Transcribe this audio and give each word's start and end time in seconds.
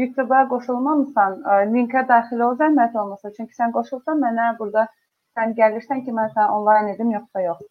YouTube-a 0.00 0.44
qoşulmamısan, 0.52 1.40
ə, 1.42 1.58
linkə 1.72 2.04
daxil 2.12 2.44
ol 2.46 2.54
zəhmət 2.60 2.94
olmasa. 3.02 3.32
Çünki 3.36 3.56
sən 3.58 3.74
qoşulsan 3.76 4.22
mənə 4.24 4.52
burada 4.60 4.86
sən 5.38 5.56
gəlirsən 5.58 6.04
ki, 6.06 6.14
mən 6.20 6.30
səni 6.36 6.54
onlayn 6.58 6.92
edim 6.94 7.10
yoxsa 7.16 7.44
yox. 7.48 7.66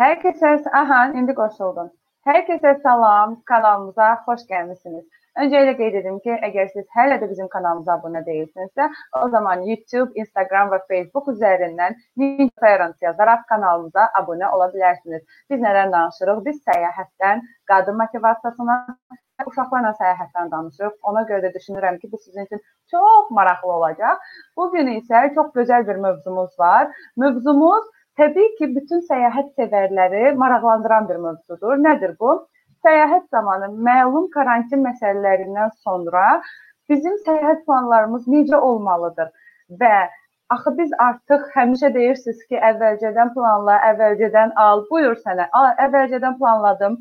Hər 0.00 0.16
kəsə, 0.22 0.56
aha, 0.82 1.02
indi 1.18 1.34
qoşuldun. 1.38 1.92
Hər 2.28 2.40
kəsə 2.48 2.70
salam, 2.82 3.36
kanalımıza 3.50 4.06
xoş 4.26 4.46
gəlmisiniz. 4.52 5.04
Öncəliklə 5.42 5.74
qeyd 5.80 5.96
edim 5.98 6.18
ki, 6.24 6.32
əgər 6.48 6.68
siz 6.72 6.84
hələ 6.96 7.18
də 7.22 7.28
bizim 7.30 7.48
kanalımıza 7.52 7.96
abunə 7.98 8.22
deyilsinizsə, 8.26 8.86
o 9.20 9.28
zaman 9.34 9.64
YouTube, 9.68 10.14
Instagram 10.22 10.70
və 10.74 10.78
Facebook 10.90 11.30
üzərindən 11.32 11.98
Ninja 12.22 12.48
Parents 12.64 13.02
yazaraq 13.06 13.42
kanalımıza 13.50 14.06
abunə 14.20 14.50
ola 14.56 14.70
bilərsiniz. 14.76 15.26
Biz 15.50 15.64
nədən 15.66 15.92
danışırıq? 15.96 16.40
Biz 16.48 16.62
səyahətdən, 16.70 17.42
qadın 17.72 17.98
motivasiyasına, 18.02 18.78
uşaqlarla 19.46 19.92
səyahətdən 20.00 20.50
danışırıq. 20.52 20.94
Ona 21.10 21.24
görə 21.30 21.48
də 21.48 21.54
düşünürəm 21.58 21.98
ki, 21.98 22.12
bu 22.12 22.18
sizin 22.18 22.46
üçün 22.46 22.62
çox 22.90 23.30
maraqlı 23.30 23.72
olacaq. 23.72 24.24
Bu 24.56 24.70
gün 24.72 24.94
isə 25.00 25.26
çox 25.34 25.52
gözəl 25.58 25.86
bir 25.88 26.00
mövzumuz 26.06 26.58
var. 26.58 26.90
Mövzumuz 27.16 27.84
təbii 28.20 28.56
ki, 28.58 28.74
bütün 28.76 29.06
səyahət 29.10 29.54
sevərləri 29.60 30.34
maraqlandıran 30.44 31.08
bir 31.08 31.22
mövzudur. 31.28 31.78
Nədir 31.88 32.18
bu? 32.20 32.42
səyahət 32.84 33.30
zamanı 33.32 33.70
məlum 33.88 34.28
karantin 34.34 34.84
məsələlərindən 34.84 35.72
sonra 35.86 36.26
bizim 36.90 37.16
səyahət 37.24 37.64
planlarımız 37.68 38.28
necə 38.34 38.60
olmalıdır 38.68 39.32
və 39.80 39.94
axı 40.54 40.74
biz 40.78 40.92
artıq 41.06 41.46
həmişə 41.56 41.90
deyirsiniz 41.94 42.42
ki, 42.48 42.58
əvvəlcədən 42.70 43.32
planla, 43.36 43.78
əvvəlcədən 43.90 44.52
al, 44.60 44.84
buyur 44.90 45.16
sənə. 45.24 45.48
Əvvəlcədən 45.86 46.36
planladım, 46.40 46.98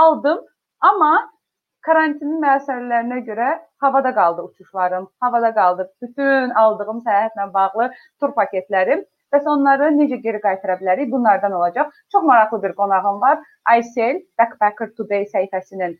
aldım, 0.00 0.40
amma 0.90 1.12
karantinin 1.88 2.40
məsələlərinə 2.44 3.18
görə 3.28 3.50
havada 3.84 4.12
qaldı 4.14 4.42
uçuşlarım, 4.48 5.08
havada 5.20 5.52
qaldı 5.54 5.88
bütün 6.02 6.54
aldığım 6.62 7.02
səyahətlə 7.08 7.52
bağlı 7.54 7.90
tur 8.20 8.34
paketlərim. 8.40 9.04
Bəs 9.34 9.46
onları 9.50 9.90
necə 9.98 10.20
geri 10.22 10.40
qaytara 10.40 10.78
bilərik? 10.80 11.10
Bunlardan 11.12 11.52
olacaq. 11.58 11.90
Çox 12.12 12.22
maraqlı 12.30 12.62
bir 12.62 12.74
qonağım 12.80 13.20
var. 13.20 13.38
Aysel 13.74 14.20
Backpacker 14.38 14.92
Today 14.96 15.26
səhifəsinin 15.34 15.96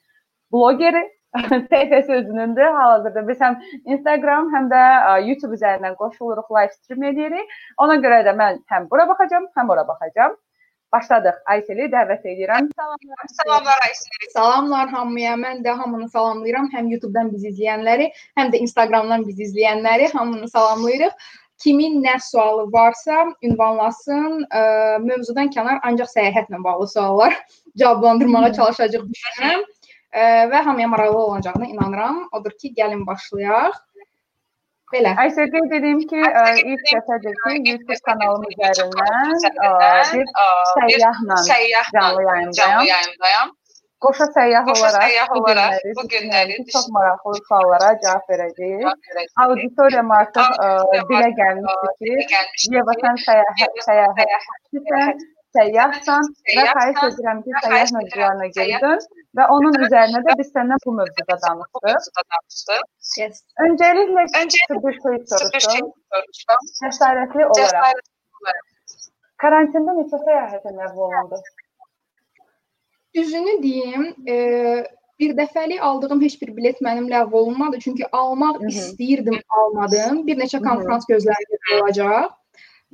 bloqeri. 0.53 1.05
səhifəsi 1.73 2.13
özünündür. 2.19 2.71
Hal-hazırda 2.79 3.29
biz 3.29 3.41
həm 3.45 3.59
Instagram, 3.85 4.51
həm 4.55 4.71
də 4.73 4.83
YouTube 5.27 5.59
üzərindən 5.59 5.97
qoşuluruq, 6.01 6.49
live 6.57 6.73
stream 6.79 7.03
edirik. 7.11 7.57
Ona 7.83 7.99
görə 8.05 8.23
də 8.29 8.37
mən 8.41 8.63
həm 8.73 8.89
bura 8.91 9.09
baxacağam, 9.11 9.51
həm 9.59 9.75
ora 9.75 9.89
baxacağam. 9.89 10.37
Başladıq. 10.95 11.39
Ayseli 11.51 11.89
dəvət 11.93 12.27
edirəm. 12.31 12.69
Salamlar. 12.79 13.31
Salamlar 13.39 13.81
Ayseli. 13.87 14.29
Salamlar 14.33 14.89
hamıya. 14.89 15.35
Mən 15.41 15.65
də 15.65 15.75
hamını 15.81 16.09
salamlayıram. 16.09 16.69
Həm 16.75 16.93
YouTube-dan 16.93 17.33
bizi 17.33 17.51
izləyənləri, 17.51 18.13
həm 18.39 18.53
də 18.55 18.61
Instagram-dan 18.67 19.27
bizi 19.27 19.49
izləyənləri 19.49 20.13
hamını 20.13 20.49
salamlayırıq. 20.49 21.27
Kimin 21.65 22.03
nə 22.05 22.19
sualı 22.21 22.67
varsa 22.73 23.25
ünvanlasın. 23.43 24.45
Ə, 24.47 24.63
mövzudan 25.03 25.51
kənar 25.55 25.81
ancaq 25.89 26.13
səyahətlə 26.13 26.63
bağlı 26.65 26.89
suallar 26.93 27.35
cavablandırmağa 27.81 28.53
çalışacağıq 28.53 29.11
düşünürəm. 29.11 29.67
Və 30.53 30.63
hamıya 30.65 30.89
maraqlı 30.89 31.19
olacağına 31.19 31.67
inanıram. 31.67 32.29
Odur 32.33 32.55
ki, 32.61 32.73
gəlin 32.77 33.07
başlayaq. 33.07 33.75
Belə. 34.95 35.13
Ayşə 35.19 35.45
qeyd 35.53 35.73
edeyim 35.77 36.01
ki, 36.11 36.19
ə, 36.41 36.43
ilk 36.73 36.83
dəfədir 36.89 37.35
ki, 37.43 37.55
YouTube 37.69 37.97
kanalım 38.09 38.45
üzərindən 38.53 39.33
bir 40.13 40.27
səyyahla 40.79 41.39
canlı 41.95 42.23
yayımdayam. 42.29 43.49
Qoşa 44.05 44.27
səyyah 44.37 44.67
olaraq, 44.73 45.13
bu 45.99 46.03
günləri, 46.13 46.57
çox 46.73 46.87
maraqlı 46.95 47.39
suallara 47.49 47.91
cavab 48.05 48.25
verəcəyik. 48.31 48.85
Auditoriyam 49.45 50.11
artıq 50.21 50.51
dilə 51.11 51.31
gəlmişdi 51.41 52.13
ki, 52.33 52.43
Yeva 52.77 52.95
sən 53.03 53.17
səyahət, 53.27 53.81
səyahətçisən, 53.89 55.25
səyyahsan 55.57 56.31
və 56.57 56.67
xahiş 56.73 57.03
edirəm 57.09 57.43
ki, 57.45 57.57
səyyah 57.65 57.93
mövzularına 57.97 58.49
geri 58.59 58.81
dön 58.85 59.05
və 59.39 59.49
onun 59.57 59.81
üzərinə 59.87 60.23
də 60.29 60.39
biz 60.41 60.53
səndən 60.57 60.85
bu 60.87 60.95
mövzuda 61.01 61.39
danışdıq. 61.47 62.87
Yes. 63.21 63.43
Öncəliklə 63.67 64.29
Öncəliklə 64.43 64.81
bir 64.87 65.01
şey 65.03 65.21
soruşum. 65.35 65.93
Cəsarətli 66.85 67.51
olaraq 67.51 68.05
karantində 69.43 69.95
neçə 69.97 70.21
səyahətə 70.27 70.73
ləğv 70.77 71.01
olundu? 71.07 71.41
Düzünü 73.17 73.57
deyim, 73.63 74.07
e, 74.29 74.37
bir 75.21 75.35
dəfəlik 75.37 75.81
aldığım 75.89 76.23
heç 76.25 76.41
bir 76.43 76.53
bilet 76.57 76.81
mənim 76.85 77.07
ləğv 77.13 77.37
olunmadı. 77.41 77.81
Çünki 77.85 78.09
almaq 78.13 78.61
Hı 78.61 78.65
-hı. 78.65 78.73
istəyirdim, 78.73 79.39
almadım. 79.61 80.27
Bir 80.27 80.37
neçə 80.43 80.61
konfrans 80.69 81.09
gözlərimdə 81.13 81.81
olacaq. 81.81 82.33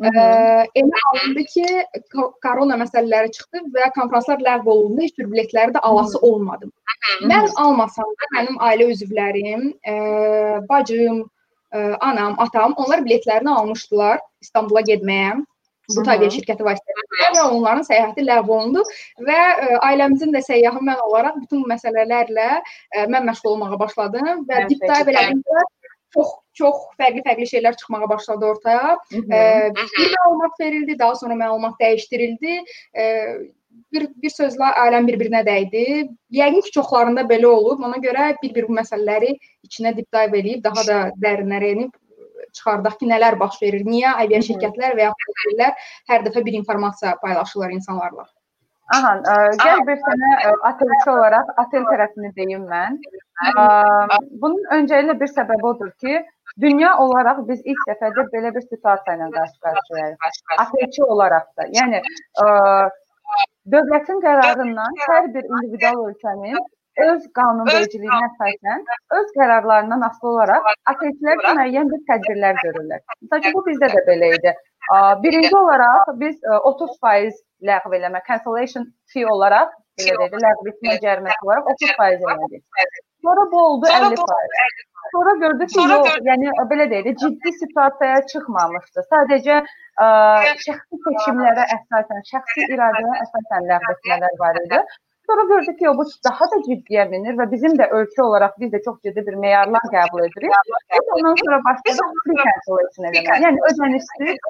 Hı 0.00 0.08
Ə, 0.08 0.10
-hı. 0.10 0.66
elə 0.80 0.98
alındı 1.08 1.44
ki, 1.44 1.66
ko- 2.14 2.32
korona 2.42 2.76
məsələləri 2.80 3.30
çıxdı 3.36 3.58
və 3.74 3.92
konfranslar 3.94 4.38
ləğv 4.40 4.66
olundu. 4.66 5.02
Heç 5.02 5.18
bir 5.18 5.26
biletləri 5.32 5.74
də 5.76 5.80
alası 5.82 6.18
olmadım. 6.18 6.72
Mən 7.22 7.48
almasam 7.56 8.08
da 8.20 8.28
mənim 8.36 8.56
ailə 8.58 8.88
üzvlərim, 8.94 9.72
ə, 9.86 10.66
bacım, 10.68 11.30
ə, 11.74 11.96
anam, 12.00 12.34
atam 12.38 12.74
onlar 12.76 13.04
biletlərini 13.04 13.50
almışdılar 13.50 14.20
İstanbula 14.40 14.80
getməyə. 14.80 15.44
Bu 15.96 16.02
təbii 16.06 16.30
şirkəti 16.30 16.64
vasitəsilə 16.64 17.28
və 17.36 17.42
onların 17.50 17.84
səyahəti 17.84 18.24
ləğv 18.24 18.48
olundu 18.48 18.82
və 19.28 19.38
ə, 19.38 19.80
ailəmizin 19.88 20.32
də 20.32 20.40
səyyahı 20.46 20.80
mən 20.80 21.00
olaraq 21.04 21.40
bütün 21.42 21.64
bu 21.64 21.68
məsələlərlə 21.74 22.48
ə, 22.96 23.06
mən 23.12 23.26
məşğul 23.28 23.50
olmağa 23.56 23.78
başladım 23.78 24.46
və 24.48 24.68
dip 24.70 24.80
dive 24.80 25.12
elədikcə 25.12 25.66
çox 26.14 26.32
çox 26.58 26.84
fərqli-fərqli 27.00 27.48
şeylər 27.54 27.78
çıxmağa 27.80 28.08
başladı 28.10 28.48
ortaya. 28.52 28.96
Ə, 29.12 29.40
bir 29.78 30.14
məlumat 30.16 30.60
verildi, 30.60 30.98
daha 30.98 31.16
sonra 31.20 31.38
məlumat 31.38 31.78
dəyişdirildi. 31.80 32.58
Ə, 32.96 33.06
bir 33.92 34.06
bir 34.22 34.32
sözlə 34.32 34.72
aləm 34.82 35.08
bir-birinə 35.08 35.42
dəydi. 35.48 35.86
Yəqin 36.36 36.64
ki, 36.66 36.74
çoxlarında 36.76 37.24
belə 37.30 37.48
olub. 37.48 37.80
Ona 37.88 38.00
görə 38.04 38.32
bir-bir 38.42 38.68
bu 38.68 38.76
məsələləri 38.80 39.34
içinə 39.68 39.94
dip 39.96 40.08
dive 40.12 40.40
eləyib 40.42 40.62
daha 40.64 40.86
da 40.88 41.00
dərinlərə 41.24 41.72
enib 41.76 41.96
çıxardaq 42.52 42.98
ki, 43.00 43.08
nələr 43.08 43.38
baş 43.40 43.58
verir, 43.62 43.84
niyə 43.88 44.12
avia 44.12 44.38
-hı. 44.38 44.46
şirkətlər 44.48 44.96
və 44.98 45.08
ya 45.08 45.12
otellər 45.32 45.72
hər 46.10 46.24
dəfə 46.26 46.44
bir 46.44 46.58
informasiya 46.60 47.16
paylaşırlar 47.24 47.70
insanlarla. 47.78 48.26
Aha, 48.92 49.12
ə, 49.32 49.34
gəl 49.62 49.84
bir 49.88 49.98
sənə 50.04 50.30
ə, 50.48 50.52
otelçi 50.70 51.10
olaraq 51.14 51.52
otel 51.62 51.84
tərəfini 51.88 52.32
deyim 52.36 52.66
mən. 52.72 52.98
Ə, 53.46 53.64
bunun 54.42 54.60
öncəliklə 54.76 55.16
bir 55.22 55.30
səbəbi 55.32 55.68
odur 55.70 55.92
ki, 56.02 56.18
dünya 56.60 56.96
olaraq 57.04 57.38
biz 57.48 57.62
ilk 57.64 57.80
dəfədə 57.88 58.26
belə 58.34 58.52
bir 58.54 58.64
situasiya 58.68 59.16
ilə 59.16 59.30
qarşı-qarşıyayıq. 59.36 60.16
Otelçi 60.64 61.02
olaraq 61.14 61.46
da. 61.58 61.66
Yəni 61.78 62.02
ə, 62.44 62.46
dövlətin 63.74 64.20
qərarından 64.26 65.00
hər 65.08 65.28
bir 65.34 65.44
individual 65.48 66.06
ölkənin 66.10 66.58
öz 67.02 67.22
qanunvericiliyinə 67.38 68.26
əsasən 68.28 68.82
öz 69.18 69.30
qərarlarından 69.38 70.02
asılı 70.08 70.30
olaraq 70.32 70.66
üçün 71.08 71.40
müəyyən 71.56 71.88
bir 71.92 72.02
tədbirlər 72.10 72.58
görürlər. 72.64 73.00
Məsələn, 73.30 73.54
bu 73.56 73.62
bizdə 73.70 73.88
də 73.94 74.02
belə 74.10 74.32
idi. 74.36 74.52
Birinci 75.22 75.56
olaraq 75.56 76.10
biz 76.20 76.36
ə, 76.44 76.58
30% 76.68 77.40
ləğv 77.68 77.96
eləmə, 77.98 78.20
cancellation 78.28 78.84
fee 79.12 79.24
olaraq 79.36 79.72
belə 80.02 80.18
deyək, 80.20 80.36
ləğv 80.44 80.68
etmə 80.74 80.98
cəriməsi 81.06 81.46
olaraq 81.48 81.72
30% 81.72 82.28
elədik. 82.34 82.62
Sonra 83.24 83.52
bu 83.52 83.58
oldu 83.66 83.86
50%. 83.86 84.16
Sonra 85.12 85.32
gördük 85.44 85.68
ki, 85.68 85.74
Sonra 85.74 85.94
yox, 85.94 86.18
yəni 86.30 86.50
belə 86.70 86.84
deyək 86.90 87.06
də 87.06 87.12
ciddi 87.22 87.52
situasiyaya 87.60 88.20
çıxmamışdı. 88.32 89.04
Sadəcə 89.12 89.56
ə, 90.04 90.06
şəxsi 90.66 91.00
seçimlərə 91.06 91.64
əsasən, 91.76 92.22
şəxsi 92.32 92.68
iradəyə 92.74 93.16
əsasən 93.24 93.66
ləğv 93.70 93.88
etmələr 93.94 94.38
var 94.44 94.60
idi. 94.64 94.80
Sonra 95.26 95.44
gördük 95.52 95.78
ki, 95.78 95.86
bu 95.98 96.04
daha 96.28 96.46
da 96.52 96.58
ciddiyə 96.68 97.04
minir 97.10 97.36
və 97.40 97.46
bizim 97.52 97.76
də 97.80 97.86
ölkə 97.98 98.24
olaraq 98.24 98.56
biz 98.62 98.72
də 98.74 98.80
çox 98.86 98.96
ciddi 99.06 99.26
bir 99.28 99.36
meyarlar 99.44 99.84
qəbul 99.94 100.24
edirik. 100.26 100.56
Biz 100.94 101.12
ondan 101.16 101.36
sonra 101.42 101.60
başladıq 101.68 102.16
free 102.24 102.38
cancellation 102.46 103.08
eləməyə. 103.10 103.38
Yəni 103.44 103.62
ödənişsiz, 103.70 104.42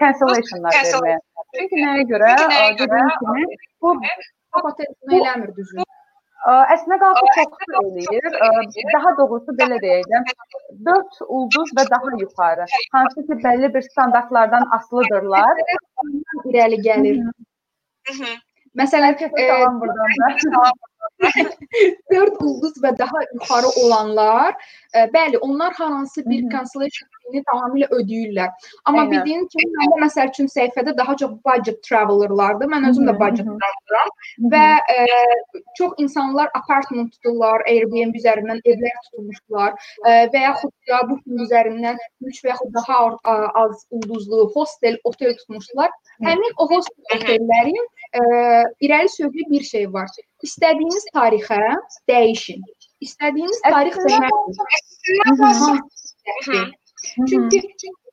cancellationlar 0.00 0.80
verməyə. 0.80 1.18
Çünki 1.58 1.84
nəyə 1.84 2.06
görə? 2.14 2.32
Dediyim 2.80 3.12
kimi, 3.20 3.44
bu 3.82 3.94
bunu 4.00 5.20
eləmir 5.20 5.56
düzgün. 5.56 5.84
Əslində 6.48 6.98
qalsa 7.02 7.24
çox 7.36 7.74
eləyir. 7.84 8.28
Daha 8.94 9.10
doğrusu 9.18 9.54
belə 9.60 9.80
deyəcəm. 9.84 10.28
4 10.88 11.20
ulduz 11.28 11.72
və 11.78 11.84
daha 11.90 12.14
yuxarı. 12.20 12.64
Hansı 12.92 13.26
ki, 13.26 13.38
bəlli 13.44 13.74
bir 13.74 13.82
standartlardan 13.82 14.68
asılıdırlar. 14.78 15.64
İrəli 16.44 16.80
gəlir. 16.86 17.20
Məsələn, 18.78 19.18
salam 19.18 19.80
buradan 19.80 20.08
da. 20.22 20.72
4 22.10 22.42
ulduz 22.42 22.76
və 22.82 22.92
daha 22.98 23.20
yuxarı 23.34 23.70
olanlar, 23.84 24.54
ə, 24.96 25.06
bəli, 25.14 25.38
onlar 25.44 25.72
hansı 25.78 26.22
bir 26.26 26.42
cancellation 26.52 27.08
biletini 27.10 27.44
tamamilə 27.50 27.88
ödəyirlər. 27.98 28.48
Amma 28.84 29.04
Eynən. 29.04 29.10
bildiyim 29.12 29.44
kimi 29.52 29.70
məndə 29.76 29.98
məsəl 30.04 30.32
üçün 30.32 30.48
səhifədə 30.54 30.96
daha 30.98 31.16
çox 31.20 31.36
budget 31.46 31.82
travelerlardır. 31.86 32.70
Mən 32.72 32.88
özüm 32.90 33.06
də 33.10 33.14
budget 33.20 33.46
traveleram 33.46 34.10
və 34.54 34.64
e, 34.94 35.06
çox 35.78 35.92
insanlar 35.98 36.50
apartment 36.58 37.12
tuturlar, 37.14 37.62
Airbnb 37.68 38.16
üzərindən 38.20 38.62
evlər 38.64 38.96
tutmuşlar 39.10 39.76
e, 40.06 40.10
və 40.34 40.42
yaxud 40.46 40.72
da 40.90 41.02
bu 41.10 41.20
üzərindən 41.46 42.00
3 42.32 42.42
və 42.44 42.52
yaxud 42.54 42.74
daha 42.74 42.98
a- 43.34 43.52
az 43.64 43.86
ulduzlu 43.90 44.48
hostel, 44.56 44.98
otel 45.04 45.36
tutmuşlar. 45.42 45.90
Həmin 46.24 46.56
o 46.58 46.66
hostel 46.70 47.16
otellərin 47.20 47.86
e, 48.12 48.20
irəli 48.88 49.08
sürücü 49.08 49.46
bir 49.50 49.62
şey 49.62 49.92
var. 49.92 50.08
İstədiyiniz 50.46 51.04
tarixə 51.14 51.60
dəyişin. 52.10 52.60
İstədiyiniz 53.06 53.60
tarix 53.66 53.94
seçmək 54.04 54.32
Çünki 57.28 57.60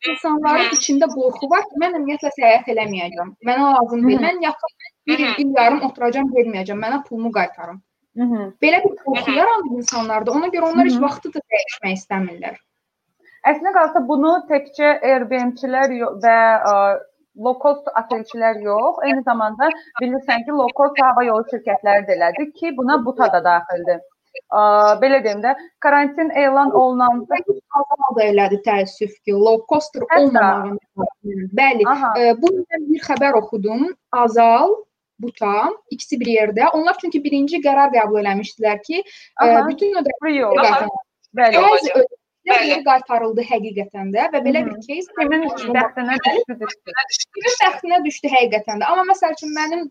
insanların 0.10 0.70
içində 0.76 1.08
qorxu 1.12 1.50
var 1.52 1.66
ki, 1.68 1.80
mən 1.82 1.98
ümumiyyətlə 1.98 2.32
səyahət 2.36 2.70
eləməyəcəm. 2.74 3.34
Mənə 3.50 3.66
lazım 3.74 4.06
deyil. 4.08 4.22
Mən 4.24 4.40
yaxın 4.46 4.72
bir 5.10 5.24
il, 5.26 5.50
yarım 5.58 5.82
oturacam, 5.90 6.30
verməyəcəm. 6.36 6.80
Mənə 6.86 7.02
pulumu 7.08 7.32
qaytarın. 7.36 7.82
Belə 8.64 8.80
bir 8.86 8.96
qorxu 9.04 9.36
yarandı 9.36 9.76
insanlarda. 9.82 10.32
Ona 10.40 10.48
görə 10.56 10.72
onlar 10.72 10.88
heç 10.90 10.98
vaxtı 11.04 11.34
da 11.36 11.44
dəyişmək 11.56 12.00
istəmirlər. 12.00 12.56
Əslində 13.52 13.74
qalsa 13.76 14.04
bunu 14.08 14.32
təkcə 14.50 14.96
Airbnb-çilər 15.12 15.94
və 16.24 16.38
ə, 17.38 17.44
low 17.44 17.54
cost 17.60 17.88
otelçilər 17.96 18.62
yox, 18.64 18.98
eyni 19.06 19.24
zamanda 19.24 19.70
bilirsən 20.02 20.46
ki, 20.46 20.52
low 20.52 20.68
cost 20.76 20.96
hava 21.02 21.24
yolu 21.24 21.44
şirkətləri 21.52 22.08
də 22.08 22.16
elədi 22.18 22.54
ki, 22.54 22.78
buna 22.78 23.06
buta 23.06 23.32
da 23.34 23.44
daxildir. 23.44 24.00
Ə, 24.54 24.62
belə 25.02 25.24
deyim 25.24 25.42
də, 25.42 25.56
karantin 25.80 26.30
elan 26.30 26.72
olunanda 26.72 27.36
Azal 27.78 28.16
da 28.18 28.24
elədi 28.24 28.62
təəssüf 28.66 29.12
ki, 29.26 29.32
low 29.34 29.66
coster 29.70 30.02
Hətta- 30.02 30.20
olmamağını. 30.22 30.78
Bəli, 31.54 31.84
Aha. 31.88 32.14
e, 32.20 32.42
bu 32.42 32.48
bir 32.48 33.02
xəbər 33.02 33.34
oxudum. 33.34 33.96
Azal 34.12 34.76
Buta 35.20 35.74
ikisi 35.90 36.20
bir 36.20 36.28
yerdə. 36.28 36.70
Onlar 36.74 36.98
çünki 37.02 37.24
birinci 37.24 37.58
qərar 37.58 37.90
qəbul 37.90 38.22
eləmişdilər 38.22 38.82
ki, 38.84 39.02
e, 39.02 39.46
Aha. 39.46 39.68
bütün 39.70 39.94
qaytarıldı. 39.94 40.88
Bəli. 41.38 41.58
Bəzi 41.58 42.27
ödənişlər 42.48 42.66
geri 42.72 42.84
qaytarıldı 42.88 43.46
həqiqətən 43.52 44.12
də 44.16 44.26
və 44.34 44.42
belə 44.46 44.64
bir 44.66 44.76
case 44.88 45.12
Kimin 45.20 45.46
bəxtinə 45.76 46.18
düşdü, 46.26 46.60
düşdü. 46.62 46.92
kimin 47.36 47.56
bəxtinə 47.64 48.04
düşdü 48.06 48.28
həqiqətən 48.36 48.82
də. 48.82 48.86
Amma 48.92 49.06
məsəl 49.12 49.34
üçün 49.38 49.54
mənim 49.56 49.88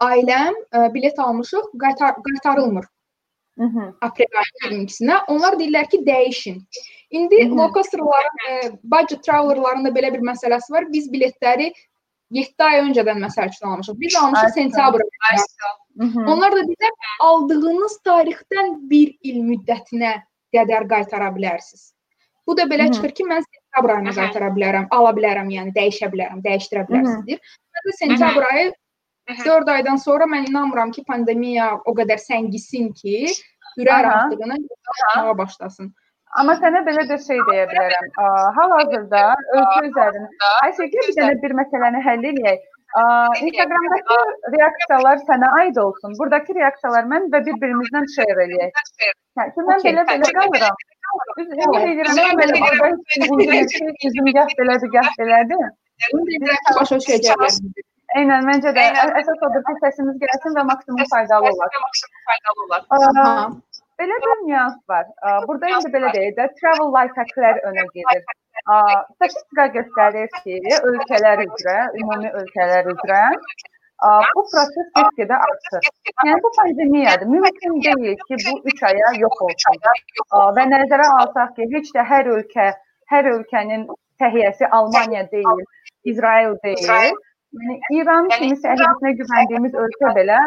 ailəm 0.00 0.54
e, 0.74 0.94
bilet 0.94 1.18
almışıq, 1.18 1.72
qaytar 1.80 2.14
qaytarılmır. 2.26 2.84
-hı. 3.58 3.94
aprel 4.00 4.26
ayının 4.42 4.86
22-sinə. 4.86 5.24
Onlar 5.28 5.52
deyirlər 5.60 5.88
ki, 5.88 5.98
dəyişin. 6.06 6.62
İndi 7.10 7.50
low 7.50 7.72
costerların, 7.74 8.38
e, 8.50 8.72
budget 8.84 9.22
travelerların 9.24 9.84
da 9.84 9.88
belə 9.88 10.12
bir 10.14 10.20
məsələsi 10.20 10.72
var. 10.72 10.92
Biz 10.92 11.12
biletləri 11.12 11.72
7 12.30 12.64
ay 12.64 12.80
öncədən 12.80 13.20
məsəl 13.22 13.48
üçün 13.48 13.66
almışıq. 13.66 14.00
Biz 14.00 14.16
almışıq 14.16 14.54
sentyabr 14.54 15.00
ayında. 15.30 15.68
Onlar 16.32 16.52
da 16.52 16.62
deyirlər, 16.68 16.94
aldığınız 17.20 18.00
tarixdən 18.08 18.90
1 18.90 19.18
il 19.22 19.38
müddətinə 19.50 20.22
qədər 20.56 20.88
qaytara 20.88 21.30
bilərsiniz. 21.36 21.92
Bu 22.46 22.56
da 22.56 22.62
belə 22.62 22.86
Hı 22.86 22.88
-hı. 22.88 22.94
çıxır 22.94 23.10
ki, 23.18 23.24
mən 23.24 23.42
sentyabr 23.50 23.90
-hı. 23.94 24.14
qaytara 24.14 24.48
bilərəm, 24.56 24.86
ala 24.90 25.12
bilərəm, 25.18 25.48
yəni 25.56 25.74
dəyişə 25.78 26.10
bilərəm, 26.12 26.42
dəyişdirə 26.48 26.88
bilərsiniz 26.88 27.26
deyir. 27.26 27.40
Mən 27.74 27.82
də 27.86 27.96
sentyabr 28.02 28.42
ayı 28.52 28.72
Hı 29.28 29.34
hı. 29.34 29.44
4 29.44 29.68
aydan 29.68 29.96
sonra 29.96 30.24
mən 30.24 30.50
inanmıram 30.50 30.90
ki, 30.90 31.02
pandemiya 31.08 31.80
o 31.84 31.94
qədər 31.94 32.18
səngisin 32.22 32.92
ki, 32.94 33.26
ürək 33.78 33.92
Aha. 33.92 34.02
rahatlığına 34.02 34.56
yaşamağa 34.62 35.38
başlasın. 35.38 35.94
Amma 36.38 36.54
sənə 36.60 36.82
belə 36.86 37.08
bir 37.10 37.18
şey 37.24 37.40
deyə 37.48 37.66
bilərəm. 37.70 38.08
Hal-hazırda 38.58 39.22
ölkə 39.56 39.82
üzərində 39.88 40.50
Ayşəgül 40.62 41.06
bir 41.08 41.14
dənə 41.18 41.36
bir 41.42 41.54
məsələni 41.60 42.02
həll 42.06 42.26
eləyək. 42.30 42.64
Ə, 43.00 43.02
Instagramdakı 43.46 44.18
reaksiyalar 44.56 45.18
sənə 45.28 45.48
aid 45.60 45.78
olsun. 45.82 46.14
Buradakı 46.20 46.54
reaksiyalar 46.58 47.08
mən 47.12 47.28
və 47.34 47.42
bir-birimizdən 47.48 48.06
share 48.16 48.46
eləyək. 48.46 48.84
Yəni 49.40 49.52
ki, 49.56 49.64
mən 49.70 49.84
belə 49.88 50.04
belə 50.12 50.30
qalıram. 50.38 50.78
Biz 51.38 51.50
ümid 51.66 51.88
edirəm 51.92 52.22
ki, 52.26 52.32
belə 52.42 52.56
orada 52.62 52.88
heç 53.56 53.74
etsin, 53.80 53.92
bizim 54.04 54.30
gah 54.38 54.54
belədir, 54.60 54.92
gah 54.96 55.10
belədir. 55.20 55.66
Başa 56.78 57.00
düşəcəklər. 57.02 57.60
Eynən, 58.20 58.46
məncə 58.48 58.72
də 58.78 58.86
əsas 59.20 59.44
odur 59.48 59.64
ki, 59.68 59.76
səsimiz 59.84 60.16
gəlsin 60.24 60.56
və 60.58 60.64
maksimum 60.72 61.08
faydalı 61.12 61.52
olar. 61.52 61.72
Maksimum 61.86 62.22
faydalı 62.30 62.66
olar. 62.66 62.86
Belə 64.00 64.16
bir 64.24 64.40
nüans 64.48 64.78
var. 64.92 65.06
Burada 65.48 65.68
indi 65.76 65.92
belə 65.96 66.12
deyək 66.16 66.34
də, 66.40 66.48
travel 66.60 66.90
life 66.96 67.16
hacklər 67.20 67.60
önə 67.70 67.86
gedir. 67.96 68.24
Statistika 68.64 69.66
göstərir 69.76 70.28
ki, 70.42 70.58
ölkələr 70.90 71.42
üzrə, 71.44 71.78
ümumi 72.00 72.30
ölkələr 72.40 72.88
üzrə 72.94 73.22
bu 74.04 74.42
proses 74.50 74.88
get-gedə 74.96 75.36
artır. 75.48 75.86
Yəni 76.26 76.40
bu 76.44 76.50
pandemiyadır. 76.56 77.26
Mümkün 77.26 77.78
deyil 77.84 78.16
ki, 78.26 78.34
bu 78.46 78.58
3 78.72 78.82
aya 78.90 79.12
yox 79.20 79.36
olsun. 79.46 79.78
Və 80.58 80.66
nəzərə 80.72 81.06
alsaq 81.20 81.54
ki, 81.56 81.68
heç 81.74 81.92
də 81.96 82.04
hər 82.10 82.28
ölkə, 82.36 82.66
hər 83.12 83.30
ölkənin 83.36 83.86
səhiyyəsi 84.22 84.68
Almaniya 84.78 85.24
deyil, 85.32 85.64
İsrail 86.04 86.56
deyil. 86.64 87.14
Yəni 87.56 87.78
İran 88.00 88.28
kimi 88.34 88.56
səhiyyəsinə 88.64 89.14
güvəndiyimiz 89.20 89.78
ölkə 89.84 90.12
belə 90.18 90.40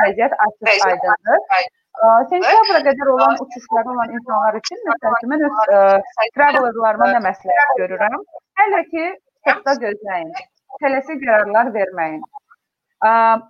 vəziyyət 0.00 0.34
açıq 0.46 0.86
aydındır. 0.88 1.38
Sentyabra 2.30 2.80
qədər 2.86 3.08
olan 3.12 3.40
uçuşları 3.44 3.90
olan 3.92 4.12
insanlar 4.16 4.56
üçün 4.60 4.78
məsəl 4.88 5.16
üçün 5.16 5.32
mən 5.32 5.42
öz 5.46 5.56
travelerlarıma 6.36 7.08
nə 7.14 7.22
məsləhət 7.26 7.72
görürəm? 7.80 8.20
Hələ 8.60 8.82
ki, 8.92 9.06
stopda 9.40 9.74
gözləyin. 9.84 10.30
Tələsi 10.84 11.16
qərarlar 11.24 11.72
verməyin. 11.74 12.22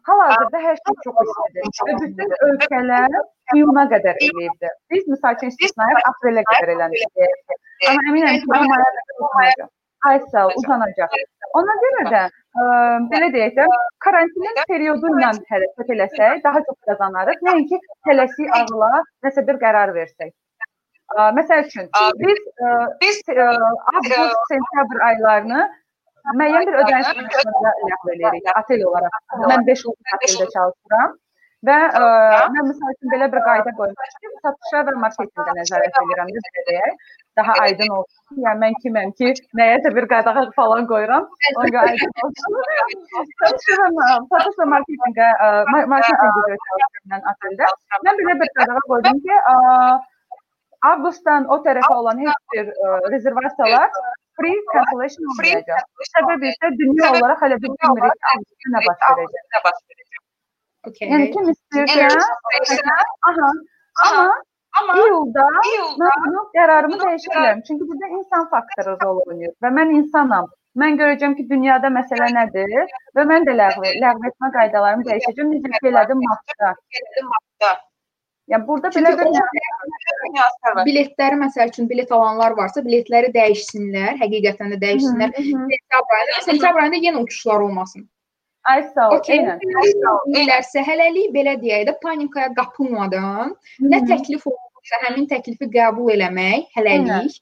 Hal-hazırda 0.08 0.62
hər 0.64 0.80
şey 0.80 0.96
çox 1.04 1.20
istidir. 1.26 1.68
Və 1.86 1.94
bütün 2.02 2.34
ölkələr 2.48 3.16
iyuna 3.58 3.84
qədər 3.92 4.20
eləyibdi. 4.26 4.72
Biz 4.94 5.08
misal 5.14 5.38
üçün 5.38 5.52
istisnayıq 5.54 6.02
aprelə 6.10 6.44
qədər 6.50 6.74
eləmişdik. 6.76 7.56
Amma 7.90 8.12
əminəm 8.12 8.40
ki, 8.40 8.50
bu 8.50 8.60
maya 8.72 8.90
qədər 8.98 9.24
uzanacaq. 9.28 9.70
Ay 10.10 10.20
sağ 10.32 10.46
uzanacaq. 10.58 11.16
Ona 11.60 11.74
görə 11.84 12.04
də 12.14 12.22
ə, 12.58 12.66
belə 13.12 13.30
deyək 13.34 13.56
də, 13.58 13.66
karantinin 14.04 14.60
periodu 14.70 15.12
ilə 15.16 15.32
hərəkət 15.52 15.94
eləsək 15.96 16.44
daha 16.46 16.62
çox 16.68 16.78
qazanarıq. 16.90 17.42
Nəinki 17.48 17.80
tələsi 18.08 18.48
ağla 18.60 18.92
nəsə 19.26 19.46
bir 19.48 19.60
qərar 19.62 19.94
versək. 19.96 20.32
Ə, 21.16 21.30
Məsəl 21.38 21.64
üçün 21.66 21.90
biz 22.22 22.42
ə, 22.62 22.74
Biz 23.02 23.22
avqust, 23.36 24.42
sentyabr 24.52 25.06
aylarını 25.10 25.64
müəyyən 26.38 26.68
bir 26.68 26.78
ödəniş 26.82 27.10
formasında 27.16 27.72
ləğv 27.88 28.14
edirik 28.14 28.50
otel 28.60 28.86
olaraq. 28.90 29.18
Mən 29.50 29.66
5 29.66 29.84
il 29.84 29.92
oteldə 29.94 30.48
çalışıram 30.54 31.18
və 31.68 31.76
ə, 32.00 32.04
mən 32.54 32.68
məsəl 32.70 32.92
üçün 32.94 33.12
belə 33.14 33.26
bir 33.32 33.42
qayda 33.48 33.72
qoymuşam 33.80 34.20
ki, 34.24 34.30
satışa 34.44 34.82
və 34.88 34.94
marketinqə 35.04 35.54
nəzarət 35.58 35.98
edirəm 36.02 36.30
deyək. 36.70 36.94
Daha 37.40 37.54
aydın 37.64 37.92
olsun. 37.96 38.38
Yəni 38.44 38.60
mən 38.64 38.74
kiməm 38.84 39.10
ki, 39.20 39.32
nəyəsə 39.60 39.92
bir 39.98 40.06
qadağa 40.12 40.44
falan 40.56 40.86
qoyuram. 40.92 41.28
Ona 41.62 41.82
aydın 41.90 42.14
olsun. 42.28 42.60
Satış 44.32 44.56
və 44.62 44.68
marketinqə 44.74 45.28
ə, 45.46 45.50
ma- 45.74 45.86
marketinq 45.94 46.40
üzrə 46.44 46.58
çalışıram 46.66 48.08
mən 48.08 48.22
belə 48.22 48.38
bir 48.44 48.52
qadağa 48.60 48.82
qoydum 48.92 49.20
ki, 49.26 49.38
ə, 49.52 49.56
avqustdan 50.92 51.46
o 51.54 51.60
tərəfə 51.66 51.94
olan 52.02 52.22
heç 52.24 52.40
bir 52.54 52.72
ə, 52.72 52.92
rezervasiyalar 53.14 53.90
free 54.40 54.58
cancellation 54.74 55.30
olmayacaq. 55.34 55.86
Səbəbi 56.12 56.52
isə 56.54 56.72
dünya 56.82 57.10
olaraq 57.18 57.42
hələ 57.46 57.60
bilmirik 57.64 58.18
nə 58.76 58.84
baş 58.88 59.02
verəcək. 59.10 59.44
Okay. 60.88 61.10
Yəni 61.10 61.26
kim 61.34 61.50
istəyirsə, 61.52 62.06
aha, 63.28 63.50
amma 64.06 64.30
Amma 64.78 64.94
iyulda 65.02 65.44
iyulda 65.66 66.06
mən 66.06 66.24
bunu 66.24 66.42
qərarımı 66.54 66.96
dəyişə 67.02 67.30
bilərəm. 67.34 67.62
Çünki 67.66 67.86
burada 67.90 68.10
insan 68.16 68.44
faktoru 68.52 68.96
rol 69.02 69.20
oynayır 69.26 69.54
və 69.64 69.70
mən 69.78 69.94
insanam. 69.98 70.46
Mən 70.80 70.98
görəcəm 71.00 71.32
ki, 71.36 71.48
dünyada 71.50 71.90
məsələ 71.90 72.28
nədir 72.36 72.92
və 73.18 73.24
mən 73.30 73.46
də 73.48 73.56
ləğv, 73.58 73.86
ləğv 74.04 74.28
etmə 74.28 74.50
qaydalarımı 74.56 75.06
dəyişəcəm. 75.08 75.50
Necə 75.56 75.80
ki 75.80 75.90
elədim 75.90 76.22
martda. 76.26 77.72
Yəni 78.50 78.66
burada 78.68 78.92
belə 78.94 79.10
bir 79.18 80.84
biletləri 80.86 81.40
məsəl 81.42 81.74
üçün 81.74 81.90
bilet 81.90 82.14
alanlar 82.14 82.54
varsa, 82.60 82.82
biletləri 82.86 83.34
dəyişsinlər, 83.34 84.14
həqiqətən 84.22 84.74
də 84.74 84.80
dəyişsinlər. 84.86 85.34
Sentyabr 85.34 86.16
ayında, 86.20 86.40
sentyabr 86.46 86.82
ayında 86.84 87.02
yenə 87.08 87.26
uçuşlar 87.26 87.66
olmasın. 87.66 88.06
Ay 88.68 88.82
sağ 88.94 89.08
ol. 89.08 89.16
Okey. 89.16 89.38
Eynən. 89.38 90.84
Hələlik 90.88 91.32
belə 91.34 91.56
deyək 91.62 91.86
də 91.88 91.94
panikaya 92.02 92.52
qapılmadan 92.54 93.54
nə 93.80 93.96
Hı 93.96 94.02
-hı. 94.02 94.08
təklif 94.12 94.46
olursa 94.46 95.00
həmin 95.06 95.26
təklifi 95.30 95.70
qəbul 95.76 96.12
eləmək 96.16 96.68
hələlik 96.76 97.40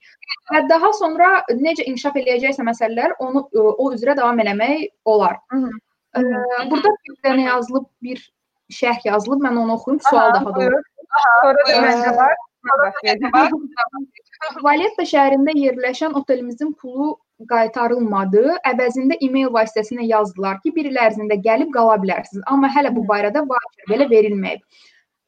və 0.53 0.63
daha 0.69 0.93
sonra 0.93 1.43
necə 1.51 1.85
inkişaf 1.85 2.17
eləyəcəksə 2.17 2.65
məsələlər 2.71 3.17
onu 3.19 3.49
o 3.55 3.93
üzrə 3.93 4.17
davam 4.17 4.39
eləmək 4.39 4.89
olar. 5.05 5.39
Hı. 5.53 5.71
Ə, 6.17 6.23
Burada 6.71 6.89
bir 7.05 7.17
dənə 7.25 7.49
yazılıb 7.49 7.87
bir 8.03 8.33
şərh 8.73 9.01
yazılıb, 9.05 9.43
mən 9.45 9.59
onu 9.59 9.75
oxuyum, 9.75 10.01
sual 10.01 10.31
Aha, 10.31 10.35
daha 10.35 10.55
buyur. 10.55 10.73
doğru. 10.73 10.83
Sonra 11.43 11.67
da 11.69 11.81
məndə 11.85 12.17
var. 12.17 12.35
Valetta 14.63 15.03
şəhərində 15.03 15.55
yerləşən 15.57 16.15
otelimizin 16.21 16.73
pulu 16.73 17.19
qaytarılmadı. 17.47 18.45
Əvəzində 18.67 19.19
e-mail 19.23 19.51
vasitəsilə 19.55 20.07
yazdılar 20.09 20.61
ki, 20.65 20.75
bir 20.75 20.91
il 20.91 21.01
ərzində 21.07 21.39
gəlib 21.45 21.73
qala 21.75 21.99
bilərsiniz. 22.03 22.45
Amma 22.47 22.71
hələ 22.75 22.95
bu 22.95 23.05
barədə 23.09 23.45
voucher 23.47 23.91
belə 23.91 24.09
verilməyib. 24.11 24.65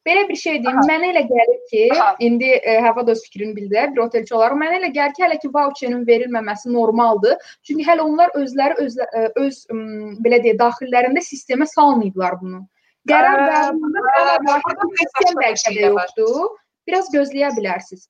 Belə 0.05 0.23
bir 0.29 0.37
şey 0.41 0.55
deyim, 0.63 0.79
mənə 0.89 1.11
elə 1.11 1.21
gəlir 1.29 1.57
ki, 1.69 1.81
Aha. 1.93 2.15
indi 2.25 2.47
e, 2.57 2.77
Həva 2.81 3.03
da 3.05 3.13
öz 3.13 3.19
fikrini 3.21 3.53
bildilər, 3.53 3.91
bir 3.93 4.01
otelçi 4.07 4.33
olaraq 4.33 4.57
mənə 4.57 4.79
elə 4.79 4.89
gəlir 4.95 5.13
ki, 5.13 5.23
hələ 5.27 5.37
ki 5.43 5.51
voucherin 5.53 6.07
verilməməsi 6.07 6.71
normaldır. 6.73 7.35
Çünki 7.67 7.85
hələ 7.85 8.07
onlar 8.09 8.33
özləri 8.39 8.79
öz 8.81 8.97
ə, 9.05 9.27
öz 9.43 9.59
ım, 9.75 9.83
belə 10.25 10.41
deyə 10.41 10.55
daxillərində 10.57 11.21
sistemə 11.21 11.69
salmayıblar 11.69 12.39
bunu. 12.41 12.63
Qərar 13.09 13.43
qəbulunda 13.51 14.01
burada 14.07 14.33
sistem 14.39 14.97
başqa 14.97 15.27
bir 15.29 15.39
bəlkə 15.43 15.61
şey 15.65 15.77
də 15.77 15.93
yoxdur. 15.93 16.49
Biraz 16.89 17.13
gözləyə 17.13 17.53
bilərsiniz. 17.59 18.07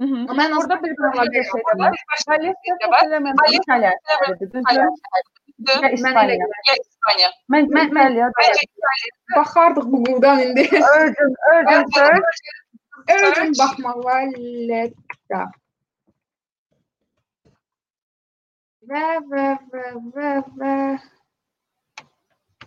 Amma 0.00 0.32
mən 0.42 0.52
Burada 0.56 0.76
bir 0.82 0.96
başqa 1.02 1.24
bir 1.32 1.44
şey 1.50 1.60
də 1.68 1.78
var. 1.80 1.92
Valetta 2.28 2.90
var. 2.92 3.04
eləməm 3.06 3.36
İtaliya 3.58 3.92
şəhəridir, 4.08 4.50
düzdür? 4.52 4.80
Ya 5.68 5.74
Mən 5.74 5.84
elə 5.88 5.92
İspaniya. 5.94 6.36
gəlir. 6.42 6.58
Ya 6.68 6.74
İspanya. 6.84 7.28
Mən 7.54 7.68
Mən- 7.76 7.90
İtaliya 7.92 8.30
Bence 8.38 8.60
Baxardıq 9.36 9.86
Google-dan 9.92 10.38
indi. 10.40 10.62
Urgent, 10.72 11.36
urgent 11.54 11.94
search. 11.94 12.42
Örgün 13.14 13.52
baxmaq 13.60 14.04
Valetta. 14.08 15.42
Və 18.90 19.04
və 19.30 19.46
və 19.72 19.86
və 20.16 20.32
və 20.60 20.74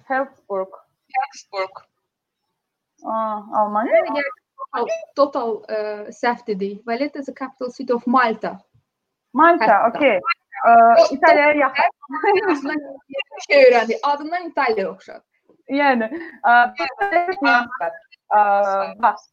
Helpsburg. 0.10 0.72
Augsburg. 1.22 1.76
Aa, 3.06 3.38
Almanya. 3.62 4.02
Mənə 4.70 4.86
gəlir 4.86 5.14
total, 5.18 5.54
total 5.56 5.56
ə, 5.70 6.12
səhv 6.14 6.44
dedik. 6.46 6.82
Valetta 6.86 7.20
is 7.20 7.26
the 7.26 7.34
capital 7.34 7.72
city 7.72 7.94
of 7.94 8.06
Malta. 8.08 8.60
Malta, 9.34 9.66
Hətta. 9.66 9.88
okey. 9.88 10.20
Ee, 10.68 11.16
İtalya'ya 11.16 11.54
yaxın. 11.54 11.84
Adından 12.50 12.78
bir 13.10 13.42
şey 13.50 13.64
öyrəndik. 13.64 14.00
Adından 14.04 14.50
İtaliya 14.50 14.90
oxşar. 14.92 15.22
Yəni, 15.70 16.10
ə, 16.44 16.56
bir 16.76 16.90
var. 17.46 17.68
Ə, 18.34 18.40
bax. 19.02 19.30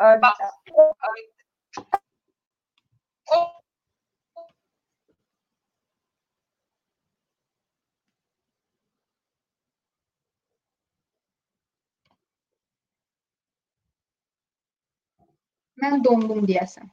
Ə, 0.00 0.20
Bax. 0.22 0.38
Mən 15.82 16.02
dondum 16.06 16.46
deyəsən. 16.50 16.88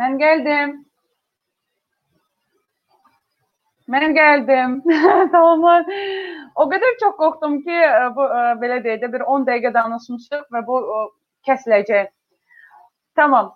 Mən 0.00 0.16
gəldim. 0.20 0.78
Mən 3.90 4.14
gəldim. 4.16 4.80
Tamamlar. 5.34 5.86
O 6.62 6.66
qədər 6.70 6.98
çox 7.02 7.16
qorxdum 7.18 7.60
ki, 7.66 7.74
ə, 7.74 8.10
bu 8.16 8.26
ə, 8.26 8.42
belə 8.62 8.80
deyək 8.84 9.00
də 9.02 9.10
bir 9.14 9.24
10 9.36 9.46
dəqiqə 9.48 9.72
danışmışıq 9.76 10.44
və 10.54 10.62
bu 10.68 10.80
kəsiləcək. 11.48 12.12
Tamam. 13.18 13.52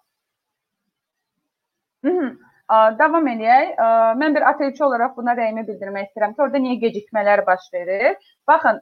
Davam 3.00 3.28
edək. 3.32 3.74
Ə, 3.78 3.88
Mən 4.20 4.34
bir 4.36 4.48
atelçi 4.50 4.84
olaraq 4.84 5.14
buna 5.16 5.36
rəyimi 5.38 5.66
bildirmək 5.68 6.08
istəyirəm 6.08 6.34
ki, 6.34 6.42
orada 6.46 6.62
niyə 6.64 6.80
gecikmələr 6.86 7.44
baş 7.46 7.68
verir? 7.76 8.16
Baxın, 8.50 8.80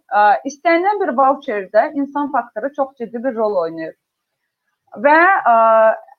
istənilən 0.50 1.02
bir 1.02 1.12
voucherdə 1.18 1.90
insan 2.00 2.32
faktoru 2.32 2.72
çox 2.78 2.96
ciddi 3.02 3.22
bir 3.26 3.36
rol 3.38 3.60
oynayır. 3.66 3.94
Və 5.04 5.18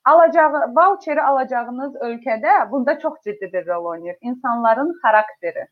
alacağı 0.05 0.75
voucheri 0.75 1.22
alacağınız 1.22 1.95
ölkədə 1.95 2.72
bunda 2.72 3.00
çox 3.00 3.13
ciddi 3.24 3.50
bir 3.53 3.67
rol 3.67 3.86
oynayır. 3.86 4.17
İnsanların 4.22 5.00
xarakteri. 5.03 5.67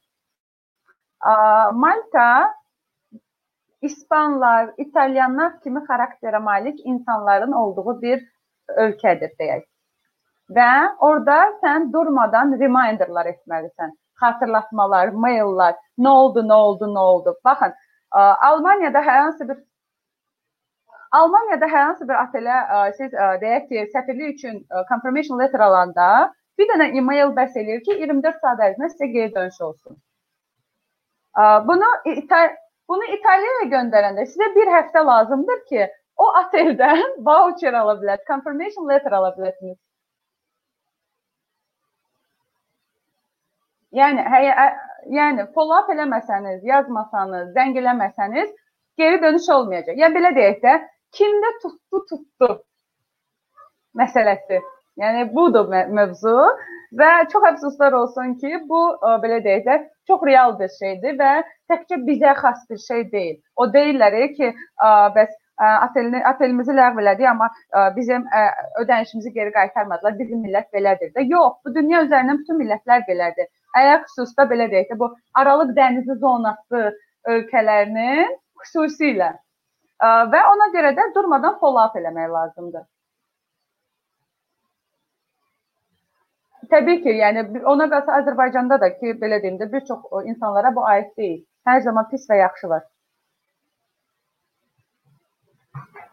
Malta 1.74 2.54
İspanlar, 3.82 4.72
İtalyanlar 4.78 5.62
kimi 5.62 5.80
xarakterə 5.80 6.40
malik 6.40 6.80
insanların 6.86 7.52
olduğu 7.52 8.02
bir 8.02 8.22
ölkədir 8.78 9.34
deyək. 9.40 9.64
Və 10.56 10.72
orada 11.00 11.38
sən 11.64 11.90
durmadan 11.94 12.54
reminderlar 12.60 13.26
etməlisən. 13.26 13.96
Xatırlatmalar, 14.22 15.16
maillər, 15.18 15.76
nə 15.98 16.10
oldu, 16.10 16.44
nə 16.46 16.54
oldu, 16.54 16.86
nə 16.94 17.06
oldu. 17.14 17.34
Baxın, 17.46 17.74
Almaniyada 18.12 19.00
hər 19.00 19.20
hansı 19.24 19.50
bir 19.50 19.58
Almaniyada 21.20 21.68
hər 21.72 21.84
hansı 21.88 22.06
bir 22.10 22.18
otelə 22.22 22.58
ə, 22.76 22.82
siz 22.98 23.16
ə, 23.16 23.30
deyək 23.42 23.66
ki, 23.72 23.82
səfirlik 23.96 24.36
üçün 24.38 24.60
ə, 24.72 24.84
confirmation 24.92 25.42
letter 25.42 25.64
alanda 25.66 26.08
bir 26.60 26.70
dənə 26.72 26.88
e-mail 27.02 27.34
bəs 27.40 27.58
eləyir 27.62 27.82
ki, 27.88 27.98
24 28.04 28.40
saat 28.46 28.62
ərzində 28.68 28.90
sizə 28.94 29.10
geri 29.16 29.34
dönüş 29.36 29.58
olsun. 29.70 29.98
Ə, 31.42 31.48
Bunu 31.68 31.90
İta- 32.16 32.54
bunu 32.92 33.10
İtaliyaya 33.18 33.68
göndərəndə 33.76 34.28
sizə 34.32 34.52
bir 34.56 34.72
həftə 34.78 35.06
lazımdır 35.12 35.62
ki, 35.74 35.90
o 36.18 36.28
oteldən 36.44 37.04
voucher 37.30 37.74
ala 37.84 37.98
biləsiniz, 38.02 38.28
confirmation 38.34 38.90
letter 38.94 39.20
ala 39.20 39.34
biləsiniz. 39.40 39.78
Yəni 43.98 44.24
həyə, 44.34 44.54
yəni 45.18 45.48
follow 45.56 45.82
up 45.84 45.90
eləməsəniz, 45.94 46.62
yazmasanız, 46.68 47.50
zəng 47.58 47.76
eləməsəniz 47.82 48.52
geri 49.02 49.22
dönüş 49.24 49.50
olmayacaq. 49.58 49.98
Ya 50.00 50.10
belə 50.16 50.32
deyək 50.38 50.62
də, 50.66 50.76
kimdə 51.18 51.52
tutdu, 51.64 52.04
tutdu 52.10 52.52
məsələsi. 54.00 54.62
Yəni 55.02 55.28
budur 55.34 55.70
mövzu 55.72 56.36
və 57.00 57.10
çox 57.32 57.46
əfsuslar 57.52 57.96
olsun 57.96 58.36
ki, 58.42 58.52
bu 58.70 58.82
ə, 59.00 59.16
belə 59.24 59.40
deyək 59.46 59.64
də 59.68 59.78
çox 60.10 60.26
real 60.28 60.58
bir 60.60 60.72
şeydir 60.76 61.16
və 61.22 61.32
təkcə 61.72 62.02
bizə 62.08 62.34
xas 62.42 62.66
bir 62.70 62.82
şey 62.88 63.06
deyil. 63.14 63.38
O 63.56 63.70
deyirlər 63.72 64.18
ki, 64.36 64.52
ə, 64.52 64.90
bəs 65.16 65.32
otelini 65.62 66.22
otelimizi 66.26 66.74
ləğv 66.74 67.00
elədik, 67.04 67.28
amma 67.30 67.48
bizim 67.96 68.24
ödənişimizi 68.82 69.34
geri 69.34 69.52
qaytarmadılar. 69.54 70.16
Bizim 70.20 70.42
millət 70.42 70.72
belədir 70.74 71.12
də. 71.16 71.26
Yox, 71.30 71.60
bu 71.66 71.74
dünya 71.76 72.02
üzərindən 72.08 72.40
bütün 72.42 72.58
millətlər 72.64 73.06
belədir. 73.08 73.50
Əyər 73.78 74.02
xüsusda 74.08 74.48
belə 74.50 74.68
deyək 74.72 74.90
də 74.92 74.98
bu 75.00 75.12
Aralıq 75.38 75.76
dənizi 75.78 76.18
zonası 76.24 76.82
ölkələrinin 77.36 78.34
xüsusilə 78.64 79.36
və 80.02 80.42
ona 80.54 80.68
görə 80.76 80.96
də 80.98 81.12
durmadan 81.16 81.60
follow-up 81.62 81.98
eləmək 82.00 82.32
lazımdır. 82.36 82.88
Təbii 86.72 87.02
ki, 87.04 87.14
yəni 87.20 87.44
ona 87.68 87.90
qalsa 87.92 88.18
Azərbaycanda 88.22 88.80
da 88.82 88.90
ki, 88.98 89.14
belə 89.22 89.42
deyim 89.44 89.58
də 89.60 89.68
bir 89.72 89.86
çox 89.86 90.26
insanlara 90.26 90.72
bu 90.76 90.86
aid 90.88 91.10
deyil. 91.18 91.42
Hər 91.68 91.82
zaman 91.88 92.08
pis 92.10 92.28
və 92.30 92.38
yaxşı 92.42 92.70
var. 92.74 92.86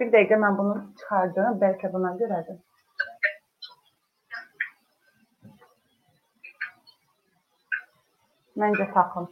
Bir 0.00 0.11
dəqiqə 0.14 0.38
mən 0.45 0.59
bunu 0.59 0.75
çıxardım, 0.99 1.61
bəlkə 1.62 1.92
buna 1.92 2.12
görədir. 2.23 2.59
Məncə 8.59 8.92
taxım. 8.95 9.30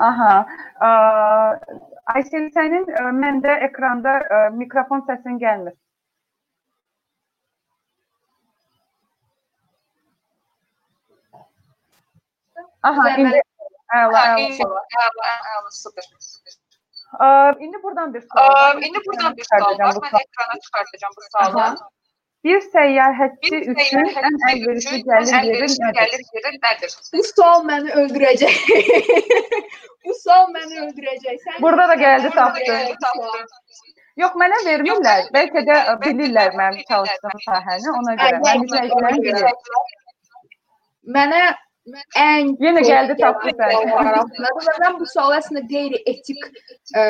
Aha. 0.00 0.34
Ə, 0.80 0.88
Aysel 2.14 2.50
sənin 2.52 2.84
ə, 2.90 3.08
məndə 3.16 3.54
ekranda 3.68 4.18
ə, 4.20 4.40
mikrofon 4.58 5.04
səsin 5.08 5.38
gəlmir. 5.40 5.74
Aha, 12.84 13.04
indi 13.16 13.40
əla, 13.96 14.22
əla. 14.36 14.68
əla, 15.00 15.30
əla, 15.56 15.70
super. 15.72 16.04
İndi 17.64 17.82
buradan 17.82 18.14
bir 18.14 18.20
sual 18.20 18.48
var. 18.48 18.76
Aa, 18.76 18.80
indi 18.80 18.98
buradan 19.06 19.36
bir 19.36 19.44
sual 19.44 19.78
var. 19.78 19.92
sualı. 19.92 20.20
ekrana 20.24 20.60
çıkartacağım 20.60 21.14
bu 21.16 21.22
sualı. 21.32 21.76
Aha. 22.44 22.50
Bir 22.50 22.60
səyyahətçi 22.72 23.50
Bir 23.52 23.62
üçün 23.72 24.00
ən 24.04 24.08
seyahatçi 24.08 24.48
əlverişli 24.52 24.96
üçün 24.98 25.04
gəlir 25.10 25.32
ən 25.38 25.44
yeri 25.48 25.56
əlverişli 25.56 25.84
nədir? 25.84 25.98
gəlir 26.00 26.20
yeri 26.38 26.58
nədir? 26.64 26.96
Bu 27.14 27.22
sual 27.28 27.64
məni 27.70 27.90
öldürəcək. 28.00 28.54
Bu 30.04 30.14
sual 30.20 30.46
məni 30.56 30.80
öldürəcək. 30.86 31.38
Sən 31.46 31.62
Burada 31.64 31.86
da 31.88 31.94
gəldi 32.02 32.28
Burada 32.28 32.40
tapdı. 32.40 32.60
gəldi, 32.68 32.94
tapdı. 33.04 33.44
Yox, 34.22 34.32
mənə 34.42 34.58
vermirlər. 34.66 35.22
Bəlkə 35.34 35.62
də 35.70 35.76
ə, 35.90 35.94
bilirlər 36.04 36.52
mənim 36.60 36.84
çalışdığım 36.90 37.40
sahəni, 37.48 37.88
ona 37.98 38.12
görə. 38.20 38.36
Hə, 38.36 38.42
Mən 38.44 38.50
yəni, 38.50 38.66
izləyicilərim 38.68 38.98
ona 39.00 39.10
bilir. 39.16 39.34
görə. 39.40 39.52
Mənə 41.16 41.40
ən 42.26 42.52
Yenə 42.66 42.82
çox 42.84 42.90
gəldi, 42.92 43.16
tapdı 43.24 43.54
gələn 43.58 43.80
sən. 43.80 43.88
suallar 43.88 44.12
arasındadır 44.12 44.68
və 44.68 44.76
mən 44.84 45.00
bu 45.00 45.08
sualı 45.14 45.40
əslində 45.40 45.64
qeyri-etik 45.72 46.46
ə, 46.94 47.08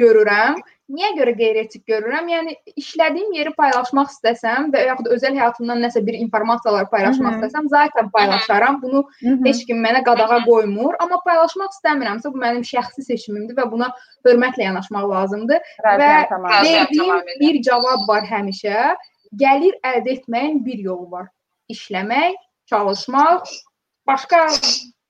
görürəm. 0.00 0.56
Niyə 0.86 1.08
görə 1.16 1.32
qeyri-etik 1.34 1.82
görürəm? 1.90 2.28
Yəni 2.30 2.52
işlədiyim 2.78 3.32
yeri 3.34 3.50
paylaşmaq 3.58 4.12
istəsəm 4.12 4.68
və 4.70 4.84
yaxud 4.86 5.08
da 5.08 5.14
özəl 5.16 5.34
həyatımdan 5.34 5.80
nəsə 5.82 6.02
bir 6.06 6.14
informasiyalar 6.14 6.86
paylaşmaq 6.92 7.32
Mhm. 7.32 7.40
istəsəm, 7.42 7.66
zaten 7.68 8.10
paylaşaram. 8.10 8.80
Bunu 8.82 9.02
Mhm. 9.22 9.46
heç 9.46 9.64
kim 9.66 9.82
mənə 9.82 10.04
qadağa 10.04 10.44
qoymur, 10.46 10.94
amma 11.00 11.18
paylaşmaq 11.26 11.70
istəmirəmsə 11.74 12.32
bu 12.32 12.38
mənim 12.38 12.62
şəxsi 12.62 13.02
seçimimdir 13.02 13.56
və 13.56 13.70
buna 13.70 13.90
hörmətlə 14.24 14.62
yanaşmaq 14.68 15.10
lazımdır. 15.10 15.58
Razıyam 15.84 16.22
və 16.22 16.28
tamam. 16.28 16.50
Verdiyim 16.62 17.22
bir 17.40 17.62
cavab 17.62 18.08
var 18.08 18.22
həmişə. 18.22 18.94
Gəlir 19.36 19.74
əldə 19.82 20.08
etməyin 20.20 20.64
bir 20.64 20.78
yolu 20.78 21.10
var. 21.10 21.26
İşləmək, 21.68 22.34
çalışmaq, 22.70 23.42
başqa 24.06 24.46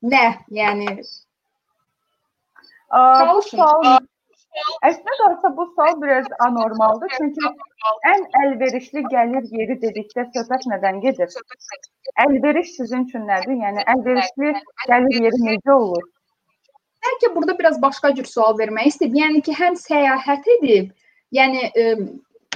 nə? 0.02 0.38
Yəni 0.50 1.04
Ə, 2.92 2.98
bu 3.34 3.42
sual 3.42 3.98
Əslində 4.88 5.14
doğrusu 5.20 5.52
bu 5.56 5.66
sual 5.74 6.02
biraz 6.02 6.26
anormaldır. 6.46 7.14
Çünki 7.16 7.52
ən 8.12 8.26
əlverişli 8.42 9.04
gəlir 9.14 9.48
yeri 9.60 9.78
dedikdə 9.84 10.26
söhbət 10.36 10.68
nədən 10.72 11.00
gedir? 11.04 11.32
Əlveriş 12.26 12.74
sizin 12.80 13.08
üçün 13.08 13.26
nədir? 13.30 13.58
Yəni 13.66 13.86
əlverişli 13.94 14.54
gəlir 14.88 15.24
yeri 15.28 15.42
necə 15.50 15.78
olur? 15.80 16.06
bəlkə 17.06 17.34
burada 17.34 17.58
biraz 17.58 17.82
başqa 17.82 18.14
cür 18.14 18.24
sual 18.24 18.58
vermək 18.58 18.92
istəyib. 18.92 19.16
Yəni 19.20 19.42
ki, 19.46 19.54
həm 19.60 19.76
səyahət 19.80 20.48
edib, 20.58 20.92
yəni 21.32 21.70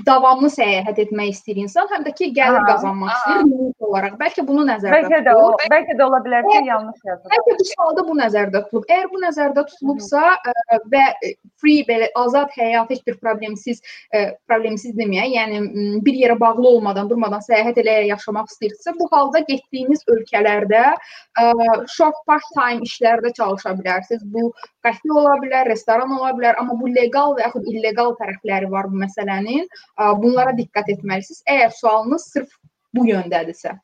davamlı 0.07 0.51
səyahət 0.53 0.99
etmək 1.05 1.35
istəyir 1.35 1.63
insan, 1.65 1.89
həm 1.93 2.05
də 2.07 2.13
ki, 2.17 2.31
gəlir 2.37 2.61
Aha. 2.61 2.67
qazanmaq 2.73 3.13
istəyir 3.15 3.45
limit 3.49 3.87
olaraq. 3.89 4.17
Bəlkə 4.21 4.45
bunu 4.49 4.65
nəzərdə 4.69 4.97
Bəlkə 4.97 5.21
də 5.27 5.35
o, 5.37 5.47
bəlkə 5.73 5.97
də 5.99 6.07
ola 6.07 6.21
bilər 6.25 6.47
ki, 6.47 6.57
yanlış 6.69 7.01
yazılıb. 7.09 7.35
Bəlkə 7.35 7.57
bu 7.59 7.67
sualda 7.71 8.05
bu 8.09 8.17
nəzərdə 8.21 8.63
tutulub. 8.67 8.87
Əgər 8.91 9.09
bu 9.13 9.23
nəzərdə 9.25 9.65
tutulubsa 9.71 10.23
ə, 10.37 10.81
və 10.95 11.05
ə, 11.11 11.33
free 11.61 11.85
belə 11.89 12.11
azad 12.21 12.55
həyat 12.57 12.93
heç 12.95 13.03
bir 13.07 13.19
problemsiz 13.23 13.83
ə, 14.15 14.25
problemsiz 14.51 14.95
deməyək, 14.99 15.35
yəni 15.37 15.63
bir 16.07 16.21
yerə 16.23 16.39
bağlı 16.41 16.69
olmadan, 16.75 17.11
durmadan 17.11 17.45
səyahət 17.45 17.83
eləyə 17.83 18.09
yaşamaq 18.11 18.51
istəyirsə, 18.53 18.97
bu 18.99 19.09
halda 19.13 19.45
getdiyiniz 19.49 20.07
ölkələrdə 20.15 20.85
ə, 20.95 21.47
short 21.91 22.19
part-time 22.31 22.87
işlərdə 22.87 23.35
çalışa 23.37 23.77
bilərsiniz. 23.81 24.25
Bu 24.33 24.51
kafe 24.85 25.13
ola 25.13 25.37
bilər, 25.43 25.69
restoran 25.71 26.13
ola 26.17 26.33
bilər, 26.37 26.59
amma 26.61 26.77
bu 26.81 26.91
leqal 26.93 27.37
və 27.37 27.47
yaxud 27.47 27.67
illeqal 27.71 28.15
tərəfləri 28.21 28.71
var 28.73 28.89
bu 28.91 29.01
məsələnin. 29.03 29.67
Ə, 29.99 30.11
Bunlara 30.23 30.57
diqqət 30.63 30.93
etməlisiniz. 30.97 31.45
Əgər 31.55 31.77
sualınız 31.83 32.27
sırf 32.35 32.59
bu 32.95 33.07
yöndədirsə. 33.11 33.79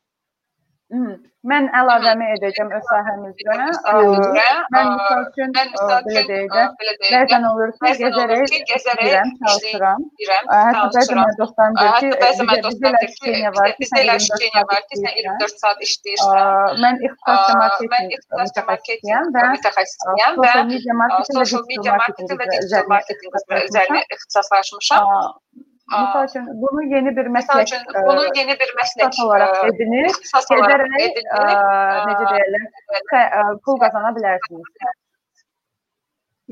Hı. 0.87 1.17
Mən 1.47 1.65
əlavəmi 1.75 2.27
edəcəm 2.33 2.69
öz 2.75 2.85
sahəm 2.89 3.25
üzrə. 3.27 3.55
Ə, 3.91 3.91
Üzrə, 4.07 4.45
Mən 4.75 4.87
misal 4.93 5.19
üçün 5.25 5.53
belə 5.55 6.23
deyək 6.29 6.47
də, 6.53 6.63
bəzən 7.11 7.47
olur 7.49 7.73
ki, 7.75 7.91
gəzərək 7.99 8.55
işləyirəm, 8.77 9.33
çalışıram. 9.43 10.05
Hətta 10.51 10.85
bəzən 10.95 11.21
mən 11.21 11.35
dostlarım 11.41 11.77
deyir 11.81 11.99
ki, 11.99 12.11
bəzən 12.23 12.49
mən 12.51 12.63
dostlarım 12.67 12.99
deyir 13.01 13.13
ki, 13.13 13.19
işləyən 13.19 13.55
var 13.59 13.69
ki, 13.73 13.77
bizdə 13.83 14.01
elə 14.05 14.17
işləyən 14.23 14.67
var 14.71 14.83
ki, 14.87 15.01
sən 15.03 15.19
24 15.21 15.63
saat 15.63 15.85
işləyirsən. 15.87 16.83
Mən 16.87 16.99
ixtisas 17.09 17.37
Aa, 17.37 17.61
marketinq 17.63 18.67
marketinq 18.71 19.31
və 19.37 19.47
mütəxəssisiyəm 19.55 20.43
və 20.43 20.51
sosial 20.51 20.67
media 20.73 20.95
aa, 20.95 21.01
marketinq 21.03 21.41
və 21.43 21.47
social 21.53 21.67
digital 21.67 21.71
media 21.75 21.97
marketinq 22.03 22.43
və 22.43 22.51
digital 22.55 22.91
marketinq 22.95 23.41
üzərində 23.67 24.05
ixtisaslaşmışam. 24.17 25.15
Misal 25.87 26.25
üçün 26.27 26.47
bunu 26.61 26.83
yeni 26.93 27.11
bir 27.15 27.29
Məsəl 27.31 27.61
məslək 27.61 27.67
üçün 27.67 27.83
bunu 27.95 28.23
yeni 28.35 28.55
bir 28.59 28.71
məslək 28.79 29.05
ixtisas 29.07 29.21
olaraq 29.25 29.59
olaraq 30.11 30.49
gedərək 30.51 30.95
necə 32.09 32.25
deyirlər, 32.31 32.65
pul 33.63 33.79
qazana 33.83 34.11
bilərsiniz. 34.17 34.89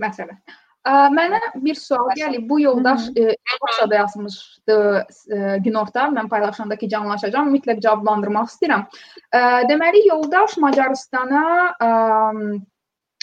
Məsələn. 0.06 0.40
Ə, 0.86 0.94
Mənə 1.18 1.42
bir 1.66 1.76
sual 1.82 2.14
gəlib. 2.16 2.48
Bu 2.48 2.62
yoldaş 2.62 3.10
e-postada 3.18 4.00
yazmışdı 4.00 4.80
e, 5.02 5.38
günorta. 5.66 6.08
Mən 6.16 6.30
paylaşanda 6.32 6.78
ki, 6.80 6.90
canlaşacağam. 6.96 7.52
Mütləq 7.56 7.82
cavablandırmaq 7.84 8.52
istəyirəm. 8.54 8.86
Deməli, 9.72 10.06
yoldaş 10.08 10.60
Macaristana 10.64 11.46
ə, 11.76 11.90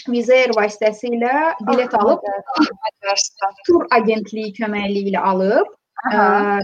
Wizz 0.03 0.33
Air 0.35 0.51
vasitəsilə 0.57 1.37
bilet 1.69 1.93
alıb, 1.95 2.25
tur 3.65 3.87
agentliyi 3.95 4.51
köməkliyi 4.59 5.13
ilə 5.13 5.23
alıb. 5.31 5.71
Aha. 6.03 6.59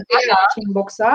Inboxa 0.60 1.10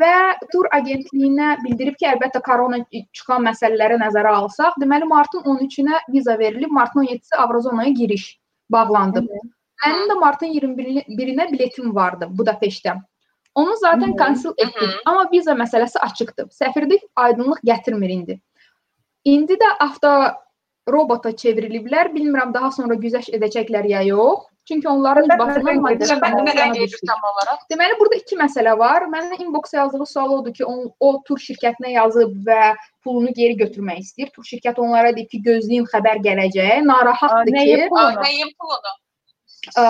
və 0.00 0.14
tur 0.52 0.68
agentliyinə 0.76 1.54
bildirib 1.64 1.96
ki, 1.96 2.08
əlbəttə 2.10 2.42
korona 2.44 2.82
çıxan 2.92 3.44
məsələləri 3.46 3.96
nəzərə 4.02 4.34
alsaq, 4.42 4.76
deməli 4.82 5.08
martın 5.08 5.46
13-ünə 5.54 6.02
viza 6.12 6.36
verilib, 6.38 6.70
martın 6.70 7.06
17-si 7.06 7.36
Avrozonaya 7.40 7.94
giriş 7.96 8.26
bağlandı. 8.72 9.24
Mənim 9.84 10.08
də 10.10 10.18
martın 10.20 10.52
21-nə 10.52 11.50
biletim 11.52 11.94
vardı 11.94 12.28
Budapeştdə. 12.38 12.98
Onu 13.56 13.76
zaten 13.80 14.12
cancel 14.18 14.52
etdik, 14.58 14.90
amma 15.08 15.28
viza 15.32 15.54
məsələsi 15.56 15.98
açıqdır. 16.04 16.50
Səfirlik 16.52 17.06
aydınlıq 17.16 17.62
gətirmir 17.64 18.12
indi. 18.12 18.40
İndi 19.24 19.56
də 19.56 19.70
avto 19.80 20.12
robota 20.92 21.32
çevriliblər. 21.32 22.12
Bilmirəm 22.12 22.52
daha 22.54 22.70
sonra 22.70 22.94
güzəşt 23.00 23.32
edəcəklər 23.38 23.88
ya 23.88 24.02
yox. 24.10 24.44
Çünki 24.68 24.88
onların 24.88 25.28
düşdü. 26.74 26.80
gedir 26.80 27.00
tam 27.06 27.20
olaraq. 27.30 27.64
Deməli 27.72 27.98
burada 28.00 28.20
iki 28.22 28.38
məsələ 28.40 28.74
var. 28.78 29.06
Mənə 29.12 29.38
inboxa 29.44 29.76
yazdığı 29.76 30.06
sual 30.06 30.36
odur 30.38 30.54
ki, 30.54 30.66
o, 30.66 30.90
o 31.00 31.10
tur 31.28 31.38
şirkətinə 31.38 31.94
yazıb 31.94 32.36
və 32.48 32.74
pulunu 33.04 33.32
geri 33.36 33.56
götürmək 33.62 34.02
istəyir. 34.02 34.34
Tur 34.34 34.44
şirkəti 34.50 34.82
onlara 34.82 35.14
deyir 35.16 35.30
ki, 35.32 35.42
gözləyin 35.48 35.88
xəbər 35.94 36.22
gələcək. 36.28 36.84
Narahatdır 36.92 37.52
ki. 37.52 37.58
Nəyin 37.58 38.54
pulunu? 38.58 38.96
ə, 39.74 39.84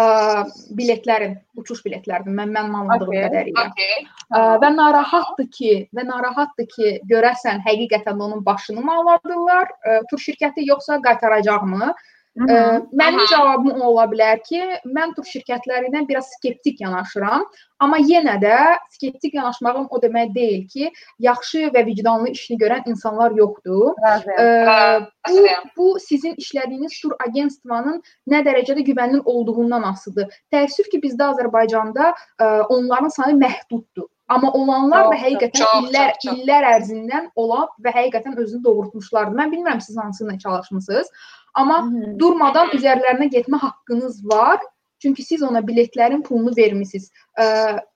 biletlərin, 0.78 1.36
uçuş 1.58 1.82
biletlərinin 1.84 2.36
mən 2.38 2.52
mənim 2.54 2.76
anladığım 2.80 3.12
Okey. 3.12 3.22
qədərilə. 3.26 3.64
Okay. 3.70 4.04
Ə, 4.30 4.42
və 4.62 4.70
narahatdır 4.76 5.48
ki, 5.58 5.72
və 5.96 6.06
narahatdır 6.08 6.68
ki, 6.72 6.92
görəsən 7.10 7.62
həqiqətən 7.66 8.22
onun 8.28 8.44
başını 8.46 8.84
mı 8.84 8.96
alırdılar, 9.02 9.72
ə, 9.84 9.98
tur 10.10 10.22
şirkəti 10.22 10.66
yoxsa 10.68 11.00
qaytaracaqmı? 11.04 11.92
Mhm. 12.36 12.48
Ə, 12.52 12.86
Mənim 12.92 13.22
Aha. 13.22 13.28
cavabım 13.30 13.80
ola 13.80 14.04
bilər 14.12 14.42
ki, 14.44 14.60
mən 14.84 15.14
tur 15.16 15.24
şirkətlərinə 15.24 16.02
biraz 16.08 16.28
skeptik 16.36 16.82
yanaşıram, 16.84 17.46
amma 17.80 17.96
yenə 17.96 18.34
də 18.42 18.58
skeptik 18.92 19.34
yanaşmağım 19.38 19.86
o 19.90 20.00
demək 20.02 20.34
deyil 20.34 20.66
ki, 20.68 20.90
yaxşı 21.24 21.70
və 21.72 21.84
vicdanlı 21.86 22.34
işini 22.36 22.58
görən 22.60 22.88
insanlar 22.92 23.32
yoxdur. 23.40 23.94
Razıyam. 24.04 25.08
Ə, 25.30 25.36
bu 25.76 25.86
bu 25.86 25.86
sizin 26.00 26.34
işlədiyiniz 26.36 26.98
tur 27.00 27.14
agentstvanın 27.26 28.02
nə 28.28 28.42
dərəcədə 28.44 28.84
güvənilir 28.90 29.24
olduğundan 29.24 29.88
asılıdır. 29.92 30.36
Təəssüf 30.52 30.92
ki, 30.92 31.00
bizdə 31.06 31.30
Azərbaycanda 31.32 32.12
ə, 32.12 32.50
onların 32.68 33.16
sayı 33.16 33.38
məhduddur. 33.40 34.10
Amma 34.28 34.50
olanlar 34.52 35.04
Çox, 35.04 35.12
da 35.12 35.16
həqiqətən 35.22 35.60
çox, 35.60 35.74
illər 35.86 36.08
çox, 36.12 36.24
çox. 36.24 36.38
illər 36.42 36.64
ərzindən 36.72 37.28
olab 37.38 37.68
və 37.78 37.92
həqiqətən 37.94 38.34
özünü 38.42 38.64
doğrultmuşlardır. 38.64 39.36
Mən 39.38 39.52
bilmirəm 39.54 39.80
siz 39.80 39.96
hansı 39.96 40.24
ilə 40.24 40.38
çalışmısınız, 40.42 41.12
amma 41.56 41.80
Mhm. 41.82 42.18
durmadan 42.20 42.68
üzərlərinə 42.76 43.30
getmə 43.32 43.58
haqqınız 43.60 44.22
var. 44.28 44.58
Çünki 45.02 45.22
siz 45.22 45.42
ona 45.42 45.60
biletlərin 45.60 46.22
pulunu 46.24 46.52
vermisiniz. 46.56 47.10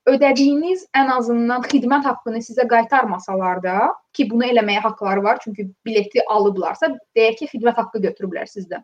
Ödədiyiniz 0.05 0.83
ən 0.95 1.09
azından 1.09 1.63
xidmət 1.65 2.05
haqqını 2.05 2.41
sizə 2.45 2.67
qaytarmasalar 2.69 3.63
da, 3.63 3.77
ki 4.13 4.27
bunu 4.29 4.45
eləməyə 4.45 4.81
haqqları 4.83 5.23
var, 5.23 5.39
çünki 5.43 5.65
bileti 5.85 6.21
alıblarsa, 6.29 6.91
deyək 7.17 7.35
ki, 7.39 7.47
xidmət 7.55 7.79
haqqı 7.81 8.03
götürüblər 8.05 8.45
sizdən. 8.45 8.83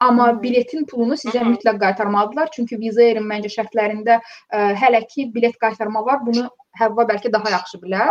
Amma 0.00 0.30
biletin 0.42 0.86
pulunu 0.88 1.18
sizə 1.20 1.42
mütləq 1.44 1.76
qaytarmalıdırlar, 1.82 2.48
çünki 2.56 2.78
Air-in 2.80 3.28
məncə 3.28 3.52
şərtlərində 3.52 4.20
ə, 4.52 4.74
hələ 4.80 5.04
ki 5.12 5.28
bilet 5.34 5.58
qaytarma 5.60 6.00
var. 6.06 6.24
Bunu 6.26 6.48
Həvva 6.80 7.04
bəlkə 7.12 7.32
daha 7.32 7.50
yaxşı 7.50 7.78
bilər. 7.82 8.08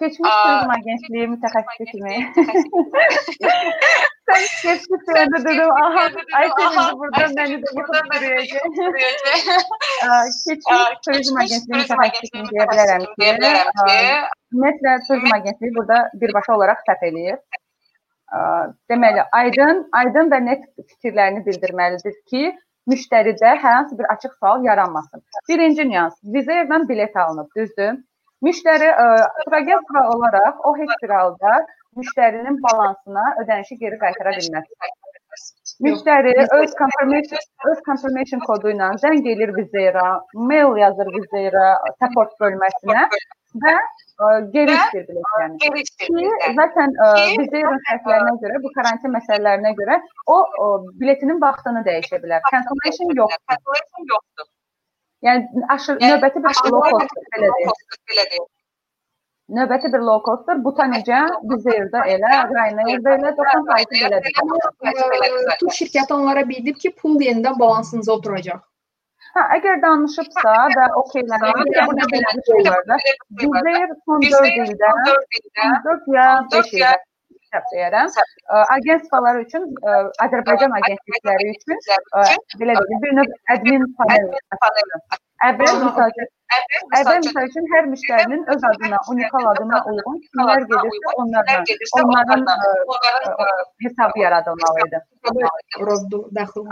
Keçmiş 0.00 0.30
turizm 0.30 0.70
agentliyi 0.78 1.26
mütəxəssisi 1.34 1.84
kimi 1.92 2.14
Sən 4.32 4.44
keçdik 4.62 5.02
deyəndə 5.08 5.40
dedim, 5.44 5.70
aha, 5.84 6.04
Ayşə 6.38 6.66
indi 6.68 6.92
burada 7.00 7.22
məni 7.36 7.56
də 7.62 7.72
yıxıb 7.78 8.76
sürüyəcək. 8.78 9.40
Keçmiş 10.44 11.00
turizm 11.06 11.40
agentliyi 11.42 11.80
mütəxəssisiyim 11.82 12.46
deyə 12.52 12.66
bilərəm 12.70 13.04
ki, 13.16 13.30
ümumiyyətlə 14.54 14.94
turizm 15.08 15.34
agentliyi 15.36 15.74
burada 15.78 15.98
birbaşa 16.22 16.56
olaraq 16.56 16.84
səhv 16.88 17.04
eləyir. 17.10 17.40
Deməli, 18.90 19.26
aydın, 19.40 19.82
aydın 20.00 20.32
və 20.32 20.38
net 20.46 20.64
fikirlərini 20.78 21.44
bildirməlidir 21.48 22.16
ki, 22.32 22.54
müştəridə 22.88 23.52
hər 23.58 23.76
hansı 23.80 23.98
bir 23.98 24.08
açıq 24.14 24.32
sual 24.38 24.64
yaranmasın. 24.64 25.20
Birinci 25.48 25.84
nüans, 25.90 26.16
vizayla 26.24 26.80
bilet 26.88 27.16
alınıb, 27.26 27.52
düzdür? 27.56 28.00
Müştəri 28.42 28.88
turagentstva 29.44 30.08
olaraq 30.14 30.64
o 30.66 30.76
heç 30.78 30.96
bir 31.02 31.10
halda 31.14 31.52
müştərinin 31.98 32.58
balansına 32.66 33.24
ödənişi 33.42 33.78
geri 33.82 33.98
qaytara 34.04 34.34
bilməz. 34.38 34.70
Müştəri 35.86 36.32
öz 36.58 36.74
confirmation 36.80 37.42
öz 37.70 37.78
confirmation 37.88 38.42
kodu 38.48 38.72
ilə 38.74 38.90
zəng 39.04 39.28
edir 39.32 39.52
Vizera, 39.56 40.08
mail 40.50 40.76
yazır 40.82 41.08
Vizera 41.16 41.68
support 42.02 42.34
bölməsinə 42.42 43.06
və 43.64 43.74
ə, 43.76 44.28
geri 44.54 44.76
istir 44.76 45.06
biletlərini. 45.08 45.58
Geri 45.64 45.84
Ki, 45.88 46.28
zaten 46.60 46.94
ə, 47.06 47.10
Vizera 47.40 47.74
şərtlərinə 47.88 48.34
görə, 48.44 48.62
bu 48.64 48.72
karantin 48.76 49.14
məsələlərinə 49.16 49.74
görə 49.80 49.98
o, 50.36 50.38
o 50.64 50.68
biletinin 51.02 51.40
vaxtını 51.42 51.84
dəyişə 51.88 52.20
bilər. 52.24 52.44
Cancellation 52.52 53.14
yoxdur. 53.22 53.46
Cancellation 53.54 54.10
yoxdur. 54.14 54.50
Yəni 55.22 55.66
aşırı 55.76 56.00
növbəti 56.02 56.44
bir 56.44 56.60
cost 56.60 57.18
belə 57.36 58.30
deyim. 58.30 58.50
Növbəti 59.56 59.92
bir 59.92 60.00
low 60.08 60.20
coster 60.26 60.60
bu 60.64 60.70
ta 60.76 60.86
necə 60.90 61.18
Vizerdə 61.50 62.02
elə, 62.14 62.32
Ryanairdə 62.50 63.16
elə 63.18 63.32
90% 63.38 63.94
belədir. 64.02 64.32
Tur 65.60 65.72
şirkəti 65.78 66.16
onlara 66.16 66.44
bildirib 66.48 66.78
ki, 66.84 66.92
pul 67.02 67.20
yenidən 67.26 67.58
balansınıza 67.60 68.14
oturacaq. 68.16 68.62
Hə, 69.36 69.42
əgər 69.58 69.78
danışıbsa 69.84 70.54
və 70.76 70.86
okeylənirsə, 71.02 71.84
burada 71.88 72.08
belə 72.14 72.34
bir 72.38 72.42
şey 72.48 72.66
var 72.70 72.82
da. 72.88 72.98
Vizer 73.42 73.94
son 74.04 74.26
4 74.26 74.60
ildə 74.64 74.90
4 75.86 76.10
ya 76.16 76.26
5 76.52 76.74
ildə 76.74 76.90
hesab 77.52 77.64
deyərəm. 77.72 78.12
Agentskalar 78.76 79.40
üçün, 79.44 79.64
Azərbaycan 80.26 80.76
agentlikləri 80.80 81.54
üçün 81.54 81.76
belə 82.60 82.76
deyim, 82.80 83.02
bir 83.06 83.16
növ 83.20 83.34
admin 83.56 83.88
panel. 84.00 84.28
Əvvəl 85.48 85.84
üçün 85.90 86.30
Əvvəl 86.98 87.20
misal 87.24 87.46
üçün 87.48 87.66
hər 87.72 87.86
müştərinin 87.92 88.42
öz 88.54 88.64
adına, 88.70 88.98
unikal 89.12 89.46
adına 89.52 89.78
uyğun 89.92 90.18
kimlər 90.26 90.64
gedirsə 90.72 91.14
onlarla, 91.22 91.56
onların 92.02 92.44
ə, 92.54 92.70
ə, 93.44 93.48
hesabı 93.86 94.20
yaradılmalı 94.24 94.86
idi. 94.86 95.00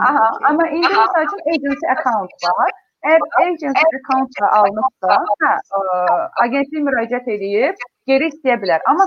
Aha, 0.09 0.29
amma 0.51 0.69
indi 0.69 0.89
misal 0.89 1.27
üçün 1.29 1.43
agency 1.55 1.87
account 1.97 2.33
var. 2.49 2.73
Əgər 3.09 3.23
agency 3.43 3.85
account 4.01 4.43
alınıbsa, 4.61 5.21
hə, 5.45 5.53
ə, 5.81 6.19
agentlik 6.45 6.85
müraciət 6.89 7.31
edib 7.37 7.87
geri 8.11 8.29
istəyə 8.33 8.59
bilər. 8.65 8.85
Amma 8.93 9.07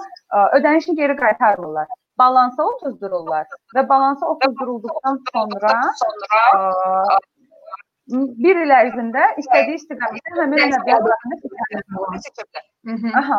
ödənişi 0.58 0.96
geri 1.02 1.16
qaytarmırlar. 1.20 1.92
Balansa 2.22 2.62
otuzdururlar 2.72 3.46
və 3.76 3.82
balansa 3.90 4.28
otuzdurulduqdan 4.34 5.16
sonra 5.34 5.72
ə, 6.58 7.20
bir 8.12 8.64
il 8.66 8.72
ərzində 8.78 9.28
istədiyi 9.42 9.80
istiqamətdə 9.80 10.40
həmin 10.42 10.60
məbləğini 10.72 11.38
seçə 11.44 12.48
bilər. 12.48 12.66
Aha. 13.22 13.38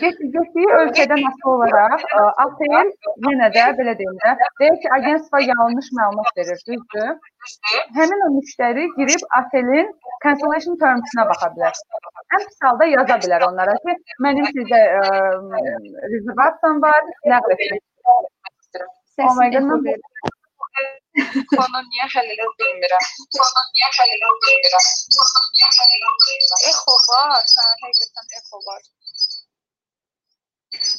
Getdiyi 0.00 0.66
ölkədən 0.78 1.22
asılı 1.28 1.52
olaraq 1.52 2.02
ATL 2.42 2.90
yenə 3.26 3.46
də 3.54 3.62
belə 3.78 3.94
deyim 4.00 4.18
də, 4.24 4.34
deyir 4.60 4.76
ki, 4.82 4.90
agentstva 4.96 5.40
yanlış 5.40 5.88
məlumat 5.98 6.28
verir, 6.36 6.60
düzdür? 6.68 7.14
Həmin 7.96 8.24
o 8.26 8.28
müştəri 8.34 8.84
girib 8.98 9.24
ATL-in 9.38 9.88
cancellation 10.26 10.76
terms-ına 10.82 11.24
baxa 11.30 11.48
bilər. 11.54 11.80
Ən 12.36 12.44
pis 12.44 12.60
halda 12.66 12.90
yaza 12.90 13.16
bilər 13.24 13.46
onlara 13.48 13.78
ki, 13.86 13.96
mənim 14.26 14.46
sizə 14.58 14.82
rezervasiyam 16.12 16.82
var, 16.84 17.02
ləğv 17.32 17.52
etmək 17.56 17.80
istəyirəm. 17.80 18.92
Oh 19.24 19.34
my 19.40 19.48
god, 19.56 19.88
Konu 21.50 21.80
niyə 21.88 22.06
həll 22.12 22.30
edə 22.34 22.46
bilmirəm? 22.60 23.04
Konu 23.36 23.62
niyə 23.72 23.88
həll 23.98 24.12
edə 24.16 24.30
bilmirəm? 24.46 24.88
Konu 25.16 25.42
niyə 25.56 25.70
həll 25.76 25.92
edə 25.98 26.10
bilmirəm? 26.24 26.64
Echo 26.70 26.96
var, 27.10 27.44
sən 27.52 27.70
həqiqətən 27.84 28.26
echo 28.40 28.60
var. 28.66 28.82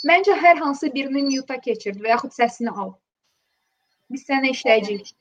Məncə 0.09 0.37
hər 0.43 0.57
hansı 0.63 0.89
birini 0.95 1.21
mute-a 1.27 1.59
keçir 1.67 1.99
və 2.01 2.15
yaxud 2.15 2.33
səsini 2.37 2.73
al. 2.83 2.95
Biz 4.13 4.25
sənə 4.29 4.53
işləyəcəyik. 4.55 5.13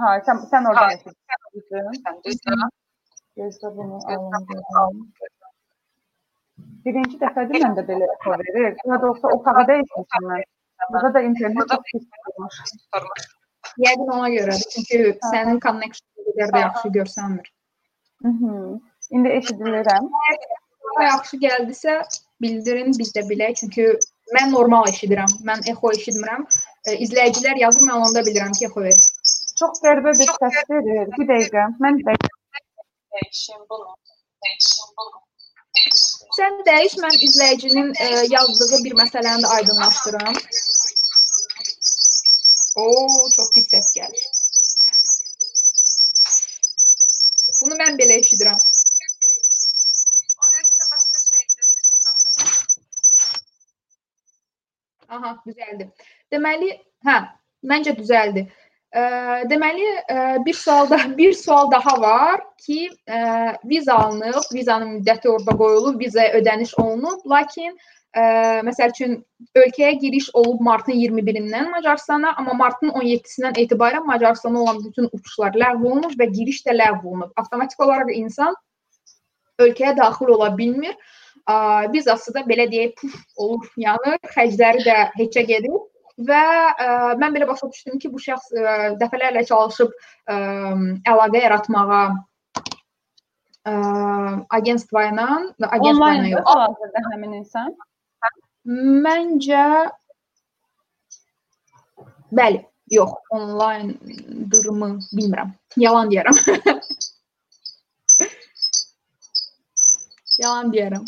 Ha, 0.00 0.08
sən 0.26 0.42
sən 0.50 0.68
orada 0.72 0.96
eşidirsən. 0.96 2.66
Gözlə 3.36 3.68
bunu 3.76 4.00
alın. 4.10 5.06
Birinci 6.86 7.18
dəfədir 7.22 7.62
məndə 7.66 7.82
belə 7.88 8.10
echo 8.16 8.36
verir. 8.42 8.76
Ya 8.90 9.00
da 9.02 9.10
olsa 9.12 9.26
otaqda 9.38 9.78
eşitmişəm 9.82 10.30
mən. 10.32 10.44
Burada 10.92 11.14
da 11.14 11.20
internet 11.20 11.68
çox 11.70 11.80
pis 11.92 12.02
olmuş. 12.32 12.56
Yəqin 13.84 14.12
ona 14.16 14.28
görədir. 14.34 14.68
Çünki 14.74 14.98
sənin 15.30 15.58
connection 15.64 16.28
qədər 16.28 16.52
də 16.54 16.62
yaxşı 16.66 16.92
görsənmir. 16.98 17.48
Mhm. 18.30 18.76
İndi 19.16 19.34
eşidilirəm. 19.38 20.06
Yaxşı 21.02 21.36
gəldisə 21.46 21.96
bildirin 22.42 22.94
biz 23.00 23.12
də 23.16 23.26
bilək. 23.30 23.58
Çünki 23.60 23.88
mən 24.36 24.52
normal 24.52 24.88
eşidirəm. 24.92 25.36
Mən 25.50 25.66
echo 25.72 25.92
eşitmirəm. 25.98 26.46
E, 26.86 26.96
izləyicilər 27.06 27.60
yazır, 27.64 27.86
mən 27.90 28.06
onda 28.08 28.24
bilirəm 28.30 28.56
ki, 28.58 28.70
echo 28.70 28.86
verir. 28.88 29.12
Çox 29.60 29.82
qəribə 29.84 30.16
bir 30.20 30.32
səs 30.38 30.62
verir. 30.72 31.12
Bir 31.18 31.30
dəqiqə. 31.32 31.68
Mən 31.84 32.02
də 32.06 32.16
Dəyişim 33.16 33.60
bunu. 33.70 33.96
Dəyişim 34.44 34.88
bunu. 34.98 35.18
Sən 36.36 36.56
dəyiş, 36.68 36.94
mən 37.02 37.14
izləyicinin 37.26 37.92
e, 38.04 38.08
yazdığı 38.32 38.78
bir 38.84 38.96
məsələni 39.00 39.44
də 39.44 39.52
aydınlaşdırım. 39.58 40.40
Oo, 42.82 43.30
çox 43.36 43.52
pis 43.54 43.68
səs 43.72 43.92
gəlir. 43.96 44.24
Bunu 47.60 47.78
mən 47.80 47.96
belə 48.00 48.18
eşidirəm. 48.20 48.58
Aha, 55.16 55.32
düzəldi. 55.46 55.88
Deməli, 56.34 56.70
hə, 57.06 57.16
məncə 57.72 57.94
düzəldi. 57.96 58.46
Deməli, 58.94 59.88
bir 60.46 60.54
sual 60.54 60.90
da 60.90 60.98
bir 61.18 61.32
sual 61.32 61.70
daha 61.70 62.00
var 62.00 62.40
ki, 62.66 62.90
viza 63.64 63.94
alınıb, 63.94 64.42
vizanın 64.54 64.98
müddəti 64.98 65.28
orada 65.28 65.56
qoyulub, 65.56 66.00
vizaya 66.00 66.32
ödəniş 66.38 66.74
olunub, 66.80 67.26
lakin 67.26 67.76
məsəl 68.64 68.94
üçün 68.94 69.18
ölkəyə 69.58 69.98
giriş 70.00 70.30
olub 70.34 70.60
martın 70.60 70.92
21-dən 70.92 71.70
Macarstana, 71.70 72.32
amma 72.38 72.54
martın 72.54 72.88
17-sindən 72.88 73.58
etibarən 73.60 74.06
Macarstana 74.06 74.62
olan 74.62 74.78
bütün 74.84 75.10
uçuşlar 75.12 75.52
ləğv 75.52 75.84
olunub 75.84 76.14
və 76.20 76.30
giriş 76.32 76.62
də 76.64 76.78
ləğv 76.78 77.04
olunub. 77.04 77.32
Avtomatik 77.36 77.80
olaraq 77.80 78.14
insan 78.14 78.54
ölkəyə 79.58 79.96
daxil 79.96 80.32
ola 80.32 80.56
bilmir. 80.58 80.96
Vizası 81.92 82.32
da 82.34 82.40
belə 82.48 82.70
deyək, 82.70 82.96
puf 83.00 83.20
olur, 83.36 83.68
yanır, 83.76 84.16
xərcləri 84.32 84.82
də 84.86 84.96
heçə 85.18 85.44
gedir 85.46 85.76
və 86.28 86.42
ə, 86.72 86.88
mən 87.20 87.34
belə 87.34 87.48
başa 87.48 87.68
düşdüm 87.70 87.98
ki, 88.00 88.10
bu 88.12 88.18
şəxs 88.22 88.52
ə, 88.56 88.76
dəfələrlə 89.00 89.42
çalışıb 89.48 89.90
ə, 89.92 90.36
əlaqə 91.12 91.42
yaratmağa 91.42 92.02
ə, 93.66 93.74
agentstva 94.58 95.00
ilə 95.10 95.28
agentstva 95.76 95.82
ilə 95.82 95.92
onlayn 95.92 96.24
yox. 96.32 96.44
hal-hazırda 96.48 97.00
həmin 97.10 97.32
insan. 97.42 97.70
Məncə 99.06 99.66
bəli, 102.34 102.58
yox, 102.90 103.12
onlayndırmı 103.30 104.90
bilmirəm. 105.12 105.50
Yalan 105.76 106.10
deyirəm. 106.10 106.36
Yalan 110.42 110.72
deyirəm. 110.72 111.04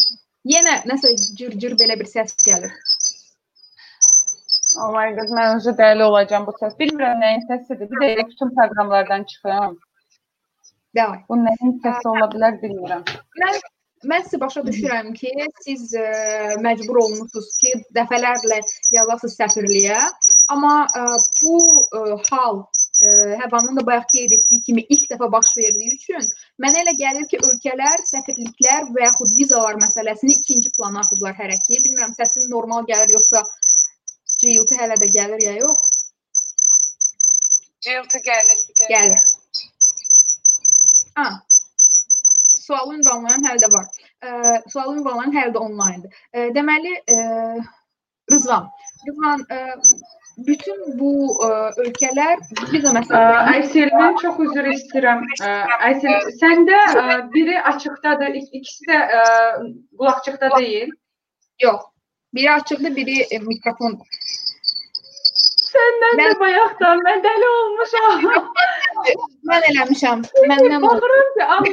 Yenə 0.48 0.74
nəsə 0.88 1.10
cır-cır 1.38 1.74
belə 1.80 1.98
bir 2.00 2.08
səs 2.08 2.36
gəlir. 2.46 2.72
Oh 4.80 4.90
my 4.94 5.08
god, 5.16 5.30
mən 5.36 5.56
özü 5.56 5.72
dəli 5.78 6.04
olacağam 6.06 6.44
bu 6.46 6.52
səs. 6.60 6.76
Bilmirəm 6.80 7.22
nəyin 7.24 7.42
səsidir. 7.48 7.90
Bir 7.90 8.12
də 8.18 8.26
bütün 8.28 8.52
proqramlardan 8.58 9.24
çıxıram. 9.30 9.74
Davay. 10.96 11.18
Bu 11.30 11.38
nəyin 11.46 11.74
səsi 11.86 12.08
ola 12.12 12.28
bilər 12.34 12.60
bilmirəm. 12.62 13.02
Mən 13.42 13.58
mən 14.06 14.22
sizə 14.26 14.38
başa 14.40 14.62
düşürəm 14.66 15.08
ki, 15.18 15.30
siz 15.64 15.94
ə, 15.98 16.04
məcbur 16.62 17.00
olmusunuz 17.02 17.48
ki, 17.62 17.72
dəfələrlə 17.96 18.58
yazasınız 18.94 19.34
səfirliyə, 19.40 19.98
amma 20.54 20.74
ə, 21.00 21.06
bu 21.40 21.56
ə, 21.98 22.02
hal 22.30 22.60
ə, 22.62 23.16
Həvanın 23.42 23.80
da 23.80 23.84
bayaq 23.88 24.06
qeyd 24.12 24.36
etdiyi 24.38 24.62
kimi 24.68 24.84
ilk 24.94 25.08
dəfə 25.10 25.30
baş 25.34 25.50
verdiyi 25.58 25.96
üçün 25.96 26.30
mənə 26.62 26.84
elə 26.84 26.94
gəlir 27.00 27.26
ki, 27.30 27.42
ölkələr, 27.50 28.04
səfirliklər 28.12 28.88
və 28.94 29.04
yaxud 29.08 29.34
vizalar 29.40 29.82
məsələsini 29.82 30.38
ikinci 30.38 30.72
plana 30.78 31.02
atıblar 31.02 31.34
hərəki. 31.38 31.82
Bilmirəm 31.84 32.14
səsim 32.18 32.46
normal 32.54 32.86
gəlir 32.90 33.18
yoxsa 33.18 33.42
GLT 34.42 34.76
hələ 34.80 34.96
də 35.02 35.08
gəlir 35.16 35.42
ya 35.44 35.54
yox? 35.58 35.78
Cıltı 37.86 38.18
gəlir. 38.26 38.60
Gəlir. 38.90 39.24
Ha. 41.16 41.28
Sualı 42.66 42.98
ünvanlayan 42.98 43.44
hələ 43.48 43.62
də 43.64 43.72
var. 43.72 43.86
E, 44.24 44.28
sualı 44.70 44.98
ünvanlayan 45.00 45.34
hələ 45.38 45.54
də 45.54 45.58
onlayndır. 45.58 46.14
E, 46.32 46.48
deməli, 46.56 46.94
e, 47.08 47.16
Rızvan, 48.30 48.68
Rızvan, 49.08 49.44
e, 49.56 49.58
bütün 50.46 50.98
bu 50.98 51.12
e, 51.46 51.48
ölkələr 51.84 52.42
bir 52.72 52.82
də 52.84 52.90
Ə, 52.90 52.98
məsələn 52.98 53.52
Aysel, 53.54 53.92
mən 54.00 54.18
çox 54.22 54.40
üzr 54.46 54.68
istəyirəm. 54.74 55.24
Ə, 55.42 55.52
Aysel, 55.88 56.18
səndə 56.42 56.80
ə, 57.02 57.06
biri 57.34 57.56
açıqdadır, 57.72 58.36
ik- 58.42 58.52
ikisi 58.60 58.90
də 58.90 58.98
ə, 59.20 59.22
qulaqçıqda 59.98 60.50
deyil. 60.58 60.92
yox. 61.62 61.86
Biri 62.34 62.50
açıqdır, 62.52 62.96
biri 62.96 63.16
e, 63.30 63.38
mikrofon. 63.38 63.94
Səndən 65.68 66.14
də 66.18 66.24
Mən- 66.26 66.38
bayaqdan 66.40 67.00
mən 67.06 67.22
dəli 67.24 67.48
olmuşam. 67.54 68.26
Mən 69.50 69.66
eləmişəm. 69.70 70.24
Məndən 70.50 70.84
baxıram 70.84 71.30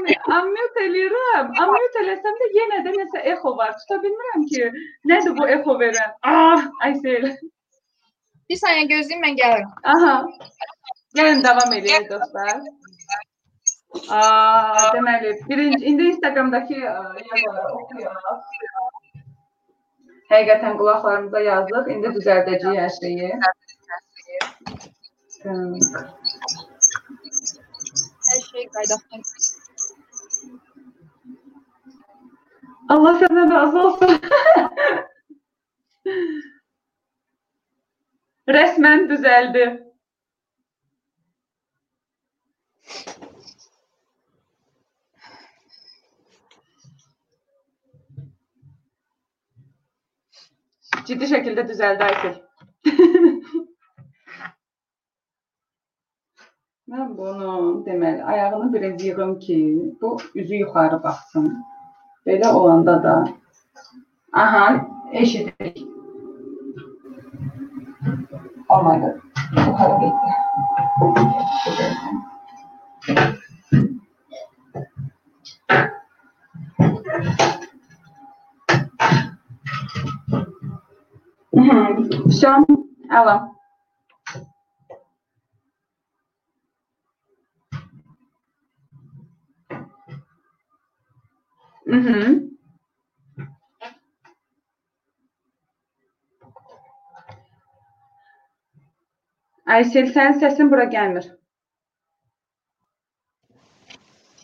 ki, 0.08 0.16
ammute 0.38 0.86
eləyirəm. 0.88 1.52
Ammute 1.64 2.04
eləsəm 2.04 2.40
də 2.42 2.50
yenə 2.60 2.80
də 2.88 2.94
nəsə 3.00 3.24
echo 3.34 3.56
var. 3.58 3.74
Tuta 3.82 4.00
bilmirəm 4.04 4.48
ki, 4.52 4.72
nədir 5.12 5.36
bu 5.40 5.48
echo 5.58 5.78
verən. 5.84 6.16
Ah, 6.24 6.68
Aysel. 6.88 7.30
Bir 8.50 8.60
saniyə 8.62 8.88
gözləyin, 8.94 9.24
mən 9.26 9.40
gəlirəm. 9.42 9.72
Aha. 9.96 10.16
Gəlin 11.18 11.44
davam 11.44 11.74
edək 11.80 12.10
dostlar. 12.12 12.60
Aa, 14.12 14.92
deməli, 14.94 15.30
birinci 15.50 15.86
indi 15.88 16.04
Instagramdakı 16.12 16.74
yazıları 16.74 17.74
oxuyaq. 17.76 18.20
Həqiqətən 20.34 20.74
qulaqlarımıza 20.80 21.40
yazdıq. 21.46 21.86
İndi 21.96 22.10
düzəldəcəyik 22.18 22.80
hər 22.82 22.92
şeyi. 22.98 23.30
Hər 28.30 28.42
şey 28.50 28.64
qaydasında. 28.78 29.24
Allah 32.96 33.14
səndən 33.22 33.50
razı 33.54 33.78
olsun. 33.88 34.12
Rəsmən 38.58 39.08
düzəldi. 39.10 39.85
Ciddi 51.06 51.28
şəkildə 51.30 51.64
düzəldi 51.70 52.04
Aysel. 52.06 52.36
Mən 56.94 57.12
bunu 57.18 57.52
deməli 57.86 58.24
ayağını 58.34 58.68
biraz 58.74 59.04
yığım 59.06 59.34
ki, 59.40 59.58
bu 60.02 60.18
üzü 60.36 60.56
yuxarı 60.64 60.98
baxsın. 61.04 61.46
Belə 62.28 62.48
olanda 62.54 63.04
da 63.04 63.14
aha, 64.34 64.88
eşidirik. 65.12 65.88
Oh 68.70 68.82
my 68.86 68.96
god. 69.02 69.16
Yuxarı 69.68 69.96
getdi. 70.02 70.30
Все, 82.29 82.49
Алла. 83.11 83.51
Mhm. 91.87 92.51
Aysel, 99.71 100.09
sənin 100.15 100.39
səsin 100.43 100.71
bura 100.71 100.87
gəlmir. 100.93 101.27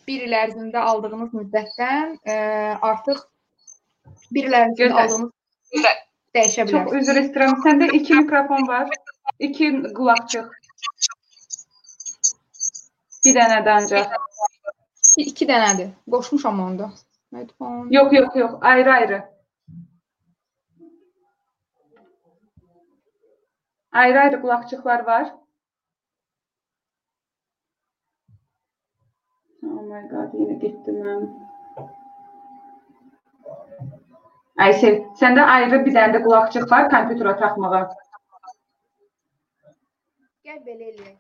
Bir 0.07 0.27
il 0.27 0.35
ərzində 0.39 0.83
aldığınız 0.91 1.33
müddətdən 1.35 2.13
e, 2.31 2.37
artıq 2.91 3.25
bir 4.37 4.47
il 4.51 4.55
ərzində 4.61 4.83
Gözəl. 4.85 5.01
aldığınız 5.03 5.33
dəyişə 6.36 6.66
Çox 6.70 6.72
bilər. 6.72 7.00
üzr 7.02 7.20
istəyirəm. 7.24 7.56
Səndə 7.66 7.88
iki 7.98 8.16
mikrofon 8.22 8.68
var. 8.68 8.88
İki 9.48 9.72
qulaqçıq. 9.98 10.48
Bir 13.26 13.36
dənə 13.38 13.60
də 13.66 13.74
ancaq. 13.80 14.16
İki 15.26 15.46
dənədir. 15.52 15.90
Qoşmuşam 16.12 16.60
onu 16.66 16.80
da. 16.80 16.88
Headphone. 17.36 17.88
Yox, 17.96 18.14
yox, 18.14 18.36
yox. 18.36 18.52
Ayrı-ayrı. 18.62 19.20
Ayrı-ayrı 23.92 24.42
qulaqçıqlar 24.42 25.06
var. 25.06 25.34
Oh 29.64 29.82
my 29.92 30.02
god, 30.12 30.34
yenə 30.40 30.56
getdim 30.64 30.98
mən. 31.06 31.26
Aysel, 34.62 34.98
səndə 35.18 35.44
ayrı 35.56 35.78
bir 35.86 35.94
dənə 35.96 36.14
də 36.14 36.20
qulaqçıq 36.26 36.66
var 36.70 36.88
kompüterə 36.94 37.34
taxmağa. 37.40 37.82
Gəl 40.46 40.60
belə 40.68 40.92
eləyək. 40.92 41.18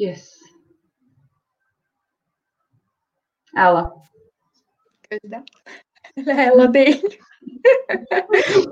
Yes. 0.00 0.28
Əla. 3.66 3.82
Gözlə. 5.12 5.42
Hələ 6.40 6.70
deyil. 6.78 7.18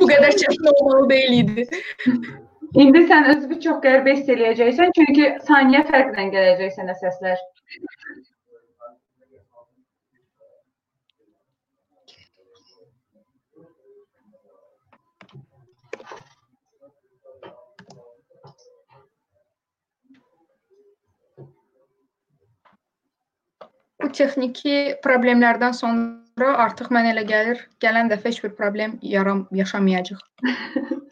Bu 0.01 0.09
qədər 0.09 0.39
çətin 0.41 0.71
olmalı 0.73 1.11
deyil 1.13 1.37
idi. 1.43 1.69
İndi 2.79 3.01
sən 3.11 3.25
özünü 3.31 3.57
çox 3.65 3.79
qəribə 3.83 4.13
hiss 4.15 4.29
eləyəcəksən, 4.31 4.93
çünki 4.99 5.25
saniyə 5.47 5.81
fərqlə 5.89 6.27
gələcək 6.35 6.77
sənə 6.77 6.95
səslər. 7.01 7.41
Bu 24.01 24.09
texniki 24.17 24.79
problemlərdən 25.05 25.75
sonra 25.77 26.55
artıq 26.69 26.95
mənə 26.95 27.17
elə 27.17 27.27
gəlir, 27.27 27.67
gələn 27.83 28.15
dəfə 28.15 28.31
heç 28.31 28.45
bir 28.47 28.55
problem 28.63 28.99
yaram 29.03 29.49
yaşamayacaq. 29.59 30.27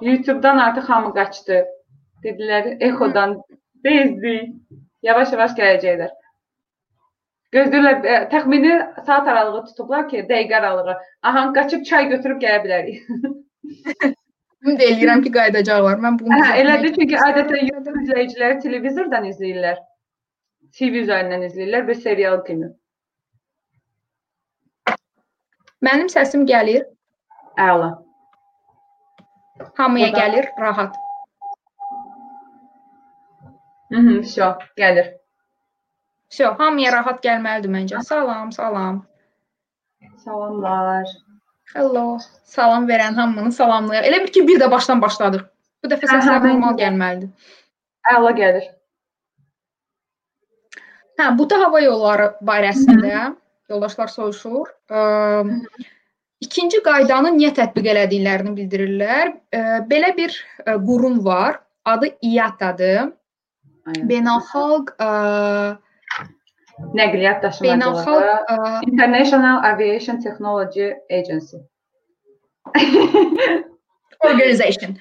YouTube-dan 0.00 0.58
artıq 0.58 0.88
hamı 0.88 1.14
qaçdı. 1.14 1.64
Dedilər, 2.24 2.76
Echo-dan 2.80 3.36
bezdik. 3.84 4.56
Yavaş-yavaş 5.02 5.54
gələcəklər. 5.56 6.10
Gözləyirlər, 7.54 8.02
e, 8.06 8.16
təxmini 8.32 8.74
saat 9.06 9.28
aralığı 9.28 9.62
tutublar 9.70 10.08
ki, 10.08 10.24
dəqiqə 10.28 10.56
aralığı. 10.58 10.96
Aha, 11.22 11.44
qaçıb 11.56 11.86
çay 11.88 12.08
götürüb 12.12 12.42
gələ 12.42 12.58
bilərik. 12.66 13.00
Ümid 14.66 14.84
eləyirəm 14.88 15.24
ki, 15.24 15.32
qayıdacaqlar. 15.38 15.96
Mən 16.04 16.18
bunu 16.20 16.36
Hə, 16.36 16.52
elədir 16.60 16.94
çünki 16.98 17.16
adətən 17.28 17.64
YouTube 17.72 18.04
izləyiciləri 18.04 18.60
televizordan 18.66 19.26
izləyirlər. 19.32 19.80
TV 20.76 21.02
üzərindən 21.06 21.48
izləyirlər 21.48 21.88
bir 21.88 21.98
serial 22.04 22.38
kimi. 22.46 22.70
Mənim 25.82 26.12
səsim 26.12 26.44
gəlir, 26.46 26.84
Əla. 27.58 27.90
Hamıya 29.76 30.08
O 30.08 30.12
da- 30.12 30.18
gəlir, 30.18 30.48
rahat. 30.58 30.96
Mhm, 33.90 34.22
şo, 34.22 34.48
gəlir. 34.78 35.14
Vso, 36.30 36.54
hamıya 36.58 36.92
rahat 36.92 37.22
gəlməlidir 37.24 37.70
məncə. 37.74 38.02
Salam, 38.06 38.52
salam. 38.52 39.00
Salamlar. 40.24 41.06
Hello. 41.74 42.18
Salam 42.44 42.86
verən 42.88 43.14
hamını 43.14 43.52
salamlayaq. 43.52 44.04
Elə 44.10 44.20
bir 44.22 44.32
ki, 44.32 44.46
bir 44.48 44.60
də 44.60 44.70
başdan 44.70 45.00
başladıq. 45.02 45.42
Bu 45.82 45.88
dəfə 45.90 46.06
səslər 46.10 46.42
normal 46.46 46.76
gəlməlidir. 46.78 47.30
Əla 48.14 48.32
gəlir. 48.38 48.66
Hə, 51.18 51.30
bu 51.38 51.46
da 51.50 51.58
hava 51.64 51.80
yolları 51.84 52.30
barəsində 52.46 53.34
yoldaşlar 53.70 54.08
soruşur. 54.08 54.70
Ə, 54.90 55.00
İkinci 56.40 56.80
qaydanı 56.82 57.34
niyə 57.36 57.50
tətbiq 57.56 57.90
elədiklərini 57.92 58.54
bildirirlər. 58.56 59.32
Belə 59.90 60.12
bir 60.16 60.36
qurum 60.64 61.24
var. 61.24 61.60
Adı 61.84 62.14
IATA-dır. 62.22 63.12
Beynəlxalq 64.08 64.94
Nəqliyyat 66.94 67.42
daşımacılığı. 67.42 68.80
International 68.86 69.64
Aviation 69.72 70.20
Technology 70.20 70.92
Agency. 71.10 71.56
organization, 74.20 74.96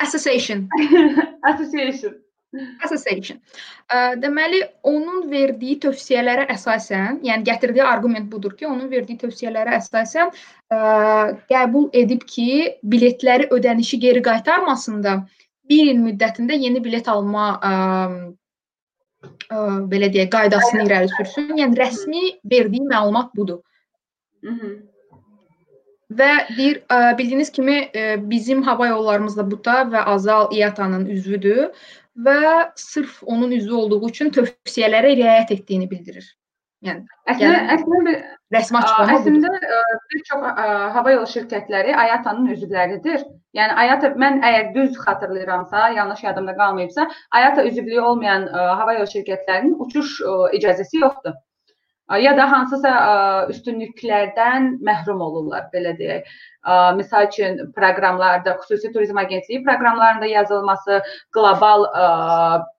association, 0.00 0.68
Association. 1.42 2.27
Association. 2.84 3.40
Deməli, 4.22 4.62
onun 4.88 5.26
verdiyi 5.30 5.78
tövsiyələrə 5.84 6.46
əsasən, 6.54 7.20
yəni 7.26 7.46
gətirdiyi 7.48 7.84
arqument 7.84 8.28
budur 8.32 8.54
ki, 8.56 8.66
onun 8.68 8.88
verdiyi 8.90 9.20
tövsiyələrə 9.24 9.76
əsasən 9.78 10.32
ə, 10.32 10.80
qəbul 11.52 11.88
edib 11.92 12.24
ki, 12.28 12.48
biletləri 12.82 13.50
ödənişi 13.54 14.00
geri 14.04 14.24
qaytarmasında 14.24 15.16
1 15.68 15.92
il 15.92 16.02
müddətində 16.02 16.56
yeni 16.56 16.82
bilet 16.84 17.08
alma 17.12 17.48
ə, 17.60 17.72
ə, 19.52 19.64
belə 19.92 20.12
deyək, 20.12 20.32
qaydasını 20.32 20.86
irəli 20.88 21.12
sürsün. 21.16 21.56
Yəni 21.60 21.80
rəsmi 21.80 22.38
verdiyi 22.44 22.88
məlumat 22.88 23.34
budur. 23.36 23.60
Mhm. 24.44 24.78
Və 26.08 26.28
deyir, 26.56 26.78
bildiyiniz 27.18 27.50
kimi 27.52 27.90
bizim 28.30 28.62
hava 28.64 28.86
yollarımız 28.88 29.34
da 29.36 29.44
BUTA 29.44 29.82
və 29.92 30.06
Azal 30.08 30.48
IATA-nın 30.56 31.04
üzvüdür 31.12 31.66
və 32.26 32.40
sırf 32.76 33.22
onun 33.22 33.54
üzvü 33.54 33.74
olduğu 33.82 34.00
üçün 34.08 34.30
tövsiyələrə 34.34 35.14
riayət 35.14 35.54
etdiyini 35.58 35.90
bildirir. 35.90 36.26
Yəni 36.86 37.02
Əslində, 37.26 37.46
Yəni, 37.58 37.70
əslində 37.74 38.00
bir 38.06 38.18
rəsmi 38.54 38.78
açıqlama. 38.78 39.14
Əslində 39.16 39.48
ə, 39.50 39.78
bir 40.12 40.20
çox 40.28 40.44
ə, 40.46 40.66
hava 40.94 41.14
yolu 41.14 41.30
şirkətləri 41.32 41.94
IATA-nın 41.94 42.52
üzvləridir. 42.54 43.24
Yəni 43.58 43.86
IATA 43.88 44.12
mən 44.22 44.38
əgər 44.46 44.70
düz 44.76 45.00
xatırlayıramsa, 45.02 45.88
yanlış 45.96 46.22
yadımda 46.22 46.54
qalmayıbsa, 46.60 47.08
IATA 47.40 47.64
üzvlüyü 47.70 48.00
olmayan 48.12 48.46
ə, 48.46 48.68
hava 48.78 48.94
yolu 49.00 49.10
şirkətlərinin 49.16 49.74
uçuş 49.86 50.14
ə, 50.22 50.36
icazəsi 50.60 51.02
yoxdur. 51.02 51.34
Ya 52.16 52.32
da 52.36 52.46
hansısa 52.48 52.90
ə, 52.90 53.16
üstünlüklərdən 53.52 54.78
məhrum 54.84 55.20
olurlar, 55.20 55.66
belə 55.74 55.92
deyək. 55.98 56.24
Ə, 56.64 56.78
Məsəl 56.96 57.28
üçün 57.28 57.60
proqramlarda, 57.76 58.54
xüsusi 58.62 58.88
turizm 58.94 59.20
agentliyi 59.20 59.60
proqramlarında 59.66 60.30
yazılması, 60.32 61.02
qlobal 61.36 61.84
ə, 61.92 62.08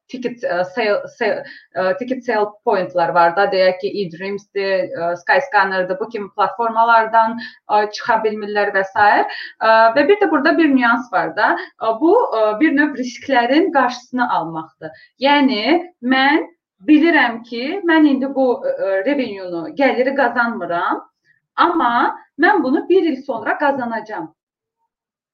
ticket 0.09 0.41
ə, 0.41 0.63
sale, 0.73 0.97
sale 1.19 1.45
ə, 1.77 1.93
ticket 2.01 2.25
sale 2.25 2.49
pointlar 2.65 3.13
var 3.13 3.37
da, 3.37 3.45
deyək 3.53 3.77
ki, 3.83 3.93
eDreams-dir, 4.01 4.97
Skyscanner-dır, 5.21 6.01
bu 6.01 6.09
kimi 6.09 6.33
platformalardan 6.33 7.37
ə, 7.37 7.85
çıxa 7.93 8.23
bilmirlər 8.25 8.73
və 8.73 8.87
s. 8.89 9.09
Ə, 9.61 9.79
Və 9.93 10.09
bir 10.09 10.17
də 10.23 10.33
burada 10.33 10.57
bir 10.57 10.73
nüans 10.73 11.05
var 11.13 11.35
da, 11.37 11.53
ə, 11.77 11.93
bu 12.01 12.17
ə, 12.17 12.47
bir 12.63 12.73
növ 12.81 12.97
risklərin 12.97 13.69
qarşısını 13.77 14.25
almaqdır. 14.39 15.05
Yəni 15.21 15.83
mən 16.01 16.49
bilirəm 16.87 17.43
ki, 17.43 17.81
mən 17.87 18.07
indi 18.13 18.29
bu 18.35 18.49
ə, 18.59 19.03
revenue-nu, 19.05 19.69
gəliri 19.79 20.15
qazanmıram, 20.17 21.01
amma 21.55 21.93
mən 22.39 22.63
bunu 22.63 22.85
1 22.89 23.09
il 23.11 23.17
sonra 23.23 23.57
qazanacağam. 23.57 24.29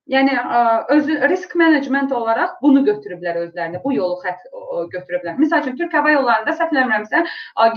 Yəni 0.10 0.34
ə, 0.38 0.64
özü 0.96 1.20
risk 1.30 1.56
menecment 1.58 2.12
olaraq 2.14 2.58
bunu 2.62 2.84
götürüblər 2.86 3.40
özlərinə, 3.46 3.82
bu 3.84 3.94
yolu 3.94 4.20
xət 4.26 4.50
götürüblər. 4.94 5.38
Məsəl 5.42 5.64
üçün 5.64 5.78
Türk 5.80 5.94
Hava 5.94 6.12
Yollarında 6.18 6.54
səhv 6.58 6.74
eləmirəmsə, 6.76 7.24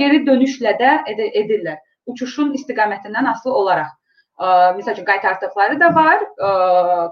geri 0.01 0.25
dönüşlə 0.27 0.75
də 0.81 0.97
ed 1.13 1.23
edirlər. 1.29 1.81
Uçuşun 2.09 2.53
istiqamətindən 2.57 3.31
asılı 3.33 3.55
olaraq. 3.55 3.98
Ə, 4.39 4.49
Məsəl 4.77 4.95
üçün 4.95 5.07
qaytardıqları 5.09 5.81
da 5.81 5.89
var, 5.95 6.21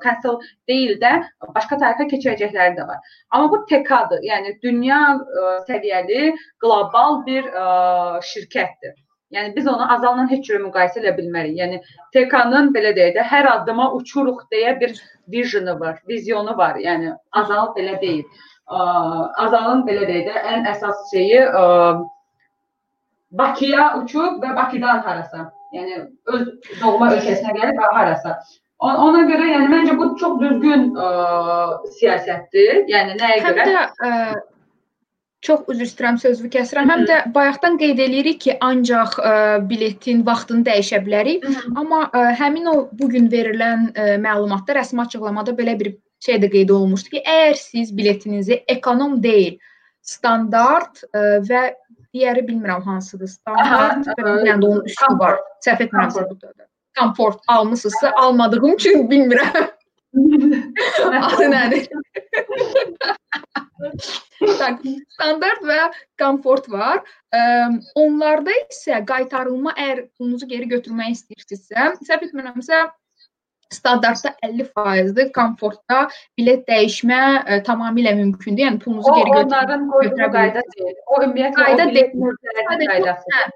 cancel 0.04 0.36
deyil 0.70 0.94
də 1.02 1.12
başqa 1.56 1.78
tərəfə 1.80 2.06
keçirəcəkləri 2.12 2.76
də 2.76 2.86
var. 2.86 3.00
Amma 3.34 3.50
bu 3.50 3.64
TK-dır. 3.70 4.22
Yəni 4.28 4.54
dünya 4.62 5.00
ə, 5.16 5.56
səviyyəli 5.66 6.30
qlobal 6.62 7.24
bir 7.26 7.50
ə, 7.50 7.66
şirkətdir. 8.30 8.94
Yəni 9.34 9.56
biz 9.56 9.66
onu 9.66 9.86
Azalla 9.92 10.28
heç 10.30 10.46
cürə 10.46 10.62
müqayisə 10.62 11.00
edə 11.02 11.16
bilmərik. 11.16 11.56
Yəni 11.58 11.80
TK-nın 12.14 12.70
belə 12.76 12.94
deyək 12.94 13.16
də 13.16 13.24
hər 13.26 13.48
addıma 13.56 13.88
uçuruq 13.98 14.44
deyə 14.54 14.76
bir 14.80 14.94
vizyonu 15.34 15.80
var, 15.80 15.98
vizyonu 16.08 16.54
var. 16.56 16.78
Yəni 16.78 17.10
Azal 17.42 17.72
belə 17.74 17.98
deyil. 18.02 18.22
Azalın 19.46 19.82
belə 19.88 20.06
deyək 20.06 20.30
də 20.30 20.44
ən 20.54 20.70
əsas 20.70 21.08
şeyi 21.10 21.42
ə, 21.42 21.64
Bakıya 23.36 23.96
uçub 23.98 24.38
və 24.42 24.54
Bakıdan 24.56 25.02
harasa. 25.02 25.50
Yəni 25.76 25.98
öz 26.34 26.46
doğma 26.80 27.10
ölkəsinə 27.14 27.54
gəlib 27.56 27.82
və 27.82 27.92
harasa. 27.98 28.38
Ona 28.84 29.22
görə 29.28 29.46
yəni 29.48 29.70
məncə 29.72 29.94
bu 29.96 30.10
çox 30.20 30.36
düzgün 30.42 30.90
ə, 31.00 31.06
siyasətdir. 31.96 32.84
Yəni 32.92 33.16
nəyə 33.20 33.38
Həm 33.44 33.56
görə? 33.56 33.66
də 33.70 34.08
ə, 34.08 34.10
çox 35.46 35.70
üzr 35.72 35.86
istəyirəm 35.86 36.18
sözünü 36.20 36.50
kəsirəm. 36.52 36.90
Həm 36.92 37.04
də 37.08 37.20
bayaqdan 37.32 37.78
qeyd 37.80 38.02
eləyirik 38.04 38.42
ki, 38.44 38.56
ancaq 38.66 39.16
ə, 39.20 39.32
biletin 39.70 40.20
vaxtını 40.26 40.66
dəyişə 40.68 41.00
bilərik. 41.06 41.46
Amma 41.72 42.02
ə, 42.10 42.26
həmin 42.40 42.68
o 42.72 42.76
bu 42.92 43.08
gün 43.14 43.30
verilən 43.32 43.88
ə, 43.94 44.10
məlumatda 44.26 44.76
rəsmi 44.80 45.06
açıqlamada 45.06 45.56
belə 45.56 45.78
bir 45.80 45.94
şey 46.26 46.42
də 46.44 46.52
qeyd 46.52 46.74
olunmuşdu 46.76 47.16
ki, 47.16 47.24
əgər 47.24 47.56
siz 47.60 47.96
biletinizi 47.96 48.60
ekonom 48.76 49.16
deyil, 49.24 49.56
standart 50.04 51.00
ə, 51.12 51.40
və 51.48 51.64
digəri 52.16 52.46
bilmirəm 52.48 52.82
hansıdır. 52.88 53.28
Standart 53.36 54.08
də 54.16 54.56
onun 54.56 54.84
üstü 54.88 55.12
var. 55.20 55.40
Səhv 55.66 55.86
etmirəmsə 55.86 56.22
Komfort. 56.24 56.30
budur. 56.30 56.68
Komfort 56.98 57.40
almısınızsa 57.48 58.12
almadığım 58.16 58.74
üçün 58.74 59.10
bilmirəm. 59.10 59.68
Adı 61.26 61.46
nədir? 61.52 61.88
Tak, 64.58 64.80
standart 65.12 65.64
və 65.68 65.80
komfort 66.20 66.68
var. 66.72 67.02
Ə, 67.36 67.40
onlarda 68.00 68.54
isə 68.62 69.02
qaytarılma 69.08 69.74
əgər 69.76 70.06
pulunuzu 70.16 70.48
geri 70.48 70.70
götürmək 70.70 71.18
istəyirsinizsə, 71.18 71.90
səhv 72.08 72.24
etmirəmsə 72.30 72.86
standartda 73.72 74.34
50%-dir, 74.46 75.32
komfortda 75.32 76.08
bilet 76.38 76.66
dəyişmə 76.68 77.20
ə, 77.44 77.60
tamamilə 77.66 78.14
mümkündür. 78.18 78.62
Yəni 78.64 78.78
pulunuzu 78.84 79.10
O 79.12 79.16
geri 79.16 79.30
götürmək. 79.30 79.46
onların 79.46 79.88
qoyduğu 79.90 80.32
qayda 80.38 80.60
deyil. 80.76 80.96
O 81.06 81.22
ümumiyyətlə 81.22 81.64
Qayda 81.64 81.82
o 81.82 81.94
deyil. 81.94 82.90
qaydası. 82.90 83.46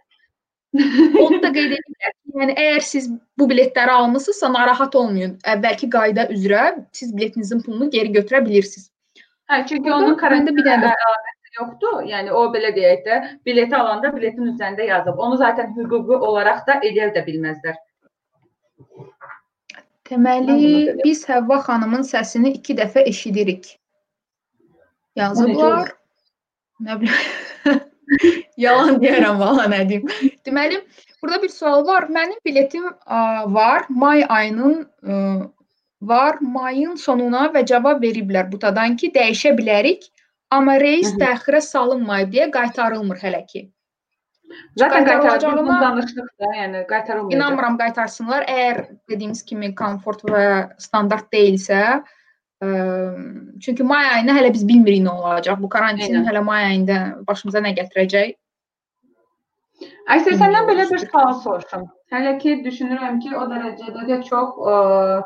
Onu 1.20 1.42
da 1.42 1.49
qeyd 1.53 1.73
edirlər. 1.77 2.12
ki, 2.14 2.33
Yəni 2.40 2.55
əgər 2.62 2.81
siz 2.87 3.09
bu 3.38 3.49
biletləri 3.51 3.90
almısınızsa 3.90 4.53
narahat 4.53 4.94
olmayın. 4.94 5.33
Əvvəlki 5.55 5.88
qayda 5.90 6.29
üzrə 6.35 6.61
siz 6.92 7.11
biletinizin 7.16 7.62
pulunu 7.66 7.90
geri 7.90 8.12
götürə 8.14 8.44
bilirsiniz. 8.46 8.90
Hə, 9.51 9.64
çünki 9.66 9.85
Burada 9.85 9.96
onun 9.96 10.12
məndə 10.14 10.20
karantin 10.20 10.57
bir 10.57 10.64
dənə- 10.68 10.92
əlaməti 10.94 11.57
yoxdur. 11.61 11.96
Yəni 12.12 12.31
o 12.31 12.44
belə 12.55 12.70
deyək 12.77 13.01
də, 13.07 13.18
bileti 13.46 13.75
alanda 13.77 14.12
biletin 14.16 14.46
üzərində 14.53 14.87
yazıb. 14.87 15.18
Onu 15.18 15.37
zaten 15.37 15.75
hüquqi 15.77 16.20
olaraq 16.31 16.62
da 16.68 16.79
edə 16.87 17.11
də 17.16 17.25
bilməzlər. 17.27 17.75
Deməli, 20.11 20.96
biz 21.05 21.23
Həvva 21.29 21.61
xanımın 21.66 22.03
səsini 22.07 22.55
2 22.59 22.75
dəfə 22.81 23.05
eşidirik. 23.07 23.77
Yazıblar. 25.16 25.92
Nə 26.83 26.96
bilim. 27.01 27.81
Yalan 28.64 28.99
deyirəm 29.03 29.38
valla 29.38 29.68
nə 29.70 29.85
deyim. 29.88 30.11
Deməli, 30.46 30.81
burada 31.23 31.42
bir 31.42 31.53
sual 31.55 31.87
var. 31.87 32.09
Mənim 32.11 32.40
biletim 32.46 32.88
ə, 32.90 33.20
var. 33.55 33.87
May 33.88 34.25
ayının 34.29 34.81
ə, 34.83 35.18
var. 36.12 36.40
Mayın 36.40 36.96
sonuna 36.99 37.46
və 37.55 37.62
cavab 37.70 38.03
veriblər 38.03 38.51
butadan 38.53 38.96
ki, 38.96 39.12
dəyişə 39.14 39.55
bilərik. 39.59 40.09
Amma 40.51 40.81
reys 40.83 41.12
təxirə 41.20 41.61
salınmayıb 41.62 42.33
deyə 42.35 42.51
qaytarılmır 42.51 43.23
hələ 43.23 43.44
ki. 43.46 43.68
Zaten 44.77 45.05
Qaytarılacağına- 45.05 45.29
qaytarılacağını 45.31 45.81
danışdıq 45.81 46.29
da, 46.41 46.45
yəni 46.57 46.87
qaytarılmayacaq. 46.87 47.37
İnanmıram 47.37 47.79
qaytarsınlar. 47.79 48.43
Əgər 48.49 48.81
dediyimiz 49.11 49.45
kimi 49.45 49.75
komfort 49.75 50.23
və 50.25 50.45
standart 50.79 51.33
deyilsə, 51.33 52.03
ə, 52.63 52.69
çünki 53.63 53.83
may 53.83 54.07
ayında 54.15 54.33
hələ 54.33 54.53
biz 54.55 54.67
bilmirik 54.69 55.03
nə 55.07 55.11
olacaq. 55.15 55.63
Bu 55.63 55.69
karantin 55.69 56.15
Eynən. 56.15 56.27
hələ 56.31 56.43
may 56.45 56.65
ayında 56.65 56.99
başımıza 57.29 57.59
nə 57.59 57.75
gətirəcək? 57.79 58.35
Aysel 60.09 60.35
səndən 60.35 60.67
belə 60.69 60.85
bir 60.91 60.91
Bilmiyorum. 60.91 61.09
sual 61.13 61.35
soruşum. 61.45 61.85
Hələ 62.13 62.39
ki 62.39 62.57
düşünürəm 62.65 63.21
ki, 63.23 63.31
o 63.37 63.45
dərəcədə 63.53 64.03
də 64.09 64.23
çox 64.27 64.48
ə, 64.59 64.75
ə, 64.75 65.23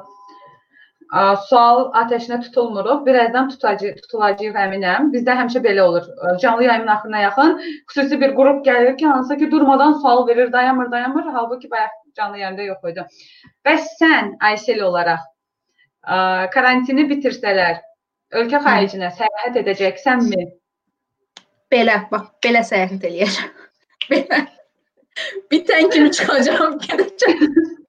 sual 1.48 1.84
atəşinə 1.94 2.40
tutulmuruq. 2.42 3.04
Birazdan 3.06 3.48
tutacağıq, 3.52 4.00
tutulacağıq 4.04 4.56
əminəm. 4.64 5.10
Bizdə 5.14 5.36
həmişə 5.38 5.62
belə 5.62 5.82
olur. 5.82 6.08
Canlı 6.42 6.64
yayımın 6.64 6.86
axırına 6.96 7.20
yaxın 7.20 7.60
xüsusi 7.90 8.20
bir 8.20 8.34
qrup 8.34 8.64
gəlir 8.66 8.96
ki, 8.96 9.06
hansı 9.06 9.36
ki 9.38 9.50
durmadan 9.50 9.92
sual 9.92 10.26
verir, 10.26 10.52
dayanmır, 10.52 10.90
dayanmır. 10.90 11.24
Halbuki 11.32 11.70
bayaq 11.70 11.90
canlı 12.16 12.38
yayımda 12.38 12.62
yox 12.62 12.90
idi. 12.90 13.06
Bəs 13.66 13.86
sən 14.00 14.34
Aysel 14.40 14.82
olaraq 14.82 15.22
ə, 16.06 16.50
karantini 16.50 17.06
bitirsələr 17.10 17.78
ölkə 18.34 18.60
xaricinə 18.66 19.12
səyahət 19.14 19.60
edəcəksənmi? 19.62 20.48
Belə, 21.70 22.00
bax, 22.10 22.26
belə 22.44 22.64
səyahət 22.66 23.06
eləyəcəm. 23.10 23.54
belə. 24.10 24.42
Bitən 25.52 25.90
kimi 25.94 26.10
çıxacağam, 26.10 26.78
gedəcəm. 26.88 27.48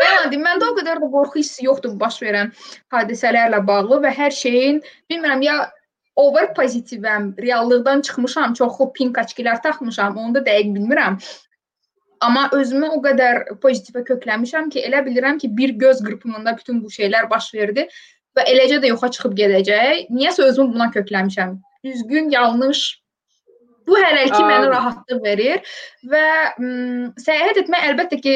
Yəni 0.00 0.40
məndə 0.44 0.70
o 0.70 0.76
qədər 0.78 1.02
də 1.02 1.10
qorxu 1.12 1.42
hissi 1.42 1.66
yoxdur 1.66 1.96
baş 2.00 2.20
verən 2.24 2.54
hadisələrlə 2.94 3.60
bağlı 3.66 4.00
və 4.06 4.14
hər 4.16 4.34
şeyin 4.34 4.80
bilmirəm 5.10 5.44
ya 5.46 5.58
over 6.20 6.50
pozitivəm, 6.56 7.30
reallıqdan 7.38 8.02
çıxmışam, 8.06 8.54
çoxlu 8.58 8.90
pink 8.92 9.18
açkilər 9.22 9.62
taxmışam, 9.62 10.18
onu 10.18 10.34
da 10.34 10.44
dəqiq 10.48 10.74
bilmirəm. 10.76 11.18
Amma 12.20 12.48
özümü 12.52 12.90
o 12.96 13.00
qədər 13.04 13.44
pozitivə 13.62 14.02
kökləmişəm 14.04 14.68
ki, 14.74 14.82
elə 14.88 15.00
bilirəm 15.06 15.38
ki, 15.40 15.48
bir 15.56 15.70
göz 15.80 16.02
qırpımında 16.04 16.56
bütün 16.58 16.82
bu 16.84 16.92
şeylər 16.92 17.30
baş 17.30 17.54
verdi 17.54 17.86
və 18.36 18.44
eləcə 18.52 18.82
də 18.82 18.90
yoxa 18.92 19.10
çıxıb 19.16 19.36
gedəcək. 19.38 20.10
Niyəsə 20.12 20.50
özümü 20.50 20.74
buna 20.74 20.90
kökləmişəm. 20.96 21.56
Düzgün, 21.84 22.28
yanlış 22.30 22.82
bu 23.88 23.96
hələlik 23.98 24.36
mənə 24.36 24.68
rahatlıq 24.70 25.22
verir 25.24 25.76
və 26.12 26.26
səyahət 27.24 27.64
etmək 27.64 27.86
əlbəttə 27.88 28.20
ki 28.20 28.34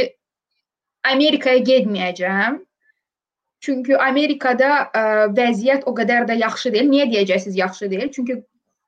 Amerikaya 1.05 1.61
getməyəcəm. 1.65 2.63
Çünki 3.65 3.97
Amerikada 3.97 4.73
ə, 4.93 5.05
vəziyyət 5.37 5.87
o 5.89 5.95
qədər 5.97 6.27
də 6.29 6.37
yaxşı 6.41 6.73
deyil. 6.75 6.91
Niyə 6.91 7.07
deyəcəksiniz 7.13 7.57
yaxşı 7.57 7.89
deyil? 7.93 8.11
Çünki 8.13 8.37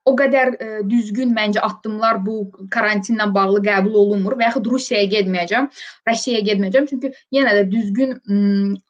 o 0.06 0.12
qədər 0.18 0.52
ə, 0.52 0.66
düzgün 0.86 1.32
məncə 1.34 1.62
addımlar 1.64 2.20
bu 2.26 2.36
karantinlə 2.74 3.26
bağlı 3.34 3.62
qəbul 3.64 3.96
olunmur 4.02 4.36
və 4.38 4.50
yaxud 4.50 4.68
Rusiyaya 4.70 5.08
getməyəcəm, 5.14 5.70
Rusiyaya 6.10 6.44
getməyəcəm. 6.50 6.88
Çünki 6.92 7.12
yenə 7.34 7.56
də 7.58 7.64
düzgün 7.72 8.14
ə, 8.18 8.36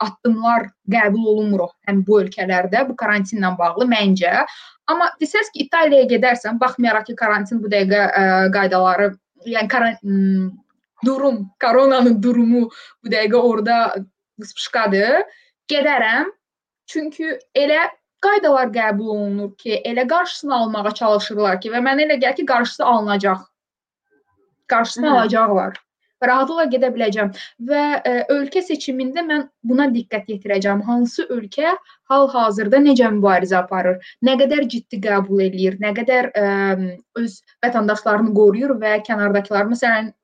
addımlar 0.08 0.68
qəbul 0.92 1.30
olunmur 1.34 1.68
həm 1.88 2.02
bu 2.06 2.20
ölkələrdə 2.24 2.84
bu 2.90 2.98
karantinlə 2.98 3.54
bağlı 3.58 3.88
məncə. 3.94 4.42
Amma 4.90 5.08
desəz 5.22 5.48
ki, 5.54 5.66
İtaliyaya 5.66 6.06
gedərsən, 6.10 6.60
baxmayaraq 6.62 7.08
ki, 7.08 7.16
karantin 7.18 7.62
bu 7.62 7.70
dəqiqə 7.72 8.02
ə, 8.06 8.26
qaydaları, 8.54 9.08
yəni 9.50 9.70
karan 9.70 9.96
m, 10.02 10.50
durum, 11.04 11.50
koronanın 11.60 12.22
durumu 12.22 12.68
bu 13.04 13.12
dəqiqə 13.12 13.36
orada 13.36 13.76
qıspışqadır. 14.40 15.22
Gedərəm. 15.70 16.32
Çünki 16.86 17.38
elə 17.54 17.88
qaydalar 18.24 18.70
qəbul 18.74 19.08
olunur 19.14 19.56
ki, 19.58 19.80
elə 19.84 20.06
qarşısını 20.08 20.54
almağa 20.54 20.94
çalışırlar 21.00 21.60
ki 21.60 21.72
və 21.74 21.82
mənə 21.88 22.06
elə 22.06 22.20
gəlir 22.22 22.36
ki, 22.40 22.46
qarşısı 22.46 22.84
alınacaq. 22.84 23.42
Qarşısını 24.72 25.10
Hı. 25.10 25.12
alacaqlar. 25.16 25.82
Rahatlıqla 26.24 26.64
gedə 26.72 26.88
biləcəm 26.94 27.32
və 27.68 27.80
ə, 28.00 28.12
ölkə 28.32 28.62
seçimində 28.64 29.20
mən 29.26 29.42
buna 29.68 29.86
diqqət 29.92 30.30
yetirəcəm. 30.32 30.80
Hansı 30.86 31.26
ölkə 31.34 31.74
hal-hazırda 32.08 32.80
necə 32.86 33.10
mübarizə 33.18 33.58
aparır, 33.58 33.98
nə 34.24 34.38
qədər 34.40 34.64
ciddi 34.72 35.02
qəbul 35.04 35.42
eləyir, 35.44 35.76
nə 35.82 35.92
qədər 35.98 36.30
ə, 36.32 36.46
öz 37.20 37.36
vətəndaşlarını 37.66 38.32
qoruyur 38.38 38.78
və 38.80 38.96
kənardakılar 39.04 39.68
məsələn 39.74 40.14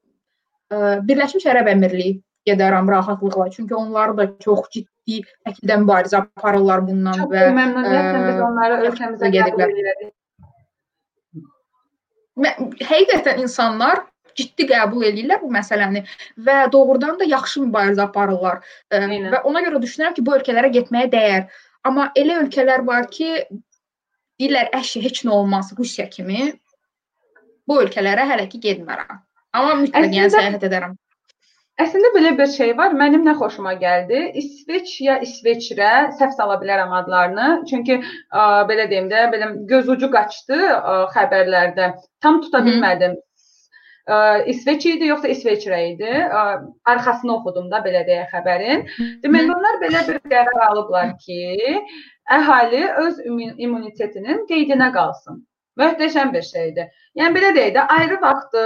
Birləşmiş 1.09 1.47
Ərəb 1.53 1.69
Əmirliyi 1.73 2.17
gedərəm 2.49 2.89
rahatlıqla. 2.91 3.51
Çünki 3.55 3.75
onlar 3.75 4.17
da 4.19 4.27
çox 4.43 4.69
ciddi 4.75 5.23
şəkildə 5.47 5.79
mübarizə 5.85 6.23
aparırlar 6.23 6.85
bundan 6.87 7.21
Çox 7.23 7.31
və 7.33 7.49
məmnuniyyətlə 7.57 8.23
biz 8.27 8.39
ə, 8.39 8.47
onları 8.47 8.79
ölkəmizə 8.89 9.31
edirik. 9.31 10.13
Mə- 12.43 12.57
həqiqətən 12.89 13.43
insanlar 13.45 14.07
ciddi 14.39 14.67
qəbul 14.71 15.05
eləyirlər 15.11 15.43
bu 15.43 15.51
məsələni 15.53 16.05
və 16.47 16.57
doğrudan 16.73 17.19
da 17.21 17.29
yaxşı 17.29 17.67
mübarizə 17.67 18.07
aparırlar. 18.07 18.63
Ə, 18.89 19.03
Eynən. 19.03 19.29
Və 19.35 19.43
ona 19.49 19.63
görə 19.67 19.83
düşünürəm 19.83 20.17
ki, 20.17 20.25
bu 20.25 20.39
ölkələrə 20.39 20.73
getməyə 20.73 21.11
dəyər. 21.13 21.45
Amma 21.85 22.09
elə 22.17 22.39
ölkələr 22.45 22.87
var 22.87 23.11
ki, 23.13 23.45
deyirlər 24.41 24.73
əşi 24.79 25.03
heç 25.05 25.25
nə 25.27 25.35
olmaz 25.35 25.75
Rusiya 25.79 26.09
kimi. 26.11 26.53
Bu 27.69 27.83
ölkələrə 27.83 28.25
hələ 28.31 28.49
ki 28.51 28.63
getmərəm. 28.63 29.21
Amma 29.53 29.75
mütləq 29.83 30.07
yəni 30.09 30.27
Əslində- 30.29 30.39
səyahət 30.43 30.69
edərəm. 30.71 30.93
Əslində 31.83 32.09
belə 32.15 32.31
bir 32.39 32.47
şey 32.53 32.71
var. 32.77 32.93
Mənim 33.01 33.25
nə 33.27 33.33
xoşuma 33.39 33.73
gəldi. 33.81 34.19
İsveç 34.43 34.91
ya 35.01 35.19
İsveçrə 35.25 35.91
səhv 36.19 36.35
sala 36.37 36.59
bilərəm 36.61 36.93
adlarını. 37.01 37.49
Çünki 37.71 37.97
ə, 37.99 38.43
belə 38.69 38.89
deyim 38.91 39.09
də, 39.11 39.27
belə 39.33 39.49
göz 39.71 39.89
ucu 39.89 40.11
qaçdı 40.13 40.59
ə, 40.61 40.97
xəbərlərdə. 41.17 41.93
Tam 42.21 42.41
tuta 42.45 42.61
Hı. 42.61 42.67
bilmədim. 42.69 43.17
Ə, 44.09 44.17
İsveç 44.53 44.87
idi 44.91 45.09
yoxsa 45.11 45.29
İsveçrə 45.33 45.81
idi? 45.95 46.13
Ə, 46.41 46.43
arxasını 46.93 47.35
oxudum 47.39 47.71
da 47.73 47.81
belə 47.85 48.05
deyə 48.09 48.29
xəbərin. 48.33 48.85
Deməli 49.25 49.53
onlar 49.57 49.81
belə 49.83 50.05
bir 50.09 50.21
qərar 50.33 50.61
alıblar 50.69 51.17
ki, 51.25 51.81
əhali 52.37 52.85
öz 53.07 53.21
immun- 53.27 53.57
immunitetinin 53.59 54.45
qeydinə 54.51 54.93
qalsın. 54.93 55.41
Möhtəşəm 55.81 56.35
bir 56.35 56.43
şeydir. 56.45 56.89
Yəni 57.17 57.33
belə 57.37 57.51
deyək 57.57 57.71
də, 57.77 57.83
ayrı 57.95 58.19
vaxtı 58.21 58.63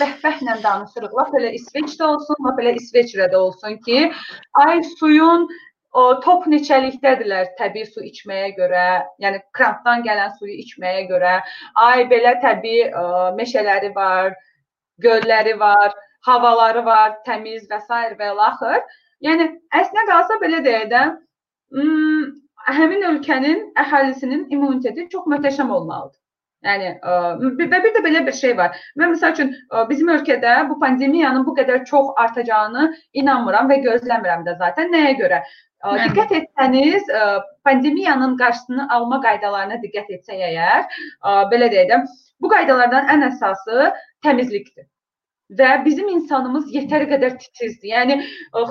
bəhbəhlə 0.00 0.56
danışırıq. 0.64 1.12
Lap 1.18 1.36
elə 1.38 1.52
İsveçdə 1.58 2.04
olsun, 2.06 2.40
lap 2.46 2.58
elə 2.62 2.72
İsveçrədə 2.80 3.38
olsun 3.38 3.76
ki, 3.84 4.00
ay 4.64 4.82
suyun 4.98 5.46
o 6.02 6.02
top 6.24 6.48
neçəlikdədirlər 6.50 7.54
təbii 7.60 7.86
su 7.92 8.02
içməyə 8.10 8.50
görə, 8.58 8.88
yəni 9.22 9.40
krampdan 9.56 10.02
gələn 10.08 10.34
suyu 10.40 10.58
içməyə 10.64 11.06
görə. 11.12 11.38
Ay 11.86 12.04
belə 12.10 12.34
təbii 12.42 12.90
ə, 12.90 13.06
meşələri 13.38 13.94
var, 13.94 14.34
gölləri 15.06 15.54
var, 15.62 15.94
havaları 16.26 16.84
var, 16.84 17.16
təmiz 17.26 17.70
və 17.70 17.80
s. 17.86 18.04
və 18.18 18.34
ilaxır. 18.34 18.82
Yəni 19.24 19.50
əslinə 19.78 20.08
qalsa 20.10 20.42
belə 20.42 20.62
deyək 20.66 20.90
də, 20.90 21.08
hmm, 21.74 22.30
həmin 22.78 23.12
ölkənin 23.14 23.68
əhalisinin 23.82 24.48
immuniteti 24.50 25.08
çox 25.14 25.30
möhtəşəm 25.30 25.70
olmalıdır. 25.70 26.18
Yəni 26.66 26.88
və 27.70 27.78
bir 27.84 27.92
də 27.94 28.02
belə 28.02 28.24
bir 28.26 28.34
şey 28.34 28.56
var. 28.58 28.74
Mən 28.98 29.12
məsəl 29.14 29.34
üçün 29.36 29.52
ə, 29.70 29.84
bizim 29.90 30.08
ölkədə 30.10 30.56
bu 30.68 30.78
pandemiyanın 30.80 31.46
bu 31.46 31.54
qədər 31.54 31.84
çox 31.86 32.10
artacağını 32.18 32.88
inanmıram 33.22 33.70
və 33.70 33.78
gözləmirəm 33.84 34.42
də 34.48 34.56
zaten. 34.58 34.90
Nəyə 34.94 35.14
görə? 35.20 35.38
Də. 35.38 35.68
Diqqət 36.02 36.32
etsəniz, 36.40 37.10
pandemiyanın 37.64 38.34
qarşısını 38.40 38.88
alma 38.90 39.20
qaydalarına 39.22 39.78
diqqət 39.84 40.10
etsək 40.16 40.42
əgər, 40.48 40.98
belə 41.52 41.70
deyək 41.70 41.90
də, 41.92 41.98
bu 42.42 42.50
qaydalardan 42.50 43.06
ən 43.14 43.22
əsası 43.28 43.92
təmizlikdir. 44.26 44.88
Və 45.58 45.70
bizim 45.84 46.10
insanımız 46.12 46.74
yetəri 46.74 47.06
qədər 47.14 47.38
titizdir. 47.38 47.92
Yəni 47.94 48.18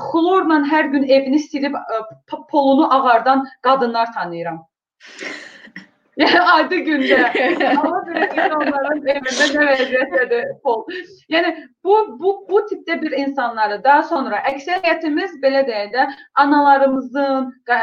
xlorla 0.03 0.59
hər 0.67 0.91
gün 0.91 1.07
evini 1.07 1.39
silib 1.39 1.79
polunu 2.51 2.91
ağardan 2.93 3.47
qadınlar 3.63 4.13
tanıyıram. 4.13 4.65
Yəni 6.17 6.39
adi 6.51 6.77
gündə. 6.85 7.17
Allah 7.81 7.99
bilir 8.07 8.29
ki, 8.31 8.45
onların 8.57 9.03
evində 9.13 9.47
nə 9.53 9.65
vəziyyətdədir 9.67 10.47
pol. 10.65 10.79
Yəni 11.33 11.51
bu 11.85 11.97
bu 12.21 12.31
bu 12.49 12.61
tipdə 12.71 12.97
bir 13.03 13.13
insanları 13.19 13.77
daha 13.83 14.01
sonra 14.11 14.39
əksəriyyətimiz 14.51 15.35
belə 15.43 15.61
deyək 15.67 15.91
də 15.93 16.07
analarımızın 16.45 17.51
ə, 17.77 17.79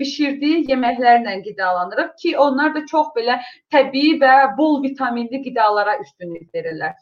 bişirdiyi 0.00 0.64
yeməklərlə 0.72 1.36
qidalanırıq 1.46 2.10
ki, 2.24 2.34
onlar 2.48 2.74
da 2.74 2.82
çox 2.90 3.14
belə 3.18 3.38
təbii 3.74 4.18
və 4.24 4.34
bol 4.58 4.82
vitaminli 4.82 5.42
qidalara 5.46 6.00
üstünlük 6.02 6.50
verirlər. 6.54 6.98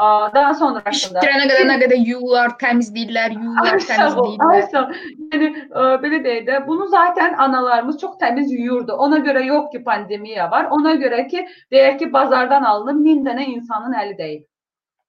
Ə, 0.00 0.08
Daha 0.34 0.52
sonrasında 0.58 1.20
İşdirənə 1.20 1.46
qədər 1.50 1.66
nə 1.68 1.76
qədər 1.82 2.00
yuyurlar, 2.08 2.54
təmizləyirlər, 2.62 3.34
yuyurlar, 3.36 3.74
Ay 3.74 3.80
sağ 3.84 4.06
ol, 4.22 4.30
ay 4.48 4.62
təmizləyirlər. 4.62 4.68
sağ 4.72 4.80
ol. 4.80 4.94
Yəni 5.34 5.48
ə, 5.80 5.88
belə 6.04 6.20
deyək 6.26 6.44
də, 6.46 6.60
bunu 6.68 6.86
zaten 6.94 7.34
analarımız 7.46 7.98
çox 8.04 8.14
təmiz 8.22 8.52
yuyurdu. 8.54 8.96
Ona 9.06 9.18
görə 9.26 9.42
yox 9.46 9.66
ki, 9.74 9.82
pandemiya 9.84 10.46
var. 10.54 10.70
Ona 10.78 10.94
görə 11.02 11.26
ki, 11.32 11.44
deyək 11.74 11.98
ki, 12.04 12.08
bazardan 12.14 12.64
alınıb 12.70 13.04
1000 13.04 13.20
dənə 13.28 13.44
insanın 13.56 13.98
əli 14.04 14.16
dəyib. 14.22 14.46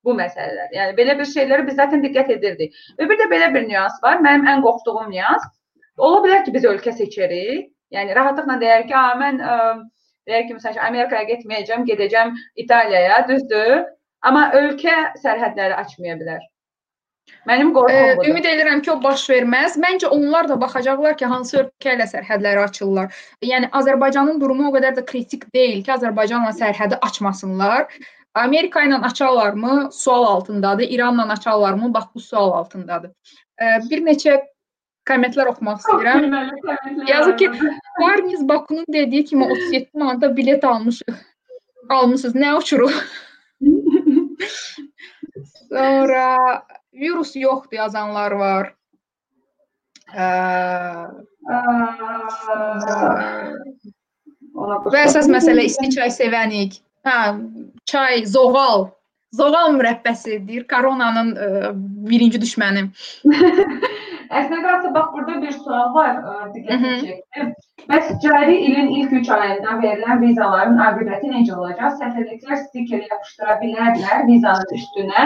Bu 0.03 0.15
məsələlər. 0.17 0.71
Yəni 0.75 0.97
belə 0.97 1.15
bir 1.19 1.27
şeylərə 1.29 1.65
biz 1.67 1.75
zaten 1.79 2.01
diqqət 2.03 2.33
edirdik. 2.35 2.75
Və 2.99 3.07
bir 3.11 3.19
də 3.21 3.29
belə 3.31 3.51
bir 3.53 3.67
nüans 3.69 3.99
var. 4.03 4.19
Mənim 4.25 4.47
ən 4.49 4.63
qorxduğum 4.65 5.11
nüans. 5.13 5.43
Ola 5.97 6.19
bilər 6.25 6.43
ki, 6.45 6.53
biz 6.55 6.65
ölkə 6.65 6.91
seçərik. 6.99 7.67
Yəni 7.95 8.15
rahatlıqla 8.17 8.55
deyər 8.63 8.87
ki, 8.89 8.95
"A, 8.97 9.15
mən 9.23 9.39
ə, 9.39 9.55
deyək 10.27 10.47
ki, 10.47 10.53
məsələn, 10.57 10.83
Amerikaya 10.89 11.23
getməyəcəm, 11.31 11.85
gedəcəm 11.91 12.35
İtaliyaya." 12.65 13.27
Düzdür? 13.29 13.83
Amma 14.21 14.47
ölkə 14.57 14.95
sərhədləri 15.21 15.77
açmaya 15.77 16.17
bilər. 16.19 16.41
Mənim 17.49 17.71
qorxum 17.73 18.17
budur. 18.17 18.29
ümid 18.29 18.45
edirəm 18.45 18.81
ki, 18.85 18.91
o 18.93 18.97
baş 19.01 19.23
verməz. 19.29 19.77
Məncə 19.81 20.09
onlar 20.13 20.49
da 20.49 20.57
baxacaqlar 20.61 21.15
ki, 21.17 21.25
hansı 21.31 21.57
ölkə 21.63 21.95
ilə 21.95 22.07
sərhədləri 22.09 22.61
açırlar. 22.63 23.15
Yəni 23.45 23.69
Azərbaycanın 23.79 24.41
durumu 24.41 24.67
o 24.69 24.73
qədər 24.75 24.97
də 24.99 25.05
kritik 25.09 25.47
deyil 25.55 25.81
ki, 25.85 25.93
Azərbaycanla 25.95 26.51
sərhədi 26.57 26.99
açmasınlar. 27.07 27.87
Amerika 28.41 28.83
ilə 28.85 29.01
açarlarmı? 29.09 29.89
Sual 29.91 30.27
altındadır. 30.35 30.91
İranla 30.97 31.27
açarlarmı? 31.37 31.93
Bax 31.93 32.13
bu 32.15 32.19
sual 32.19 32.53
altındadır. 32.59 33.11
Ə, 33.61 33.81
bir 33.89 34.05
neçə 34.05 34.37
kommentlər 35.09 35.49
oxumaq 35.51 35.81
istəyirəm. 35.81 36.29
Yazır 37.09 37.37
ki, 37.37 37.49
Barniz 38.01 38.47
Bakunun 38.47 38.85
dediyi 38.93 39.25
kimi 39.25 39.49
37 39.49 39.89
manata 39.93 40.35
bilet 40.37 40.63
almışıq. 40.63 41.19
Almısınız. 41.89 42.35
Nə 42.35 42.55
uçuruq? 42.57 43.03
Sonra 45.69 46.63
virus 46.93 47.35
yoxdur 47.35 47.77
yazanlar 47.79 48.35
var. 48.39 48.71
Və 54.91 55.03
əsas 55.05 55.29
məsələ 55.31 55.67
isti 55.69 55.91
çay 55.95 56.11
sevənik. 56.11 56.81
Hə, 57.07 57.19
çay, 57.89 58.25
zoğal. 58.29 58.89
Zoğal 59.31 59.71
mürəbbəsi 59.77 60.41
deyir, 60.43 60.65
koronanın 60.67 61.29
ə, 61.39 61.71
birinci 62.09 62.41
düşməni. 62.43 62.89
Əslində 64.39 64.61
qalsa 64.63 64.89
bax 64.95 65.07
burada 65.13 65.41
bir 65.41 65.51
sual 65.51 65.93
var, 65.95 66.13
Mhm. 66.21 66.51
diqqətimi 66.53 66.93
çəkdi. 67.01 67.47
Bəs 67.91 68.11
cari 68.23 68.55
ilin 68.67 68.87
ilk 68.97 69.11
3 69.19 69.29
ayında 69.35 69.71
verilən 69.83 70.21
vizaların 70.21 70.77
aqibəti 70.87 71.31
necə 71.33 71.55
olacaq? 71.57 71.97
Səfirliklər 72.01 72.57
stiker 72.63 73.01
yapışdıra 73.11 73.57
bilərlər 73.63 74.25
vizanın 74.29 74.73
üstünə. 74.79 75.25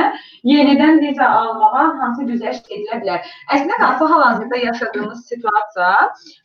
Yenidən 0.53 0.99
viza 1.05 1.27
almağa 1.41 1.85
hansı 2.01 2.25
güzəşt 2.31 2.71
edilə 2.77 3.01
bilər? 3.03 3.31
Əslində 3.53 3.79
qalsa 3.83 4.09
hal-hazırda 4.13 4.57
yaşadığımız 4.65 5.25
situasiya 5.27 5.91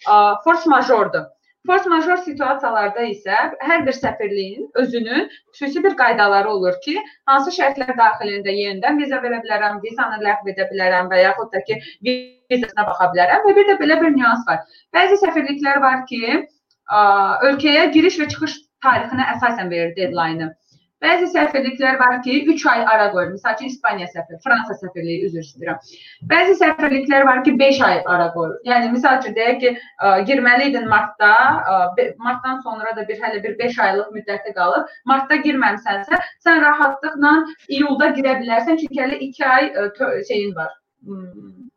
ə, 0.08 0.42
force 0.44 0.70
majordur. 0.70 1.24
Force 1.68 1.90
major 1.92 2.16
situasiyalarda 2.24 3.02
isə 3.10 3.38
hər 3.68 3.82
bir 3.86 3.96
səfirliyin 3.96 4.68
özünün 4.82 5.26
xüsusi 5.56 5.82
bir 5.84 5.96
qaydaları 5.98 6.48
olur 6.48 6.78
ki, 6.84 6.94
hansı 7.28 7.52
şərtlər 7.56 7.92
daxilində 7.98 8.54
yenidən 8.56 8.96
viza 9.02 9.20
verə 9.24 9.42
bilərəm, 9.44 9.76
vizanı 9.84 10.22
ləğv 10.24 10.48
edə 10.54 10.66
bilərəm 10.70 11.10
və 11.12 11.20
yaxud 11.20 11.52
da 11.52 11.60
ki, 11.66 11.76
vizasına 12.06 12.86
baxa 12.88 13.10
bilərəm 13.12 13.44
və 13.44 13.54
bir 13.58 13.68
də 13.68 13.76
belə 13.82 14.00
bir 14.00 14.16
nüans 14.16 14.46
var. 14.48 14.64
Bəzi 14.96 15.20
səfirliklər 15.20 15.82
var 15.84 16.06
ki, 16.08 16.40
ölkəyə 17.50 17.90
giriş 17.92 18.18
və 18.22 18.30
çıxış 18.32 18.56
tarixinə 18.86 19.28
əsasən 19.36 19.68
verir 19.70 19.92
deadline-ı. 20.00 20.48
Bəzi 21.00 21.30
səfirliklər 21.32 21.96
var 22.00 22.18
ki, 22.24 22.34
3 22.52 22.64
ay 22.72 22.82
ara 22.94 23.06
qoyur. 23.14 23.30
Məsəl 23.32 23.54
üçün 23.56 23.70
İspaniya 23.72 24.08
səfiri, 24.12 24.40
Fransa 24.44 24.74
səfirliyi 24.82 25.28
üzr 25.28 25.40
istəyirəm. 25.40 25.78
Bəzi 26.32 26.56
səfirliklər 26.58 27.24
var 27.28 27.40
ki, 27.46 27.54
5 27.62 27.80
ay 27.86 28.02
ara 28.14 28.26
qoyur. 28.34 28.58
Yəni 28.68 28.90
misal 28.92 29.16
üçün 29.20 29.36
deyək 29.38 29.60
ki, 29.62 29.72
ə, 30.04 30.10
girməli 30.28 30.68
idin 30.68 30.84
martda, 30.92 31.30
ə, 31.72 32.08
martdan 32.20 32.60
sonra 32.66 32.92
da 32.98 33.06
bir 33.08 33.22
hələ 33.22 33.40
bir 33.46 33.56
5 33.62 33.80
aylıq 33.86 34.12
müddəti 34.18 34.52
qalır. 34.58 34.84
Martda 35.08 35.40
girməmisənsə, 35.46 36.20
sən 36.44 36.60
rahatlıqla 36.66 37.32
iyulda 37.78 38.12
girə 38.20 38.36
bilərsən, 38.42 38.82
çünki 38.84 39.00
hələ 39.00 39.22
2 39.30 39.48
ay 39.56 39.72
ə, 39.72 39.88
şeyin 40.28 40.54
var. 40.56 40.76
Hmm, 41.08 41.70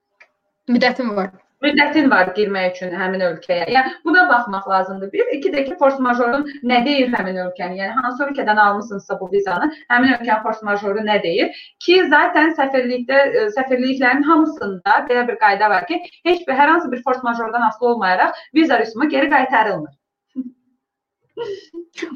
Müddətim 0.67 1.15
var. 1.15 1.31
Müddətin 1.65 2.09
var 2.11 2.31
girmək 2.37 2.75
üçün 2.75 2.93
həmin 2.99 3.23
ölkəyə. 3.29 3.67
Yəni 3.75 3.93
buna 4.07 4.25
baxmaq 4.29 4.67
lazımdır. 4.69 5.11
Bir, 5.13 5.31
iki 5.37 5.51
də 5.53 5.63
ki, 5.67 5.77
force 5.79 6.03
majorun 6.07 6.45
nə 6.71 6.81
deyir 6.85 7.11
həmin 7.15 7.39
ölkənin? 7.45 7.79
Yəni 7.81 8.03
hansı 8.03 8.27
ölkədən 8.27 8.61
almısınızsa 8.65 9.19
bu 9.19 9.31
vizanı, 9.31 9.71
həmin 9.93 10.15
ölkənin 10.17 10.43
force 10.43 10.69
majoru 10.69 11.07
nə 11.07 11.17
deyir? 11.23 11.65
Ki, 11.85 11.97
zaten 12.13 12.53
səfirlikdə 12.59 13.23
ə, 13.23 13.47
səfirliklərin 13.57 14.23
hamısında 14.29 14.99
belə 15.09 15.27
bir 15.31 15.39
qayda 15.45 15.69
var 15.73 15.87
ki, 15.89 16.01
heç 16.29 16.47
bir 16.47 16.59
hər 16.61 16.75
hansı 16.75 16.91
bir 16.91 17.03
force 17.07 17.23
majordan 17.23 17.67
asılı 17.71 17.89
olmayaraq 17.95 18.45
viza 18.55 18.79
rüsumu 18.79 19.09
geri 19.09 19.29
qaytarılmır. 19.29 19.91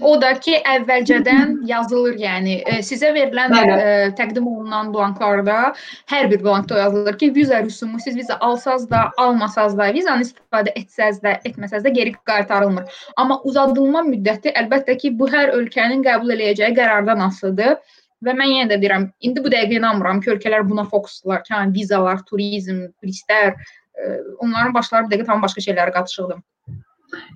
O 0.01 0.15
da 0.21 0.31
ki, 0.41 0.55
əvvəlcədən 0.65 1.51
yazılır, 1.69 2.15
yəni 2.17 2.55
e, 2.65 2.79
sizə 2.85 3.11
verilən 3.13 3.53
Bəli. 3.53 3.75
e, 3.77 4.07
təqdim 4.17 4.47
olunan 4.49 4.89
blanklarda 4.93 5.57
hər 6.09 6.31
bir 6.31 6.41
blankda 6.43 6.79
yazılır 6.79 7.17
ki, 7.21 7.29
viza 7.35 7.59
rüsumu 7.63 7.99
siz 8.01 8.17
viza 8.17 8.39
alsaz 8.47 8.89
da, 8.89 9.03
almasaz 9.21 9.77
da, 9.77 9.91
vizanı 9.93 10.25
istifadə 10.25 10.73
etsəz 10.81 11.21
də, 11.25 11.35
etməsəz 11.49 11.85
də 11.85 11.93
geri 11.99 12.15
qaytarılmır. 12.31 12.97
Amma 13.21 13.37
uzadılma 13.51 14.01
müddəti 14.09 14.55
əlbəttə 14.63 14.97
ki, 15.03 15.13
bu 15.19 15.29
hər 15.33 15.53
ölkənin 15.59 16.01
qəbul 16.09 16.33
eləyəcəyi 16.37 16.77
qərardan 16.81 17.21
asılıdır. 17.29 17.77
Və 18.25 18.33
mən 18.33 18.49
yenə 18.49 18.71
də 18.73 18.81
deyirəm, 18.81 19.11
indi 19.29 19.43
bu 19.45 19.53
dəqiqə 19.53 19.77
inanmıram 19.77 20.23
ki, 20.23 20.33
ölkələr 20.33 20.65
buna 20.65 20.87
fokuslar, 20.89 21.43
ki, 21.45 21.53
yəni 21.53 21.75
vizalar, 21.75 22.25
turizm, 22.25 22.87
turistlər, 22.97 23.53
e, 23.93 24.19
onların 24.41 24.73
başları 24.73 25.05
bu 25.05 25.13
dəqiqə 25.13 25.29
tam 25.29 25.45
başqa 25.45 25.61
şeylərə 25.69 25.93
qatışıqdır. 25.99 26.41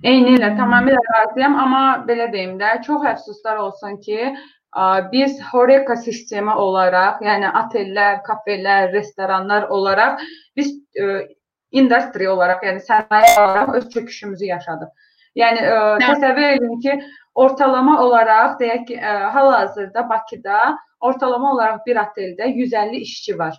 Eyni 0.02 0.36
ilə 0.36 0.52
tamamilə 0.58 1.00
razıyam, 1.08 1.54
amma 1.64 1.84
belə 2.08 2.28
deyim 2.32 2.58
də, 2.60 2.74
çox 2.86 3.06
əfsuslar 3.12 3.60
olsun 3.62 3.98
ki, 4.04 4.32
ə, 4.32 4.86
biz 5.12 5.38
Horeca 5.50 5.96
sistemi 6.06 6.54
olaraq, 6.64 7.22
yəni 7.26 7.50
otellər, 7.62 8.20
kafelər, 8.26 8.90
restoranlar 8.96 9.68
olaraq 9.70 10.22
biz 10.58 10.74
ə, 10.98 11.24
industri 11.72 12.28
olaraq, 12.28 12.64
yəni 12.68 12.84
sənaye 12.86 13.34
olaraq 13.38 13.74
öz 13.80 13.90
çöküşümüzü 13.96 14.50
yaşadıq. 14.52 15.10
Yəni 15.40 15.66
ə, 15.66 15.76
Nə? 16.02 16.08
təsəvvür 16.08 16.48
edin 16.56 16.80
ki, 16.84 16.96
ortalama 17.34 17.98
olaraq 18.04 18.58
deyək 18.60 18.88
ki, 18.88 18.96
ə, 19.00 19.18
hal-hazırda 19.36 20.08
Bakıda 20.08 20.62
ortalama 21.00 21.52
olaraq 21.54 21.86
bir 21.86 22.00
oteldə 22.02 22.48
150 22.54 23.04
işçi 23.06 23.38
var. 23.38 23.56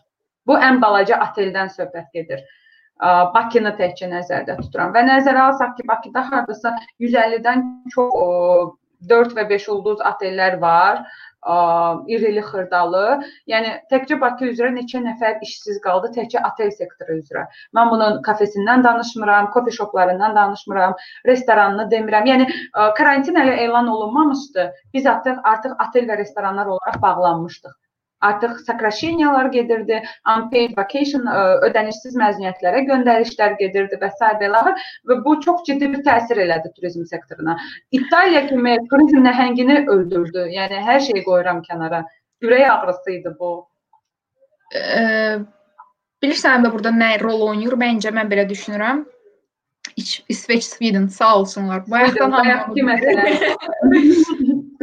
Bu 0.47 0.57
ən 0.59 0.81
balaca 0.81 1.19
oteldən 1.25 1.71
söhbət 1.73 2.11
gedir. 2.13 2.43
Bakını 3.33 3.73
təkcə 3.79 4.07
nəzərdə 4.11 4.55
tuturam 4.61 4.93
və 4.95 5.03
nəzərə 5.07 5.49
alsaq 5.49 5.75
ki, 5.77 5.87
Bakıda 5.87 6.23
hardasa 6.29 6.71
150-dən 7.03 7.65
çox 7.91 8.15
ə, 8.15 8.27
4 9.09 9.35
və 9.37 9.43
5 9.49 9.69
ulduz 9.73 10.01
otellər 10.07 10.59
var, 10.61 11.03
irili 12.07 12.41
xırdalı. 12.47 13.03
Yəni 13.51 13.73
təkcə 13.91 14.19
Bakı 14.21 14.47
üzrə 14.53 14.71
neçə 14.75 15.01
nəfər 15.03 15.43
işsiz 15.43 15.81
qaldı 15.83 16.13
təkcə 16.15 16.43
otel 16.47 16.71
sektoru 16.71 17.19
üzrə. 17.19 17.45
Mən 17.75 17.91
bunun 17.91 18.21
kafesindən 18.23 18.83
danışmıram, 18.87 19.51
kofe 19.51 19.75
shoplarından 19.75 20.35
danışmıram, 20.35 20.95
restoranını 21.27 21.89
demirəm. 21.91 22.31
Yəni 22.31 22.49
karantin 22.97 23.35
hələ 23.35 23.59
elan 23.67 23.87
olunmamışdı. 23.87 24.71
Biz 24.93 25.07
artıq 25.15 25.43
artıq 25.43 25.75
otel 25.87 26.07
və 26.07 26.17
restoranlar 26.23 26.75
olaraq 26.77 27.01
bağlanmışdıq. 27.01 27.82
Artıq 28.23 28.59
sakrasheniyalar 28.67 29.49
gedirdi, 29.53 29.99
unpaid 30.35 30.77
vacation 30.77 31.25
ə, 31.27 31.41
ödənişsiz 31.67 32.15
məzuniyyətlərə 32.19 32.83
göndərişlər 32.89 33.57
gedirdi 33.59 33.99
və 34.01 34.09
s. 34.13 34.29
belələr 34.41 34.77
və 35.09 35.17
bu 35.25 35.35
çox 35.43 35.65
ciddi 35.67 35.89
bir 35.91 36.03
təsir 36.07 36.39
elədi 36.45 36.71
turizm 36.77 37.05
sektoruna. 37.09 37.57
İtaliya 37.91 38.45
kimi 38.47 38.77
turizm 38.91 39.23
nəhəngini 39.27 39.81
öldürdü. 39.95 40.47
Yəni 40.57 40.83
hər 40.87 41.01
şeyi 41.07 41.25
qoyuram 41.25 41.59
kənara. 41.67 42.03
Ürək 42.43 42.69
ağrısı 42.69 43.17
idi 43.17 43.33
bu. 43.39 43.55
Ə, 44.75 45.41
bilirsən 46.23 46.63
də 46.63 46.71
burada 46.71 46.93
nə 46.95 47.17
rol 47.23 47.43
oynayır? 47.49 47.75
Məncə 47.83 48.15
mən 48.15 48.31
belə 48.31 48.47
düşünürəm. 48.49 49.03
İç, 49.99 50.23
İsveç, 50.29 50.63
Sweden 50.63 51.07
sağ 51.07 51.35
olsunlar. 51.39 51.83
Bayaqdan 51.91 52.31
Bayaqki 52.31 52.87
məsələ. 52.87 53.55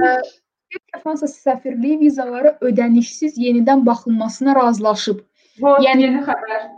Türkiyə 0.91 1.03
Fransa 1.03 1.27
səfirliyi 1.27 1.99
vizaları 2.01 2.57
ödənişsiz 2.61 3.37
yenidən 3.39 3.85
baxılmasına 3.87 4.55
razılaşıb. 4.55 5.21
Bu 5.61 5.67
Yəni- 5.85 6.03
yeni 6.03 6.23
xəbər. 6.27 6.71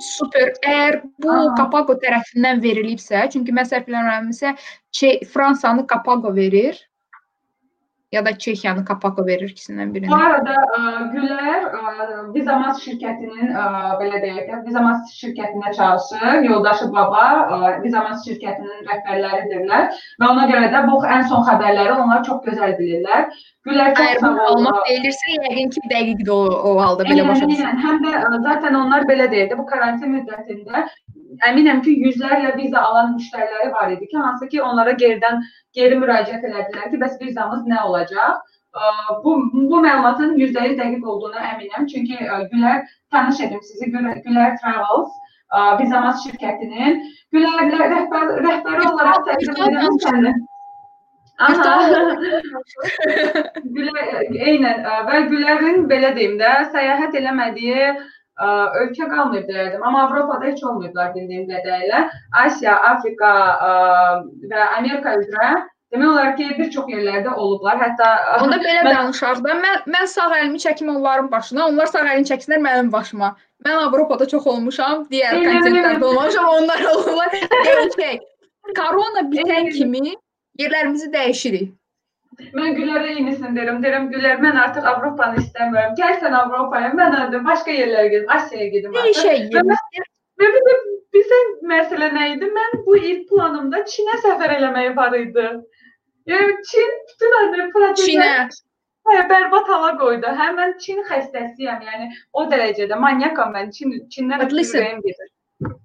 Super. 0.00 0.52
Əgər 0.62 1.02
bu 1.22 1.30
Aha. 1.30 1.54
Kapago 1.56 1.94
tərəfindən 1.94 2.60
verilibsə, 2.62 3.30
çünki 3.30 3.52
mən 3.52 3.64
səhv 3.64 3.86
eləmirəmsə, 3.88 4.56
Fransanı 5.32 5.86
Kapago 5.86 6.34
verir 6.34 6.88
ya 8.16 8.24
da 8.26 8.32
Çexiyanı 8.44 8.84
Kapago 8.88 9.26
verir 9.26 9.50
ikisindən 9.52 9.90
Bu 9.92 9.94
birini. 9.98 10.14
arada 10.16 10.54
ə, 10.78 10.80
Gülər 11.14 11.66
ə, 11.68 11.82
Vizamas 12.34 12.80
şirkətinin 12.84 13.52
ə, 13.52 13.64
belə 14.00 14.20
deyək 14.24 14.50
Vizamas 14.66 15.12
şirkətində 15.20 15.72
çalışır. 15.78 16.40
Yoldaşı 16.50 16.88
baba 16.96 17.24
ə, 17.56 17.58
Vizamas 17.84 18.24
şirkətinin 18.26 18.86
rəhbərləridirlər 18.90 19.90
və 20.22 20.30
ona 20.32 20.46
görə 20.50 20.70
də 20.74 20.82
bu 20.88 21.02
ən 21.16 21.28
son 21.30 21.44
xəbərləri 21.48 21.94
onlar 22.00 22.24
çox 22.28 22.42
gözəl 22.48 22.74
bilirlər. 22.80 23.28
Gülər 23.66 23.94
çox 23.98 24.06
Əgər 24.06 24.20
bu 24.22 24.28
olun. 24.30 24.50
olmaq 24.66 24.76
deyilirsə, 24.88 25.32
yəqin 25.36 25.70
ki, 25.74 25.80
dəqiqdir 25.90 26.30
o, 26.32 26.40
o 26.70 26.74
halda 26.80 27.06
belə 27.08 27.24
başa 27.28 27.48
düşürəm. 27.50 27.80
Həm 27.86 28.02
də 28.04 28.12
ə, 28.20 28.42
zaten 28.46 28.78
onlar 28.82 29.06
belə 29.10 29.26
deyildi. 29.32 29.58
Bu 29.58 29.66
karantin 29.66 30.14
müddətində 30.14 30.84
əminəm 31.48 31.82
ki, 31.84 31.94
yüzlərlə 32.06 32.54
viza 32.56 32.80
alan 32.80 33.14
müştəriləri 33.16 33.72
var 33.74 33.92
idi 33.94 34.08
ki, 34.10 34.16
hansı 34.16 34.48
ki, 34.52 34.62
onlara 34.62 34.92
geridən 35.02 35.40
geri 35.76 35.98
müraciət 36.02 36.44
elədilər 36.48 36.90
ki, 36.92 37.00
bəs 37.02 37.18
vizamız 37.22 37.66
nə 37.70 37.82
olacaq? 37.88 38.44
Bu 39.24 39.36
bu 39.52 39.78
məlumatın 39.82 40.34
%100 40.36 40.74
dəqiq 40.80 41.04
olduğuna 41.12 41.44
əminəm. 41.52 41.86
Çünki 41.92 42.16
ə, 42.16 42.42
Gülər 42.52 42.82
tanış 43.14 43.40
edim 43.46 43.62
sizi 43.68 43.88
Gülər, 43.92 44.18
Gülər 44.26 44.58
Travels 44.60 45.14
ə, 45.48 45.78
Vizamas 45.80 46.20
şirkətinin 46.26 47.00
Gülərlə 47.32 47.88
rəhbər 47.94 48.34
rəhbəri 48.48 48.84
olaraq 48.90 49.24
təqdim 49.30 49.62
edirəm 49.68 49.96
səni. 50.04 50.34
Aha. 51.46 51.72
Gülər, 53.78 54.12
eynən 54.50 54.84
ə, 54.84 55.00
və 55.08 55.22
Gülərin 55.32 55.88
belə 55.88 56.12
deyim 56.16 56.36
də, 56.40 56.52
səyahət 56.76 57.16
eləmədiyi 57.22 57.90
ə, 58.40 58.48
ölkə 58.82 59.08
qalmayıb 59.12 59.48
deyərdim. 59.50 59.82
Amma 59.86 60.02
Avropada 60.06 60.46
heç 60.50 60.62
olmayıblar 60.64 61.14
bildiyim 61.14 61.46
qədərilə. 61.50 62.02
Asiya, 62.44 62.76
Afrika 62.92 63.30
ə, 63.68 63.72
və 64.50 64.68
Amerika 64.78 65.16
üzrə 65.20 65.48
demək 65.94 66.08
olar 66.10 66.32
ki, 66.36 66.46
bir 66.58 66.70
çox 66.74 66.88
yerlərdə 66.90 67.32
olublar. 67.34 67.78
Hətta 67.80 68.08
Onda 68.42 68.58
belə 68.66 68.82
Mən- 68.84 68.96
danışaq 68.98 69.42
da, 69.44 69.56
mən 69.64 69.84
mən 69.96 70.06
sağ 70.12 70.28
əlimi 70.40 70.60
çəkim 70.66 70.90
onların 70.96 71.30
başına, 71.32 71.66
onlar 71.70 71.86
sağ 71.92 72.04
əlini 72.04 72.28
çəksinlər 72.32 72.62
mənim 72.68 72.92
başıma. 72.92 73.32
Mən 73.64 73.78
Avropada 73.86 74.26
çox 74.28 74.46
olmuşam, 74.52 75.06
digər 75.12 75.38
kontinentlərdə 75.38 76.04
olmuşam, 76.04 76.48
onlar 76.58 76.82
olurlar. 76.92 77.36
Okey. 77.86 78.18
Korona 78.78 79.22
bitən 79.30 79.70
kimi 79.72 80.16
yerlərimizi 80.60 81.08
dəyişirik. 81.12 81.70
Mən 82.56 82.74
Gülərə 82.76 83.12
eynisini 83.14 83.52
deyirəm. 83.56 83.78
Deyirəm 83.84 84.08
Gülər, 84.12 84.40
mən 84.44 84.58
artıq 84.60 84.84
Avropanı 84.90 85.40
istəmirəm. 85.42 85.94
Gəl 86.00 86.18
sən 86.22 86.34
Avropaya, 86.36 86.90
mən 86.98 87.16
də 87.32 87.40
başqa 87.46 87.72
yerlərə 87.72 88.10
gedim, 88.12 88.28
Asiyaya 88.36 88.68
gedim. 88.74 88.92
artıq. 88.92 89.06
Dəyişək 89.06 89.38
yerimizi. 89.54 90.04
Və 90.40 90.48
bir 90.54 90.66
də 90.68 90.74
bilsən 91.16 91.52
məsələ 91.72 92.10
nə 92.12 92.26
idi? 92.34 92.50
Mən 92.58 92.74
bu 92.86 92.96
il 93.00 93.22
planımda 93.30 93.80
Çinə 93.92 94.18
səfər 94.24 94.52
eləməyi 94.58 94.92
var 94.96 95.16
idi. 95.16 95.46
Yəni 96.28 96.56
Çin 96.70 96.90
bütün 97.08 97.36
adı 97.40 97.68
proseslər 97.72 98.02
Çinə. 98.04 98.30
hə, 99.08 99.16
bərbad 99.30 99.70
hala 99.72 99.92
qoydu. 100.02 100.34
Hə 100.40 100.50
mən 100.58 100.76
Çin 100.82 101.00
xəstəsiyəm. 101.08 101.80
Yəni 101.88 102.10
o 102.32 102.44
dərəcədə 102.52 102.98
manyakam 103.00 103.54
mən. 103.56 103.70
Çin 103.72 103.96
Çindən 104.12 104.42
But 104.44 104.52
listen. 104.52 104.82
ürəyim 104.82 105.00
gedir. 105.06 105.30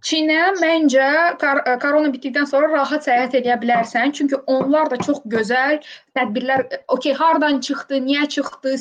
Çinə 0.03 0.39
məncə 0.59 1.03
kar 1.39 1.61
korona 1.79 2.09
bitdikdən 2.11 2.47
sonra 2.49 2.67
rahat 2.73 3.05
səyahət 3.07 3.37
edə 3.39 3.55
bilərsən. 3.61 4.11
Çünki 4.17 4.39
onlar 4.53 4.89
da 4.91 4.97
çox 4.99 5.21
gözəl 5.33 5.77
tədbirlər, 6.17 6.65
okey, 6.95 7.15
hardan 7.15 7.61
çıxdı, 7.67 8.01
niyə 8.07 8.25
çıxdı, 8.33 8.73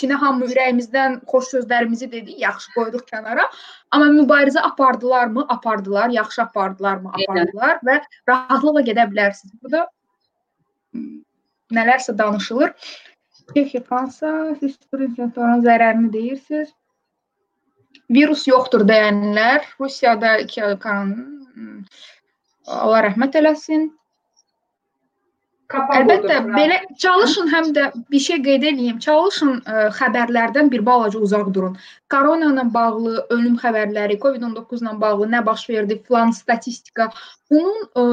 Çinə 0.00 0.18
hamı 0.20 0.50
ürəyimizdən 0.50 1.16
xoş 1.32 1.48
sözlərimizi 1.54 2.10
dedi, 2.12 2.36
yaxşı 2.44 2.74
qoyduq 2.76 3.08
kənara. 3.08 3.48
Amma 3.90 4.10
mübarizə 4.18 4.60
apardılarmı? 4.68 5.46
Apardılar. 5.56 6.12
Yaxşı 6.18 6.42
apardılarmı? 6.44 7.14
Apardılar 7.16 7.80
və 7.88 7.98
rahatlıqla 8.28 8.84
gedə 8.92 9.08
bilərsiniz. 9.14 9.56
Burada 9.62 9.88
nələrsə 11.72 12.18
danışılır. 12.20 12.76
Çexiya, 13.54 13.80
Fransa, 13.88 14.30
siz 14.60 14.76
turizmin 14.92 15.32
zərərini 15.64 16.12
deyirsiniz 16.12 16.76
virus 18.10 18.46
yoxdur 18.48 18.84
deyənlər 18.88 19.64
Rusiyada 19.80 20.38
iki 20.44 20.62
Allah 22.64 23.04
rəhmət 23.08 23.36
eləsin. 23.40 23.92
Kapak 25.72 25.96
Əlbəttə, 25.96 26.38
oldu, 26.42 26.52
belə 26.54 26.76
çalışın 27.00 27.48
həm 27.52 27.70
də 27.76 27.84
bir 28.12 28.22
şey 28.26 28.40
qeyd 28.44 28.66
edeyim. 28.68 28.98
Çalışın 29.00 29.54
ə, 29.64 29.86
xəbərlərdən 29.96 30.68
bir 30.72 30.84
balaca 30.86 31.18
uzaq 31.18 31.48
durun. 31.56 31.78
Korona 32.12 32.50
ilə 32.52 32.66
bağlı 32.74 33.14
ölüm 33.34 33.56
xəbərləri, 33.62 34.18
COVID-19 34.20 34.84
ilə 34.84 34.92
bağlı 35.00 35.30
nə 35.32 35.40
baş 35.46 35.64
verdi, 35.70 35.98
filan 36.08 36.34
statistika. 36.36 37.08
Bunun 37.50 37.88
ə, 37.96 38.04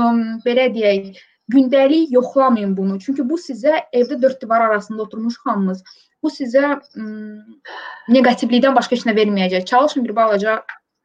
belə 0.45 0.69
deyək, 0.77 1.19
gündəlik 1.51 2.15
yoxlamayın 2.15 2.77
bunu. 2.77 2.99
Çünki 3.03 3.27
bu 3.27 3.39
sizə 3.39 3.83
evdə 3.91 4.21
dörd 4.21 4.39
divar 4.41 4.69
arasında 4.69 5.03
oturmuş 5.03 5.35
hamımız 5.45 5.83
bu 6.24 6.30
sizə 6.30 6.76
neqativlikdən 8.09 8.76
başqa 8.78 8.95
heç 8.95 9.05
nə 9.09 9.15
verməyəcək. 9.17 9.65
Çalışın 9.72 10.05
bir 10.05 10.15
balaca 10.15 10.59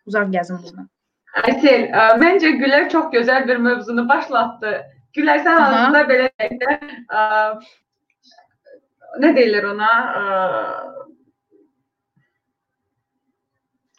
uzaq 0.07 0.29
gəzin 0.35 0.61
bundan. 0.63 0.89
Aysel, 1.45 1.89
ə, 1.93 2.05
məncə 2.21 2.53
Gülər 2.61 2.89
çox 2.93 3.11
gözəl 3.13 3.49
bir 3.49 3.59
mövzunu 3.61 4.07
başlatdı. 4.09 4.77
Gülər 5.17 5.43
sən 5.45 5.57
Aha. 5.57 5.67
aslında 5.67 6.01
belə 6.09 6.29
də, 6.63 6.77
nə 9.25 9.33
deyirlər 9.37 9.67
ona? 9.73 9.91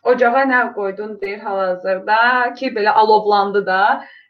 Ocağa 0.07 0.43
nə 0.47 0.61
qoydun 0.75 1.17
deyir 1.21 1.39
hal-hazırda 1.43 2.19
ki, 2.57 2.69
belə 2.75 2.93
alovlandı 3.01 3.65
da. 3.65 3.81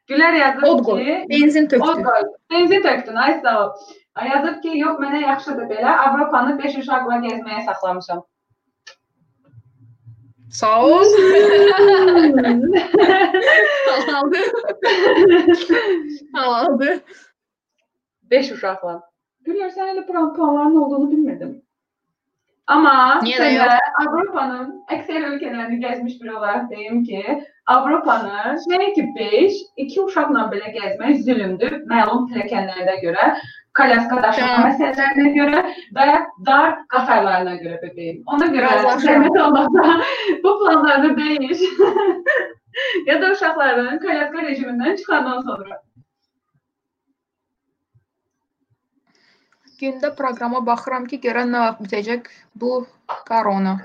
Gülər 0.09 0.37
yazır 0.39 0.63
Od 0.63 0.83
qoy, 0.87 1.03
ki, 1.05 1.15
benzin 1.29 1.65
od 1.65 1.69
tökdü. 1.75 2.03
qoy. 2.07 2.21
Benzin 2.51 2.81
tökdün, 2.81 3.15
ay 3.15 3.39
sağ 3.43 3.55
ol. 3.65 3.71
Yazıb 4.25 4.61
ki, 4.61 4.77
yox 4.79 4.97
mənə 5.03 5.21
yaxşıdır 5.21 5.69
belə. 5.69 5.91
Avropanı 6.07 6.57
5 6.63 6.77
uşaqla 6.81 7.19
gəzməyə 7.25 7.65
saxlamışam. 7.65 8.23
Sağ 10.49 10.85
ol. 10.85 11.05
Halaldı. 13.91 14.37
Halaldı. 16.33 17.03
5 18.31 18.51
uşaqla. 18.51 19.01
Gülər 19.47 19.71
sən 19.71 19.93
elə 19.93 20.05
plan 20.07 20.33
planların 20.35 20.75
olduğunu 20.75 21.11
bilmirdim. 21.11 21.53
Amma 22.67 23.19
Niyə 23.23 23.37
də 23.39 23.51
sənə 23.53 23.75
yox? 23.75 23.91
Avropanın 24.01 24.71
əksər 24.91 25.27
ölkələrini 25.29 25.77
gəzmiş 25.83 26.17
biri 26.21 26.33
olaraq 26.35 26.65
deyim 26.71 27.03
ki, 27.07 27.21
Avropanı 27.71 28.57
nəinki 28.71 29.05
5, 29.15 29.61
2 29.85 30.01
uşaqla 30.01 30.47
belə 30.51 30.73
gəzmək 30.75 31.21
zülmdür. 31.27 31.77
Məlum 31.91 32.27
pilləkənlərə 32.31 32.97
görə, 33.05 33.29
kalyaska 33.77 34.19
daşıma 34.23 34.53
Hə. 34.53 34.61
məsələlərinə 34.67 35.31
görə 35.37 35.63
və 35.97 36.05
dar 36.49 36.77
qatarlarına 36.93 37.55
görə 37.63 37.81
bebeğim. 37.83 38.23
Ona 38.35 38.47
görə 38.55 38.71
Razılaşıram. 38.73 39.25
zəhmət 39.25 39.41
olmasa 39.43 39.97
bu 40.43 40.53
planlarını 40.61 41.11
dəyiş. 41.19 41.61
ya 43.09 43.21
da 43.21 43.31
uşaqların 43.35 43.99
kalyaska 44.05 44.47
rejimindən 44.49 44.97
çıxandan 45.01 45.41
sonra. 45.49 45.81
Gündə 49.81 50.09
proqrama 50.17 50.63
baxıram 50.65 51.03
ki, 51.09 51.19
görən 51.21 51.51
nə 51.53 51.59
vaxt 51.67 51.81
bitəcək 51.85 52.29
bu 52.61 52.71
korona. 53.29 53.75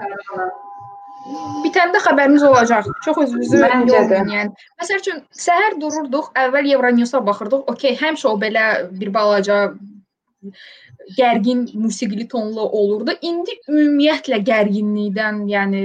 Bitəndə 1.63 2.01
xəbərimiz 2.03 2.43
olacaq. 2.47 2.89
Çox 3.05 3.19
özünüzü 3.25 3.61
yormayın, 3.61 4.31
yəni. 4.35 4.55
Məsəl 4.81 5.03
üçün 5.03 5.21
səhər 5.45 5.79
dururduq, 5.81 6.33
əvvəl 6.45 6.71
Euronews-a 6.75 7.21
baxırdıq. 7.27 7.63
Okay, 7.73 7.95
həmişə 8.01 8.29
o 8.33 8.35
belə 8.41 8.65
bir 8.99 9.13
balaca 9.15 9.61
gərgin 11.19 11.69
musiqili 11.79 12.27
tonlu 12.29 12.67
olurdu. 12.81 13.15
İndi 13.23 13.55
ümumiyyətlə 13.69 14.43
gərginlikdən, 14.51 15.47
yəni 15.53 15.85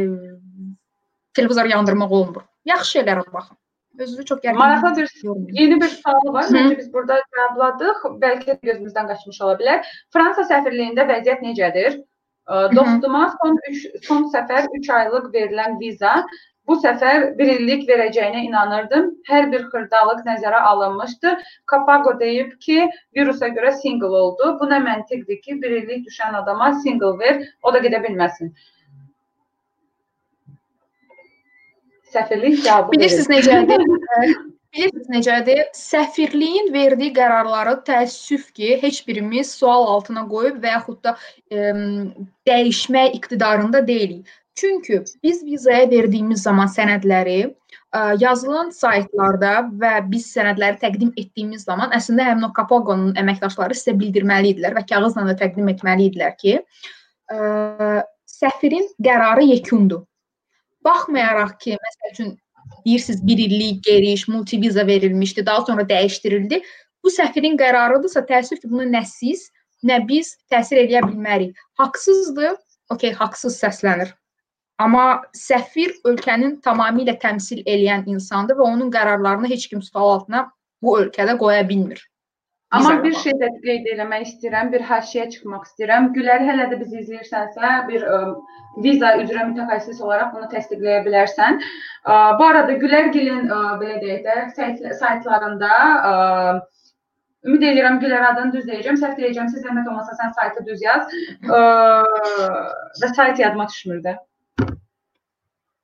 televizor 1.37 1.69
yandırmaq 1.69 2.19
olmur. 2.19 2.43
Yaxşı 2.65 2.97
şeylərə 2.97 3.25
baxın. 3.33 3.57
Özünüzü 3.99 4.25
çox 4.25 4.41
gərgin 4.41 4.57
Maraqlı 4.57 4.95
bir 4.97 5.13
yormayın. 5.23 5.55
Yeni 5.61 5.81
bir 5.81 5.93
sual 5.93 6.33
var. 6.33 6.49
Məncə 6.53 6.77
biz 6.77 6.91
burada 6.93 7.21
cavabladıq. 7.35 8.03
Bəlkə 8.21 8.57
də 8.57 8.59
gözümüzdən 8.71 9.09
qaçmış 9.13 9.41
ola 9.45 9.57
bilər. 9.61 9.85
Fransa 10.13 10.45
səfirliyində 10.49 11.05
vəziyyət 11.09 11.41
necədir? 11.45 12.01
Dostuma 12.47 13.23
son 13.41 13.57
3 13.69 13.87
son 14.07 14.29
səfər 14.31 14.69
3 14.79 14.89
aylıq 14.97 15.25
verilən 15.33 15.79
viza 15.81 16.13
bu 16.67 16.75
səfər 16.83 17.25
1 17.39 17.51
illik 17.53 17.83
verəcəyinə 17.89 18.43
inanırdım. 18.47 19.09
Hər 19.27 19.49
bir 19.51 19.65
xırdalıq 19.71 20.23
nəzərə 20.27 20.61
alınmışdı. 20.71 21.35
Kapago 21.71 22.15
deyib 22.19 22.55
ki, 22.63 22.87
virusa 23.15 23.51
görə 23.55 23.73
single 23.81 24.11
oldu. 24.23 24.55
Bu 24.61 24.67
nə 24.71 24.79
məntiqdir 24.83 25.41
ki, 25.43 25.59
1 25.63 25.77
illik 25.81 26.03
düşən 26.07 26.39
adama 26.41 26.73
single 26.83 27.15
ver, 27.19 27.43
o 27.63 27.73
da 27.73 27.83
gedə 27.83 28.03
bilməsin. 28.03 28.53
Səfirlik 32.11 32.61
cavabı 32.63 32.95
Bilirsiniz 32.95 33.31
necədir? 33.31 33.83
Bilirsiniz 34.75 35.07
necədir? 35.09 35.61
Səfirliyin 35.77 36.73
verdiyi 36.73 37.13
qərarları 37.15 37.77
təəssüf 37.87 38.49
ki, 38.57 38.73
heç 38.81 38.99
birimiz 39.07 39.53
sual 39.55 39.87
altına 39.93 40.25
qoyub 40.29 40.59
və 40.63 40.73
yaxud 40.75 40.99
da 41.07 41.13
ə, 41.15 41.71
dəyişmək 42.49 43.15
iqtidarında 43.19 43.81
deyilik. 43.87 44.27
Çünki 44.57 45.03
biz 45.23 45.43
vizaya 45.45 45.85
verdiyimiz 45.89 46.43
zaman 46.43 46.67
sənədləri 46.73 47.37
ə, 47.45 48.01
yazılan 48.19 48.71
saytlarda 48.75 49.53
və 49.81 49.93
biz 50.11 50.27
sənədləri 50.33 50.81
təqdim 50.81 51.13
etdiyimiz 51.15 51.63
zaman 51.69 51.93
əslində 51.95 52.25
həmin 52.31 52.49
o 52.49 52.51
Kapagonun 52.57 53.13
əməkdaşları 53.21 53.77
sizə 53.77 53.95
bildirməli 53.99 54.55
idilər 54.55 54.75
və 54.79 54.83
kağızla 54.89 55.27
da 55.29 55.37
təqdim 55.43 55.69
etməli 55.73 56.09
idilər 56.11 56.35
ki, 56.41 56.57
ə, 57.31 57.39
səfirin 58.37 58.89
qərarı 58.99 59.47
yekundur. 59.53 60.03
Baxmayaraq 60.85 61.55
ki, 61.61 61.77
məsəl 61.85 62.13
üçün 62.13 62.35
deyirsiniz 62.87 63.27
1 63.27 63.37
illik 63.37 63.83
geriş, 63.83 64.27
multiviza 64.27 64.87
verilmişdi, 64.87 65.45
daha 65.45 65.61
sonra 65.65 65.81
dəyişdirildi. 65.81 66.61
Bu 67.03 67.11
səfirin 67.13 67.57
qərarıdırsa, 67.59 68.23
təəssüf 68.29 68.61
ki, 68.61 68.69
bunu 68.71 68.87
nə 68.91 69.03
siz, 69.05 69.49
nə 69.83 69.99
biz 70.07 70.33
təsir 70.51 70.81
edə 70.85 71.03
bilmərik. 71.05 71.57
Haqsızdır, 71.79 72.55
okey, 72.89 73.11
haqsız 73.11 73.59
səslənir. 73.63 74.13
Amma 74.79 75.21
səfir 75.35 75.95
ölkənin 76.05 76.59
tamamilə 76.65 77.17
təmsil 77.21 77.63
edən 77.65 78.05
insandır 78.13 78.59
və 78.59 78.67
onun 78.73 78.91
qərarlarını 78.93 79.49
heç 79.49 79.67
kim 79.71 79.81
sual 79.81 80.13
altına 80.17 80.45
bu 80.81 80.99
ölkədə 81.01 81.37
qoya 81.37 81.63
bilmir. 81.69 82.03
Amma 82.71 83.03
bir 83.03 83.13
şey 83.15 83.31
də 83.39 83.47
qeyd 83.63 83.85
eləmək 83.93 84.23
istəyirəm, 84.25 84.71
bir 84.73 84.81
haşiyə 84.89 85.29
çıxmaq 85.33 85.67
istəyirəm. 85.69 86.09
Gülər 86.17 86.43
hələ 86.49 86.65
də 86.71 86.79
bizi 86.81 86.97
izləyirsənsə, 86.99 87.69
bir 87.87 88.03
ə, 88.03 88.17
viza 88.83 89.13
üzrə 89.21 89.45
mütəxəssis 89.53 90.01
olaraq 90.03 90.33
bunu 90.35 90.49
təsdiqləyə 90.51 91.05
bilərsən. 91.05 91.61
Ə, 91.63 92.17
bu 92.39 92.47
arada 92.49 92.75
Gülərgilin 92.81 93.47
belə 93.79 94.01
deyək 94.03 94.27
də 94.27 94.35
sayt, 94.59 94.83
saytlarında 94.99 95.71
ə, 96.11 96.13
ümid 97.47 97.63
edirəm 97.71 98.01
Gülər 98.03 98.27
adını 98.33 98.57
düz 98.57 98.67
deyəcəm. 98.67 98.99
Səhv 98.99 99.15
deyəcəmsə 99.21 99.63
zəhmət 99.63 99.87
olmasa 99.87 100.19
sən 100.19 100.35
saytı 100.35 100.67
düz 100.67 100.83
yaz. 100.83 101.19
Ə, 101.47 101.61
və 102.99 103.13
sayt 103.15 103.39
yadıma 103.45 103.71
düşmür 103.71 104.03
də. 104.09 104.19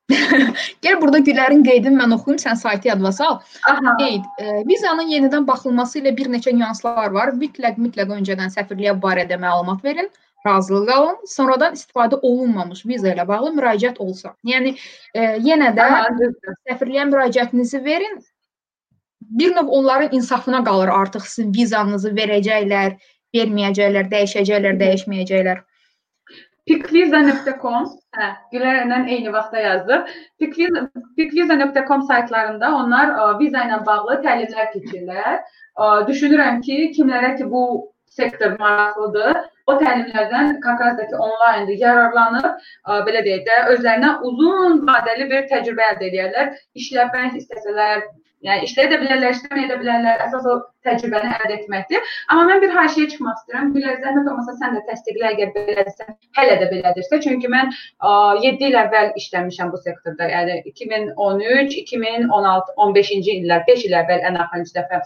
Gəl 0.84 0.98
burada 1.02 1.22
Gülərin 1.24 1.64
qeydini 1.64 1.96
mən 1.96 2.16
oxuyum, 2.18 2.40
sən 2.42 2.58
saytı 2.60 2.90
yadıma 2.90 3.12
sal. 3.16 3.40
Aha. 3.70 3.94
Qeyd. 4.00 4.26
E, 4.40 4.64
vizanın 4.68 5.08
yenidən 5.14 5.48
baxılması 5.48 6.02
ilə 6.02 6.12
bir 6.18 6.30
neçə 6.34 6.54
nüanslar 6.56 7.12
var. 7.16 7.32
Mütləq 7.40 7.80
mütləq 7.80 8.12
öncədən 8.18 8.52
səfirliyə 8.54 8.98
barədə 9.06 9.40
məlumat 9.40 9.84
verin, 9.84 10.10
razılıq 10.48 10.92
alın. 10.98 11.18
Sonradan 11.36 11.80
istifadə 11.80 12.20
olunmamış 12.20 12.86
viza 12.86 13.14
ilə 13.14 13.28
bağlı 13.28 13.54
müraciət 13.56 14.04
olsa. 14.04 14.36
Yəni 14.44 14.76
e, 15.16 15.26
yenə 15.48 15.72
də 15.78 15.88
Aha, 15.88 16.30
səfirliyə 16.70 17.08
müraciətinizi 17.14 17.84
verin. 17.86 18.20
Bir 19.24 19.56
növ 19.56 19.68
onların 19.72 20.18
insafına 20.18 20.64
qalır 20.64 20.90
artıq 20.92 21.28
sizin 21.32 21.54
vizanızı 21.56 22.10
verəcəklər, 22.18 22.98
verməyəcəklər, 23.36 24.10
dəyişəcəklər, 24.12 24.76
dəyişməyəcəklər. 24.82 25.64
Pikviza.com, 26.70 27.88
hə, 28.18 28.28
Gülərlə 28.54 29.00
eyni 29.16 29.32
vaxtda 29.34 29.60
yazdıq. 29.64 30.12
Pikviza- 30.42 30.84
Pikviza.com 31.18 32.06
saytlarında 32.12 32.70
onlar 32.78 33.12
ə, 33.24 33.26
viza 33.40 33.66
ilə 33.68 33.80
bağlı 33.88 34.20
təlimlər 34.24 34.70
keçirlər. 34.76 35.42
Ə, 35.76 35.90
Düşünürəm 36.08 36.62
ki, 36.68 36.78
kimlərə 36.96 37.34
ki 37.40 37.50
bu 37.52 37.64
sektor 38.14 38.56
maraqlıdır, 38.62 39.42
o 39.68 39.76
təlimlərdən 39.82 40.54
Kakazdakı 40.64 41.20
onlaynda 41.28 41.76
yararlanıb, 41.84 42.50
ə, 42.88 43.02
belə 43.10 43.26
deyək 43.28 43.44
də, 43.50 43.60
özlərinə 43.76 44.14
uzun 44.32 44.80
vadəli 44.88 45.28
bir 45.34 45.48
təcrübə 45.52 45.90
əldə 45.94 46.10
edərlər. 46.14 46.54
İşləmək 46.80 47.40
istəsələr, 47.42 48.06
Yəni 48.44 48.68
işləyə 48.68 48.90
də 48.92 48.98
bilərlər, 49.00 49.36
işləməyə 49.38 49.68
də 49.70 49.76
bilərlər. 49.80 50.22
Əsas 50.26 50.48
o 50.52 50.56
təcrübəni 50.84 51.30
əldə 51.38 51.56
etməkdir. 51.62 52.10
Amma 52.34 52.44
mən 52.50 52.64
bir 52.64 52.74
haşiyə 52.76 53.08
çıxmaq 53.14 53.38
istəyirəm. 53.40 53.70
Gülər 53.76 54.02
zəhmət 54.04 54.28
olmasa 54.32 54.56
sən 54.58 54.76
də 54.76 54.82
təsdiqlə 54.90 55.30
əgər 55.30 55.54
belədirsə, 55.56 56.08
hələ 56.40 56.58
də 56.60 56.68
belədirsə. 56.74 57.20
Çünki 57.24 57.52
mən 57.54 57.72
ə, 57.72 58.10
7 58.44 58.68
il 58.68 58.76
əvvəl 58.82 59.14
işləmişəm 59.22 59.72
bu 59.72 59.80
sektorda. 59.86 60.28
Yəni 60.34 60.58
2013, 60.74 61.78
2016, 61.86 62.76
15-ci 62.88 63.38
illər, 63.38 63.64
5 63.70 63.88
il 63.88 63.96
əvvəl 64.02 64.28
ən 64.32 64.42
axırıncı 64.44 64.76
dəfə. 64.80 65.00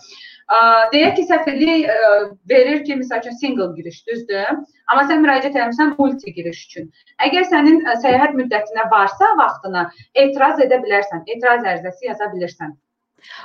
Ə, 0.47 0.57
deyək 0.95 1.13
ki, 1.19 1.27
səfirlik 1.29 1.85
ə, 1.93 2.09
verir 2.49 2.81
ki, 2.89 2.97
məsəl 3.03 3.21
üçün 3.21 3.37
single 3.43 3.69
giriş, 3.77 4.01
düzdür? 4.09 4.57
Amma 4.87 5.05
sən 5.05 5.21
müraciət 5.21 5.59
etmisən 5.59 5.93
multi 5.99 6.33
giriş 6.33 6.65
üçün. 6.71 6.89
Əgər 7.27 7.45
sənin 7.53 7.83
ə, 7.85 7.99
səyahət 8.01 8.33
müddətinə 8.39 8.89
varsa 8.89 9.29
vaxtına 9.43 9.87
etiraz 10.25 10.63
edə 10.63 10.81
bilərsən. 10.87 11.27
Etiraz 11.35 11.67
ərizəsi 11.67 12.09
yaza 12.09 12.33
bilirsən. 12.33 12.77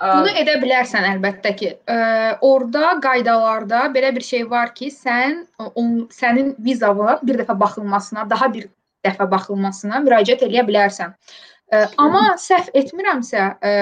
Bunu 0.00 0.32
edə 0.38 0.58
bilərsən 0.62 1.06
əlbəttə 1.14 1.52
ki. 1.58 1.70
Ə, 1.90 1.96
orada 2.44 2.94
qaydalarda 3.02 3.86
belə 3.94 4.12
bir 4.16 4.24
şey 4.26 4.44
var 4.50 4.74
ki, 4.76 4.90
sən 4.94 5.42
on, 5.58 6.04
sənin 6.12 6.54
vizava 6.64 7.18
bir 7.22 7.40
dəfə 7.42 7.56
baxılmasına, 7.60 8.26
daha 8.30 8.50
bir 8.54 8.68
dəfə 9.06 9.28
baxılmasına 9.30 10.02
müraciət 10.04 10.44
edə 10.48 10.64
bilərsən. 10.68 11.14
Ə, 11.72 11.84
amma 12.02 12.34
səhv 12.40 12.72
etmirəmsə, 12.82 13.46
ə, 13.58 13.72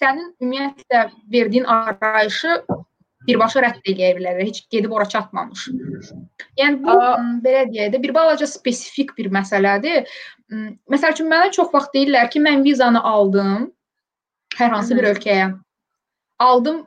sənin 0.00 0.30
ümumiyyətlə 0.40 1.04
verdiyin 1.32 1.68
arayışı 1.68 2.56
birbaşa 3.28 3.64
rədd 3.66 3.90
edə 3.92 4.14
bilərlər. 4.16 4.46
Heç 4.48 4.62
gedib 4.72 4.94
ora 4.96 5.06
çatmamış. 5.08 5.66
Yəni 6.58 6.80
bu 6.84 6.94
Aa. 6.94 7.18
belə 7.44 7.66
deyək 7.70 7.92
də 7.94 8.00
bir 8.02 8.14
balaca 8.16 8.48
spesifik 8.48 9.12
bir 9.18 9.28
məsələdir. 9.34 10.08
Məsəl 10.90 11.14
üçün 11.14 11.28
mənə 11.30 11.52
çox 11.54 11.68
vaxt 11.74 11.92
deyirlər 11.94 12.30
ki, 12.32 12.40
mən 12.42 12.64
vizanı 12.64 13.02
aldım, 13.04 13.68
hər 14.60 14.74
hansı 14.76 14.96
bir 14.96 15.10
ölkəyə. 15.14 15.50
Aldım 16.40 16.86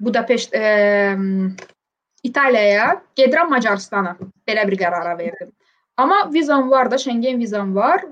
Budapeşt 0.00 0.54
e, 0.54 1.16
İtaliyaya, 2.22 3.02
gedirəm 3.18 3.50
Macaristana. 3.50 4.14
Belə 4.46 4.66
bir 4.68 4.78
qərara 4.78 5.16
verdim. 5.18 5.50
Amma 5.98 6.28
vizam 6.32 6.70
var 6.70 6.90
da, 6.90 6.98
Schengen 6.98 7.40
vizam 7.40 7.74
var. 7.74 8.04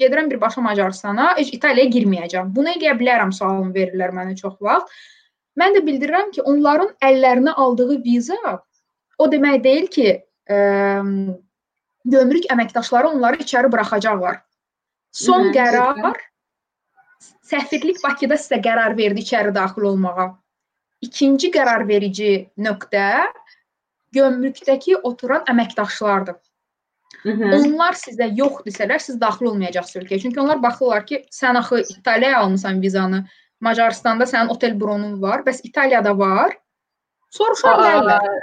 Gedirəm 0.00 0.30
birbaşa 0.30 0.60
Macaristana, 0.60 1.36
heç 1.38 1.52
İtaliyaya 1.54 1.90
girməyəcəm. 1.94 2.50
Bunu 2.56 2.74
edə 2.74 2.94
bilərəm 2.98 3.30
sualını 3.34 3.70
verirlər 3.74 4.14
mənə 4.16 4.34
çox 4.40 4.58
vaxt. 4.60 4.90
Mən 5.58 5.76
də 5.76 5.84
bildirirəm 5.86 6.32
ki, 6.34 6.42
onların 6.42 6.90
əllərinə 7.04 7.54
aldığı 7.54 8.02
viza 8.02 8.58
o 9.18 9.28
demək 9.30 9.62
deyil 9.62 9.86
ki, 9.94 10.06
ə, 10.50 10.58
gömrük 12.14 12.48
əməkdaşları 12.50 13.12
onları 13.14 13.44
içəri 13.44 13.70
buraxacaqlar. 13.70 14.40
Son 15.12 15.50
Hı, 15.50 15.52
qərar 15.54 16.18
səfirlik 17.52 18.00
Bakıda 18.04 18.38
sizə 18.40 18.60
qərar 18.64 18.96
verdi 18.98 19.24
içəri 19.26 19.52
daxil 19.54 19.90
olmağa. 19.92 20.30
İkinci 21.02 21.50
qərar 21.54 21.84
verici 21.88 22.32
nöqtə 22.58 23.08
gömrükdəki 24.16 24.96
oturan 25.02 25.44
əməkdaşlardır. 25.50 26.38
Hı 27.22 27.32
-hı. 27.38 27.50
Onlar 27.56 27.94
sizə 27.98 28.26
yox 28.38 28.64
desələr, 28.66 28.98
siz 28.98 29.20
daxil 29.20 29.46
olmayacaqsınız 29.52 30.04
ölkəyə. 30.04 30.22
Çünki 30.22 30.40
onlar 30.40 30.62
baxırlar 30.62 31.06
ki, 31.06 31.24
sən 31.30 31.58
axı 31.58 31.80
İtaliyaya 31.98 32.38
almısan 32.38 32.82
vizanı, 32.82 33.24
Macaristanda 33.60 34.24
sənin 34.24 34.48
otel 34.50 34.80
bronun 34.80 35.22
var, 35.22 35.44
bəs 35.46 35.60
İtaliyada 35.64 36.18
var. 36.18 36.56
Soruşar 37.30 37.78
bilərlər. 37.78 38.40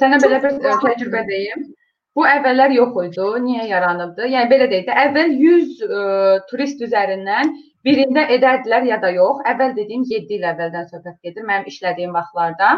Sənə 0.00 0.18
belə 0.24 0.42
bir 0.42 0.56
təcrübə 0.82 1.22
deyim. 1.28 1.68
Bu 2.16 2.24
əvvəllər 2.26 2.72
yox 2.74 2.96
idi. 3.04 3.28
Niyə 3.46 3.66
yaranıbdı? 3.68 4.26
Yəni 4.34 4.50
belə 4.50 4.66
deyək 4.72 4.86
də, 4.88 4.96
əvvəl 5.04 5.30
100 5.42 5.82
ə, 5.86 6.02
turist 6.50 6.80
üzərindən 6.86 7.52
birində 7.86 8.26
edərdilər 8.36 8.88
ya 8.90 8.98
da 9.02 9.12
yox. 9.14 9.44
Əvvəl 9.52 9.76
dediyim 9.78 10.04
7 10.10 10.36
il 10.38 10.44
əvvəldən 10.52 10.90
söhbət 10.90 11.16
gedir 11.22 11.46
mənim 11.46 11.70
işlədiyim 11.70 12.14
vaxtlarda. 12.16 12.74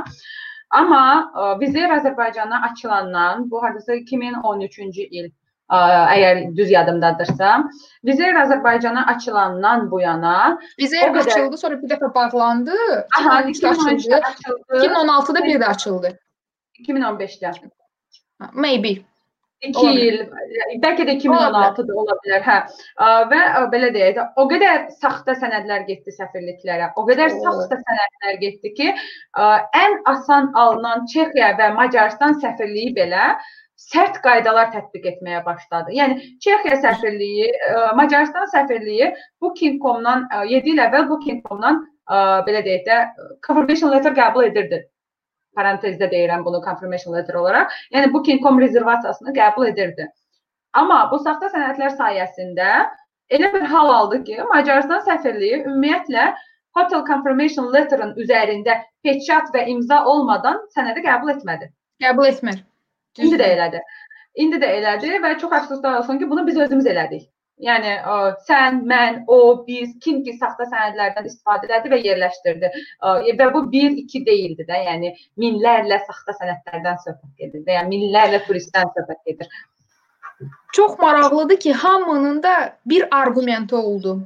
Amma 0.78 1.02
ə, 1.32 1.50
Vizir 1.60 1.88
Azərbaycana 1.96 2.62
açılandan, 2.70 3.46
bu 3.50 3.62
hardasa 3.62 3.96
2013-cü 3.96 5.06
il 5.08 5.30
ə, 5.72 5.78
əgər 6.12 6.42
düz 6.58 6.72
yadımdadırsa, 6.74 7.54
Vizir 8.04 8.36
Azərbaycana 8.42 9.06
açılandan 9.14 9.88
bu 9.90 10.02
yana 10.04 10.36
Vizir 10.80 11.08
qədər... 11.08 11.24
açıldı, 11.24 11.60
sonra 11.64 11.80
bir 11.82 11.94
dəfə 11.94 12.12
bağlandı. 12.14 12.76
Aha, 13.18 13.40
2013-də 13.48 14.20
açıldı. 14.32 14.80
2016-da 14.84 15.44
bir 15.44 15.60
də 15.60 15.74
açıldı. 15.76 16.18
2015-də. 16.84 17.54
Maybe. 18.52 19.00
2 19.66 19.92
il, 19.98 20.18
bəlkə 20.82 21.04
də 21.08 21.16
2016-da 21.18 21.94
ola 21.98 22.14
bilər. 22.22 22.42
Hə. 22.46 22.58
Və 23.30 23.40
belə 23.72 23.90
deyək 23.94 24.12
də, 24.18 24.26
o 24.38 24.44
qədər 24.50 24.84
saxta 25.00 25.34
sənədlər 25.40 25.86
getdi 25.88 26.14
səfirliklərə. 26.14 26.92
O 27.00 27.02
qədər 27.08 27.32
saxta 27.34 27.78
sənədlər 27.80 28.38
getdi 28.42 28.72
ki, 28.76 28.92
ən 29.82 29.96
asan 30.12 30.52
alınan 30.54 31.06
Çexiya 31.10 31.56
və 31.58 31.72
Macarıstan 31.74 32.38
səfirliyi 32.42 32.94
belə 32.98 33.32
sərt 33.88 34.20
qaydalar 34.22 34.70
tətbiq 34.74 35.08
etməyə 35.14 35.42
başladı. 35.46 35.94
Yəni 35.96 36.38
Çexiya 36.44 36.78
səfirliyi, 36.84 37.50
Macarıstan 37.98 38.46
səfirliyi 38.54 39.10
bu 39.42 39.54
Kinkomdan 39.58 40.28
7 40.52 40.70
il 40.74 40.84
əvvəl 40.86 41.10
bu 41.10 41.18
Kinkomdan 41.26 41.82
belə 42.46 42.62
deyək 42.62 42.86
də 42.86 43.02
confirmation 43.42 43.90
letter 43.90 44.14
qəbul 44.14 44.46
edirdi 44.52 44.84
parantezdə 45.58 46.08
deyirəm 46.14 46.44
bunu 46.46 46.62
confirmation 46.64 47.16
letter 47.16 47.38
olaraq. 47.42 47.74
Yəni 47.94 48.12
booking.com 48.14 48.60
rezervasiyasını 48.64 49.34
qəbul 49.36 49.68
edirdi. 49.72 50.08
Amma 50.78 51.04
bu 51.12 51.18
saxta 51.24 51.50
sənədlər 51.54 51.94
sayəsində 51.98 52.72
elə 53.36 53.52
bir 53.54 53.64
hal 53.72 53.92
aldı 53.94 54.22
ki, 54.24 54.36
Macarıstan 54.52 55.02
səfirliyi 55.06 55.62
ümumiyyətlə 55.64 56.28
hotel 56.78 57.04
confirmation 57.08 57.72
letter'ın 57.74 58.14
üzərində 58.22 58.78
peçat 59.06 59.50
və 59.54 59.66
imza 59.72 60.02
olmadan 60.12 60.60
sənədi 60.76 61.04
qəbul 61.06 61.34
etmədi. 61.36 61.70
Qəbul 62.04 62.28
etmir. 62.30 62.60
İndi 63.18 63.40
də 63.40 63.48
elədi. 63.56 63.80
İndi 64.38 64.60
də 64.62 64.70
elədi 64.78 65.18
və 65.24 65.34
çox 65.40 65.56
əfsuslar 65.62 65.98
olsun 66.02 66.20
ki, 66.20 66.30
bunu 66.30 66.46
biz 66.46 66.60
özümüz 66.66 66.86
elədik. 66.86 67.26
Yəni 67.64 67.92
ə, 68.06 68.16
sən, 68.46 68.82
mən, 68.86 69.22
o, 69.26 69.38
biz 69.66 69.90
kim 70.04 70.20
ki 70.26 70.36
saxta 70.38 70.68
sənədlərdən 70.70 71.26
istifadə 71.26 71.70
etdi 71.74 71.90
və 71.90 71.98
yerləşdirdi. 72.04 72.70
Ə, 73.02 73.14
və 73.40 73.48
bu 73.54 73.64
1-2 73.72 74.22
deyildi 74.26 74.66
də, 74.68 74.78
yəni 74.86 75.10
minlərlə 75.42 75.98
saxta 76.06 76.36
sənədlərdən 76.38 77.00
söhbət 77.06 77.42
gedir 77.42 77.74
yəni 77.74 77.96
minlərlə 77.96 78.44
turistdən 78.46 78.92
söhbət 78.94 79.22
gedir. 79.26 79.50
Çox 80.72 80.98
maraqlıdır 81.02 81.60
ki, 81.60 81.72
hamının 81.72 82.42
da 82.42 82.54
bir 82.86 83.08
arqumenti 83.10 83.74
oldu. 83.74 84.20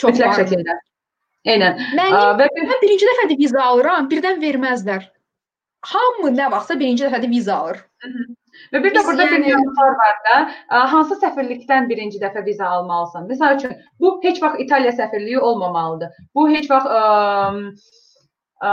Çox 0.00 0.16
Mütləq 0.16 0.38
şəkildə. 0.40 0.78
Eynən. 1.52 1.80
Mən, 1.98 2.14
ə, 2.16 2.26
və 2.38 2.46
mən 2.56 2.78
birinci 2.80 3.08
dəfə 3.08 3.28
də 3.32 3.38
viza 3.38 3.64
alıram, 3.68 4.08
birdən 4.08 4.40
verməzlər. 4.40 5.10
Hamı 5.92 6.30
nə 6.32 6.48
vaxtsa 6.54 6.78
birinci 6.80 7.04
dəfə 7.04 7.20
də 7.24 7.28
viza 7.30 7.56
alır. 7.56 7.84
Hı 8.00 8.08
-hı. 8.08 8.30
Və 8.72 8.82
bir 8.84 8.94
də 8.94 9.02
burada 9.06 9.26
yəni... 9.26 9.38
bir 9.38 9.44
nüanslar 9.46 9.94
var 10.00 10.16
da, 10.26 10.36
hansı 10.92 11.16
səfirlikdən 11.22 11.88
birinci 11.90 12.20
dəfə 12.22 12.44
viza 12.46 12.68
almalısan? 12.76 13.26
Məsəl 13.30 13.58
üçün, 13.58 13.74
bu 14.00 14.14
heç 14.24 14.40
vaxt 14.42 14.60
İtaliya 14.64 14.92
səfirliyi 14.98 15.40
olmamalıdır. 15.40 16.12
Bu 16.34 16.46
heç 16.52 16.68
vaxt 16.70 16.88
ə, 16.92 17.02
ə, 18.68 18.72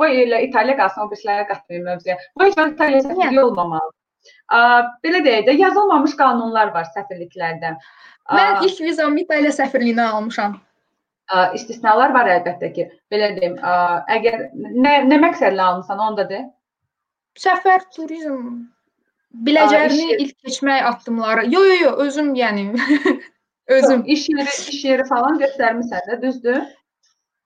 qoy 0.00 0.18
elə 0.24 0.42
İtaliya 0.48 0.76
qalsın, 0.80 1.06
o 1.06 1.12
birislərə 1.12 1.46
qatmayım 1.50 1.88
mövzuya. 1.90 2.18
Bu 2.36 2.48
heç 2.48 2.58
vaxt 2.58 2.76
İtaliya 2.76 3.06
səfirliyi 3.08 3.44
olmamalıdır. 3.44 3.96
Ə, 4.52 4.60
belə 5.06 5.22
deyək 5.24 5.48
də, 5.48 5.56
yazılmamış 5.62 6.16
qanunlar 6.20 6.74
var 6.76 6.90
səfirliklərdə. 6.92 7.76
Mən 8.36 8.64
ilk 8.66 8.80
vizamı 8.84 9.24
İtaliya 9.24 9.54
səfirliyindən 9.54 10.18
almışam. 10.18 10.58
Ə, 11.26 11.52
istisnalar 11.58 12.12
var 12.14 12.28
əlbəttə 12.36 12.72
ki. 12.74 12.90
Belə 13.10 13.32
deyim, 13.38 13.56
ə, 13.58 13.78
əgər 14.18 14.50
nə 14.54 14.98
nə 15.08 15.18
məqsədlə 15.24 15.62
almısan, 15.70 16.02
onu 16.02 16.20
da 16.20 16.28
de 16.30 16.44
səfər, 17.40 17.86
turizm 17.94 18.66
biləcərini 19.46 20.12
Aa, 20.14 20.18
ilk 20.24 20.36
keçmək 20.46 20.90
addımları. 20.90 21.46
Yo 21.52 21.62
yo 21.64 21.78
yo, 21.82 21.94
özüm 22.06 22.34
yəni 22.34 22.68
özüm 23.76 24.04
Yox, 24.04 24.12
iş 24.14 24.28
yeri, 24.28 24.52
iş 24.74 24.84
yeri 24.84 25.08
falan 25.08 25.40
göstərmisən 25.42 26.06
də, 26.10 26.20
düzdür? 26.22 26.62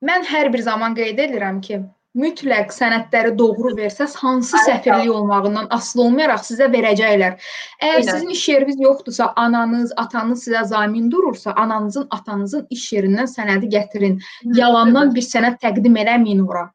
Mən 0.05 0.23
hər 0.25 0.51
bir 0.53 0.63
zaman 0.65 0.95
qeyd 0.97 1.19
edirəm 1.21 1.59
ki, 1.61 1.81
mütləq 2.17 2.73
sənədləri 2.75 3.35
doğru 3.39 3.75
versəz, 3.77 4.15
hansı 4.19 4.57
səfirlik 4.65 5.11
olmağından 5.13 5.69
asılı 5.77 6.03
olmayaraq 6.07 6.41
sizə 6.47 6.67
verəcəklər. 6.73 7.37
Əgər 7.79 7.99
Aynen. 7.99 8.09
sizin 8.09 8.33
iş 8.35 8.47
yeriniz 8.49 8.81
yoxdursa, 8.81 9.31
ananız, 9.35 9.93
atanız 9.97 10.47
sizə 10.47 10.65
zamin 10.73 11.11
durursa, 11.11 11.53
ananızın, 11.53 12.07
atanızın 12.09 12.67
iş 12.69 12.91
yerindən 12.93 13.31
sənədi 13.31 13.71
gətirin. 13.75 14.19
Yalandan 14.57 15.15
bir 15.15 15.27
sənəd 15.27 15.59
təqdim 15.63 15.99
eləməyin 16.03 16.43
ora. 16.47 16.69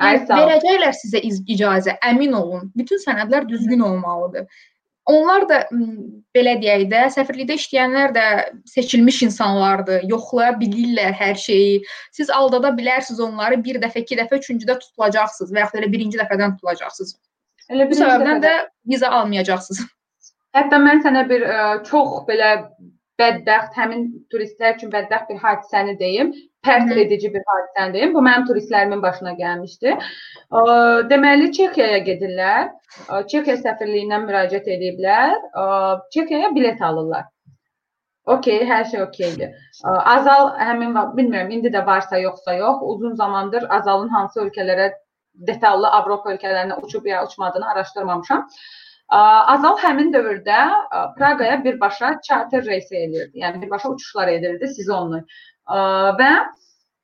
Yəni, 0.00 0.26
verəcəklər 0.30 0.96
sizə 0.96 1.20
icazə, 1.24 1.96
əmin 2.08 2.34
olun. 2.36 2.68
Bütün 2.76 3.00
sənədlər 3.02 3.48
düzgün 3.48 3.80
olmalıdır. 3.84 4.46
onlar 5.10 5.46
da 5.48 5.56
belə 6.36 6.54
deyək 6.60 6.84
də, 6.90 7.00
səfirlikdə 7.14 7.56
işləyənlər 7.58 8.12
də 8.14 8.26
seçilmiş 8.70 9.22
insanlardır, 9.26 10.04
yoxlaya 10.08 10.52
bilirlər 10.60 11.16
hər 11.18 11.34
şeyi. 11.40 11.80
Siz 12.14 12.30
aldada 12.30 12.70
bilərsiniz 12.76 13.20
onları 13.24 13.58
bir 13.64 13.80
dəfə, 13.82 14.04
iki 14.04 14.18
dəfə, 14.20 14.38
üçüncüdə 14.42 14.78
tutulacaqsınız 14.84 15.54
və 15.54 15.64
yaxud 15.64 15.80
elə 15.80 15.90
birinci 15.92 16.20
dəfədən 16.20 16.54
tutulacaqsınız. 16.58 17.16
Elə 17.70 17.88
Bu 17.90 17.98
səbəbdən 17.98 18.44
də 18.44 18.54
viza 18.92 19.10
almayacaqsınız. 19.18 19.82
Hətta 20.56 20.80
mən 20.82 21.02
sənə 21.04 21.26
bir 21.30 21.46
ə, 21.46 21.66
çox 21.90 22.24
belə 22.30 22.54
bədbəxt, 23.20 23.74
həmin 23.78 24.06
turistlər 24.32 24.76
üçün 24.76 24.92
bədbəxt 24.92 25.30
bir 25.30 25.42
hadisəni 25.44 25.98
deyim. 26.00 26.32
Pərt 26.66 26.90
edici 26.92 27.30
bir 27.32 27.44
hadisəni 27.48 27.94
deyim. 27.96 28.14
Bu 28.14 28.22
mənim 28.24 28.46
turistlərimin 28.48 29.02
başına 29.02 29.32
gəlmişdi. 29.38 29.96
Deməli 31.12 31.50
Çexiyaya 31.56 32.00
gedirlər. 32.08 32.70
Çexiya 33.32 33.56
səfirliyindən 33.62 34.26
müraciət 34.28 34.68
ediblər. 34.76 35.36
Çexiyaya 36.16 36.54
bilet 36.54 36.82
alırlar. 36.82 37.28
Okey, 38.30 38.60
hər 38.68 38.84
şey 38.90 39.02
okeydir. 39.02 39.54
Azal 39.84 40.52
həmin 40.60 40.92
bilmirəm 41.16 41.48
indi 41.56 41.72
də 41.72 41.80
varsa 41.86 42.18
yoxsa 42.20 42.54
yox. 42.58 42.82
Uzun 42.92 43.14
zamandır 43.22 43.64
Azalın 43.78 44.12
hansı 44.12 44.44
ölkələrə 44.44 44.90
detallı 45.48 45.88
Avropa 45.88 46.34
ölkələrinə 46.34 46.76
uçub 46.84 47.06
ya 47.06 47.24
uçmadığını 47.26 47.70
araşdırmamışam. 47.72 48.46
Azal 49.10 49.78
həmin 49.82 50.12
dövrdə 50.14 50.58
ə, 50.70 51.04
Praqaya 51.16 51.58
birbaşa 51.64 52.20
charter 52.22 52.64
reysi 52.64 52.96
elirdi. 52.96 53.40
Yəni 53.42 53.62
birbaşa 53.62 53.90
uçuşlar 53.90 54.28
edirdi 54.36 54.68
sezonlu. 54.70 55.24
Və 56.20 56.30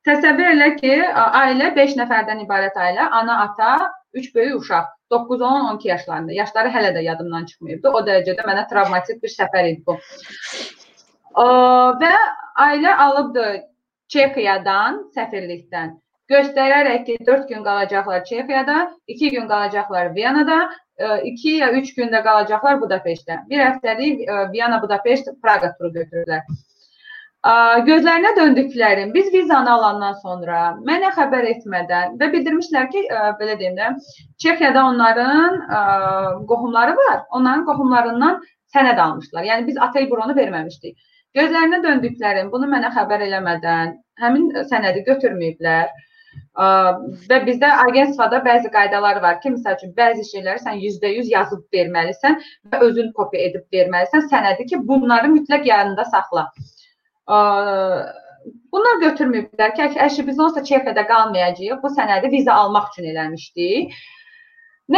təsəvvür 0.07 0.53
elə 0.53 0.69
ki, 0.79 0.93
ə, 1.03 1.25
ailə 1.41 1.73
5 1.75 1.97
nəfərdən 1.99 2.45
ibarət 2.45 2.79
ailə, 2.79 3.09
ana, 3.11 3.41
ata, 3.49 3.91
3 4.15 4.31
böyük 4.35 4.55
uşaq, 4.61 4.87
9, 5.11 5.41
10, 5.41 5.67
12 5.73 5.87
yaşlarında. 5.87 6.31
Yaşları 6.39 6.71
hələ 6.77 6.95
də 6.95 7.03
yadımdan 7.03 7.45
çıxmayıbdı. 7.51 7.91
O 7.91 8.01
dərəcədə 8.07 8.47
mənə 8.47 8.67
travmatik 8.71 9.21
bir 9.23 9.33
səfər 9.35 9.71
idi 9.73 9.83
bu. 9.87 9.99
Və 12.01 12.15
ailə 12.63 12.95
alıbdı 13.03 13.47
Çexiyadan, 14.07 15.03
səfirlikdən 15.15 15.97
göstərərək 16.31 17.05
ki, 17.05 17.17
4 17.27 17.47
gün 17.49 17.63
qalacaqlar 17.63 18.23
Çexiyada, 18.23 18.91
2 19.07 19.29
gün 19.31 19.47
qalacaqlar 19.47 20.15
Viyanada, 20.15 20.69
2 20.99 21.57
ya 21.57 21.71
3 21.71 21.91
gündə 21.97 22.23
qalacaqlar 22.25 22.79
Budapeştdə. 22.81 23.43
Bir 23.49 23.61
həftəlik 23.61 24.23
ə, 24.25 24.39
Viyana, 24.53 24.81
Budapeşt, 24.81 25.29
Praqa 25.43 25.73
turu 25.77 25.93
götürürlər. 25.99 26.47
Gözlərinə 27.87 28.31
döndüklərim, 28.35 29.13
biz 29.13 29.27
vizanı 29.33 29.69
alandan 29.71 30.15
sonra 30.23 30.61
mənə 30.87 31.13
xəbər 31.15 31.45
etmədən 31.53 32.17
və 32.19 32.31
bildirmişlər 32.33 32.89
ki, 32.91 33.03
ə, 33.07 33.21
belə 33.39 33.55
deyim 33.59 33.77
də, 33.77 33.91
Çexiyada 34.41 34.83
onların 34.89 35.61
ə, 35.61 35.83
qohumları 36.49 36.97
var. 36.97 37.21
Onların 37.31 37.63
qohumlarından 37.69 38.41
sənəd 38.75 38.99
almışlar. 38.99 39.45
Yəni 39.47 39.67
biz 39.69 39.77
otel 39.77 40.09
bronu 40.09 40.35
verməmişdik. 40.35 40.97
Gözlərinə 41.37 41.79
döndüklərim, 41.85 42.51
bunu 42.51 42.67
mənə 42.73 42.89
xəbər 42.97 43.23
eləmədən 43.29 43.95
həmin 44.23 44.49
sənədi 44.73 45.05
götürməyiblər. 45.07 45.93
Və 46.57 47.37
bizdə 47.45 47.69
agentvada 47.83 48.39
bəzi 48.45 48.69
qaydalar 48.73 49.19
var 49.21 49.35
ki, 49.41 49.51
məsəl 49.53 49.75
üçün 49.77 49.91
bəzi 49.97 50.23
şeyləri 50.25 50.61
sən 50.63 50.79
%100 50.81 51.27
yazıb 51.29 51.65
verməlisən 51.75 52.39
və 52.71 52.79
özün 52.87 53.11
kopya 53.19 53.43
edib 53.49 53.65
verməlisən 53.73 54.25
sənədi 54.31 54.65
ki, 54.71 54.79
bunları 54.87 55.29
mütləq 55.33 55.67
yanında 55.69 56.05
saxla. 56.13 56.47
Bunlar 58.73 58.97
götürməyiblər 59.03 59.75
ki, 59.75 59.83
əgər 59.85 60.25
biz 60.31 60.39
olsa 60.39 60.63
Çexiyada 60.63 61.03
qalmayacağıq, 61.11 61.81
bu 61.83 61.93
sənədi 61.93 62.31
viza 62.31 62.57
almaq 62.63 62.89
üçün 62.93 63.11
eləmişdik. 63.13 63.93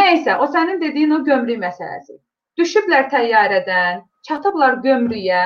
Nəysə, 0.00 0.38
o 0.38 0.46
sənin 0.54 0.80
dediyin 0.80 1.12
o 1.18 1.20
gömrük 1.26 1.60
məsələsi. 1.60 2.16
Düşüblər 2.56 3.10
təyyarədən, 3.12 4.00
çatıblar 4.28 4.80
gömrüyə. 4.86 5.44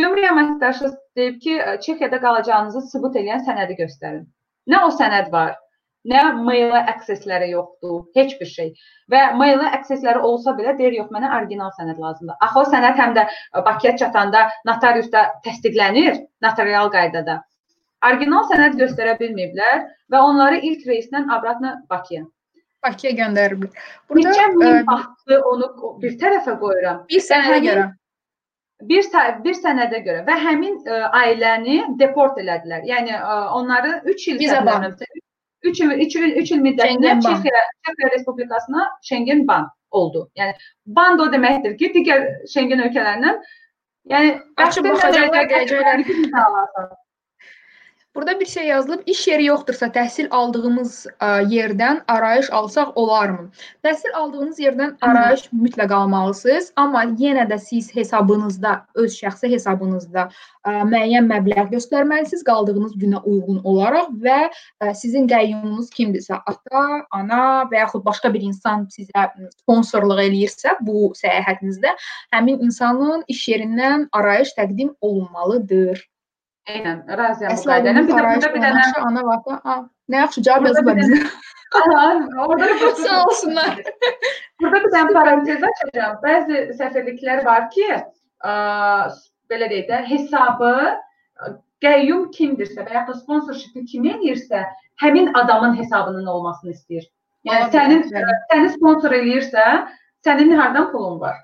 Gömrük 0.00 0.28
əməkdaşı 0.32 0.90
deyib 1.16 1.40
ki, 1.46 1.56
Çexiyada 1.86 2.20
qalacağınızı 2.26 2.86
sübut 2.90 3.22
edən 3.22 3.46
sənədi 3.46 3.78
göstərin. 3.84 4.24
Nə 4.68 4.84
o 4.86 4.90
sənəd 4.92 5.30
var, 5.32 5.54
nə 6.04 6.20
maila 6.44 6.80
aksesləri 6.92 7.50
yoxdur, 7.52 8.02
heç 8.16 8.34
bir 8.40 8.46
şey. 8.46 8.72
Və 9.12 9.20
maila 9.36 9.70
aksesləri 9.76 10.20
olsa 10.24 10.52
belə 10.56 10.76
deyir, 10.78 10.92
yox, 11.00 11.10
mənə 11.12 11.30
orijinal 11.36 11.70
sənəd 11.78 11.98
lazımdır. 12.00 12.36
Axı 12.40 12.58
o 12.60 12.64
sənəd 12.72 12.96
həm 13.00 13.14
də 13.16 13.26
Bakıya 13.66 13.96
çatanda 13.96 14.48
notariusda 14.66 15.26
təsdiqlənir, 15.46 16.20
notarial 16.42 16.90
qaydada. 16.92 17.42
Orijinal 18.06 18.46
sənəd 18.48 18.78
göstərə 18.80 19.16
bilməyiblər 19.20 19.82
və 20.12 20.20
onları 20.24 20.60
ilk 20.64 20.86
reyslə 20.88 21.24
abratna 21.36 21.82
Bakıya. 21.90 22.24
Bakıya 22.82 23.10
göndəriblər. 23.12 23.72
Burada 24.08 24.30
Burada 24.32 24.46
min 24.76 24.86
baxdı 24.86 25.40
onu 25.52 25.98
bir 26.02 26.14
tərəfə 26.16 26.58
qoyuram. 26.60 27.02
bir 27.08 27.20
həmin- 27.20 27.66
görə 27.68 27.94
Bir 28.88 29.04
bir 29.44 29.56
sənədə 29.56 30.00
görə 30.04 30.22
və 30.26 30.36
həmin 30.44 30.78
ə, 30.88 31.00
ailəni 31.22 31.80
deport 32.00 32.38
elədilər. 32.40 32.86
Yəni 32.88 33.12
ə, 33.16 33.34
onları 33.58 34.00
3 34.04 34.28
il 34.28 34.38
ban. 34.66 34.86
3 35.62 35.80
il 35.80 35.90
3 36.06 36.16
il 36.16 36.36
3 36.42 36.50
il 36.52 36.62
ban. 36.78 37.20
Çexiya 37.20 37.62
Çexiya 37.86 38.10
Respublikasına 38.14 38.88
Schengen 39.02 39.46
ban 39.48 39.68
oldu. 39.90 40.30
Yəni 40.36 40.54
ban 40.86 41.18
o 41.18 41.28
deməkdir 41.32 41.76
ki, 41.76 41.92
digər 41.98 42.24
Schengen 42.48 42.80
ölkələrindən 42.86 43.42
yəni 44.10 44.32
Açıb 44.56 44.88
baxacaqlar, 44.88 45.46
dərəcədə 45.50 45.68
deyəcəklər. 45.68 46.04
ki, 46.06 46.16
viza 46.22 46.44
alarsan. 46.46 46.90
Burada 48.14 48.40
bir 48.40 48.46
şey 48.46 48.66
yazılıb, 48.66 49.02
iş 49.06 49.28
yeri 49.28 49.44
yoxdursa 49.44 49.86
təhsil 49.94 50.26
aldığımız 50.34 50.94
ə, 51.22 51.28
yerdən 51.52 52.00
arayış 52.10 52.48
alsaq 52.50 52.90
olarmı? 52.98 53.44
Təhsil 53.86 54.16
aldığınız 54.18 54.58
yerdən 54.58 54.96
arayış 55.00 55.44
mütləq 55.52 55.94
almalısınız, 55.94 56.72
amma 56.76 57.04
yenə 57.04 57.46
də 57.52 57.58
siz 57.62 57.92
hesabınızda, 57.94 58.74
öz 58.94 59.14
şəxsi 59.14 59.52
hesabınızda 59.54 60.26
ə, 60.26 60.74
müəyyən 60.90 61.30
məbləğ 61.30 61.68
göstərməlisiniz 61.76 62.42
qaldığınız 62.50 62.98
günə 62.98 63.22
uyğun 63.22 63.62
olaraq 63.62 64.10
və 64.26 64.42
ə, 64.50 64.90
sizin 64.90 65.30
qəyyumunuz 65.30 65.94
kimdirsə, 65.94 66.42
ata, 66.50 66.84
ana 67.14 67.42
və 67.70 67.84
yaxud 67.84 68.02
başqa 68.10 68.34
bir 68.34 68.42
insan 68.50 68.88
sizə 68.90 69.28
sponsorluq 69.62 70.26
eləyirsə 70.26 70.80
bu 70.82 71.12
səyahətinizdə 71.22 71.94
həmin 72.34 72.58
insanın 72.58 73.22
iş 73.28 73.48
yerindən 73.54 74.08
arayış 74.10 74.56
təqdim 74.58 74.96
olunmalıdır. 75.00 76.10
Eynən, 76.68 76.98
razıyam 77.18 77.56
bu 77.56 77.62
qaydayla. 77.68 78.02
Bir 78.06 78.12
də 78.12 78.24
burada 78.24 78.50
bir 78.54 78.64
dənə 78.64 78.82
ana 79.06 79.22
vata. 79.26 79.60
A, 79.64 79.76
nə 80.12 80.22
yaxşı 80.24 80.42
cavab 80.42 80.66
yazıblar 80.66 80.98
bizə. 81.00 81.20
Aha, 81.80 82.06
orada 82.46 82.68
Sağ 83.04 83.24
olsunlar. 83.24 83.80
Burada 84.60 84.82
bir 84.84 84.90
dənə 84.94 85.14
parantez 85.16 85.64
açacağam. 85.70 86.18
Bəzi 86.24 86.64
səfirliklər 86.78 87.44
var 87.46 87.68
ki, 87.74 87.88
ə, 88.44 88.54
belə 89.50 89.70
deyək 89.72 89.88
də, 89.90 90.02
hesabı 90.10 90.74
qəyyum 91.84 92.28
kimdirsə 92.36 92.84
və 92.84 92.94
ya 92.98 93.06
da 93.08 93.16
sponsorshipi 93.16 93.86
kim 93.88 94.08
eləyirsə, 94.10 94.64
həmin 95.00 95.32
adamın 95.42 95.78
hesabının 95.78 96.26
olmasını 96.26 96.74
istəyir. 96.76 97.06
Yəni 97.48 97.70
sənin 97.72 98.02
səni 98.10 98.72
sponsor 98.74 99.16
eləyirsə, 99.16 99.66
sənin 100.26 100.52
hardan 100.58 100.90
pulun 100.92 101.16
var? 101.22 101.38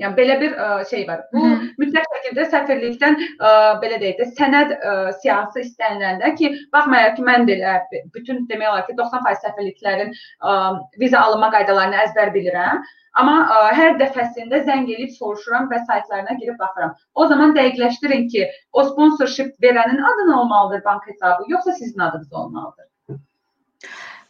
Yəni 0.00 0.16
belə 0.16 0.36
bir 0.40 0.52
ə, 0.54 0.68
şey 0.90 1.08
var. 1.08 1.24
Bu 1.32 1.42
Hı 1.42 1.54
-hı. 1.54 1.70
mütləq 1.82 2.06
şəkildə 2.20 2.46
səfirlikdən 2.52 3.16
ə, 3.18 3.50
belə 3.82 3.98
deyək 4.02 4.18
də 4.20 4.26
sənəd 4.36 4.72
ə, 4.76 4.94
siyasi 5.22 5.64
istəniləndə 5.64 6.34
ki, 6.38 6.52
baxmayaraq 6.74 7.16
ki, 7.16 7.26
mən 7.26 7.46
də 7.48 7.56
elə 7.56 8.02
bütün 8.14 8.46
demək 8.50 8.70
olar 8.70 8.86
ki, 8.86 8.96
90% 8.98 9.44
səfirliklərin 9.46 10.12
ə, 10.12 10.56
viza 11.00 11.20
alınma 11.20 11.50
qaydalarını 11.54 12.02
əzbər 12.04 12.32
bilirəm. 12.36 12.84
Amma 13.20 13.36
ə, 13.42 13.62
hər 13.78 13.96
dəfəsində 14.02 14.62
zəng 14.68 14.86
edib 14.92 15.10
soruşuram 15.16 15.70
və 15.72 15.80
saytlarına 15.88 16.36
girib 16.42 16.60
baxıram. 16.60 16.94
O 17.14 17.26
zaman 17.32 17.56
dəqiqləşdirin 17.56 18.28
ki, 18.34 18.46
o 18.72 18.86
sponsorship 18.92 19.56
verənin 19.64 20.04
adı 20.12 20.30
nə 20.30 20.38
olmalıdır 20.42 20.84
bank 20.84 21.08
hesabı, 21.10 21.50
yoxsa 21.50 21.72
sizin 21.80 22.08
adınız 22.08 22.32
olmalıdır. 22.32 22.89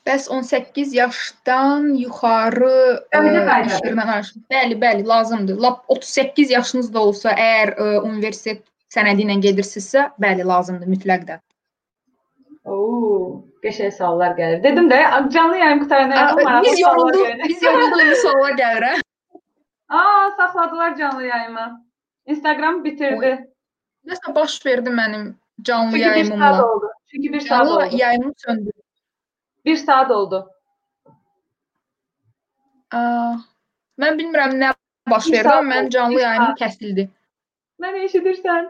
Bəs 0.07 0.29
18 0.31 0.95
yaşdan 0.95 1.89
yuxarı 1.95 3.05
arayış. 3.13 4.33
Bəli, 4.51 4.75
bəli, 4.81 5.07
lazımdır. 5.09 5.59
Lap 5.61 5.85
38 5.89 6.51
yaşınız 6.51 6.95
da 6.95 7.01
olsa, 7.01 7.31
əgər 7.33 7.75
ə, 7.77 7.89
universitet 8.09 8.63
sənədi 8.95 9.27
ilə 9.27 9.37
gedirsinizsə, 9.45 10.07
bəli, 10.21 10.47
lazımdır 10.47 10.89
mütləq 10.95 11.27
də. 11.29 11.37
Oo, 12.65 13.45
qəşəng 13.65 13.93
suallar 13.97 14.33
gəlir. 14.39 14.63
Dedim 14.65 14.89
də 14.91 14.99
canlı 15.33 15.57
yayım 15.57 15.85
yaxın 15.91 16.45
maraqlı 16.45 16.71
Biz 16.71 16.81
yorulduq, 16.81 17.29
biz 17.49 17.63
yorulduq, 17.63 18.03
indi 18.07 18.17
suallar 18.17 18.57
gəlir. 18.63 18.83
hə? 18.89 19.01
Aa, 20.01 20.31
saxladılar 20.37 20.97
canlı 20.97 21.27
yayımı. 21.27 21.85
Instagram 22.27 22.85
bitirdi. 22.85 23.31
Nəsə 24.07 24.35
baş 24.35 24.67
verdi 24.67 24.91
mənim 24.91 25.35
canlı 25.63 25.91
Çünki 25.93 25.99
bir 25.99 26.05
saat 26.05 26.17
yayımımla. 26.17 26.67
oldu. 26.73 26.87
Çünki 27.11 27.33
bir 27.33 27.41
saat 27.41 27.69
oldu. 27.69 27.97
yayımım 27.97 28.33
söndü. 28.37 28.71
Bir 29.71 29.77
saat 29.77 30.11
oldu. 30.11 30.39
Ə, 32.91 33.01
Mən 34.03 34.17
bilmirəm 34.19 34.57
nə 34.59 34.73
baş 35.13 35.29
Bir 35.29 35.37
verdi, 35.37 35.51
amma 35.53 35.75
mənim 35.75 35.91
canlı 35.95 36.17
bir 36.17 36.23
yayımım 36.25 36.57
kəsildi. 36.59 37.05
Məni 37.85 38.01
eşidirsən? 38.09 38.67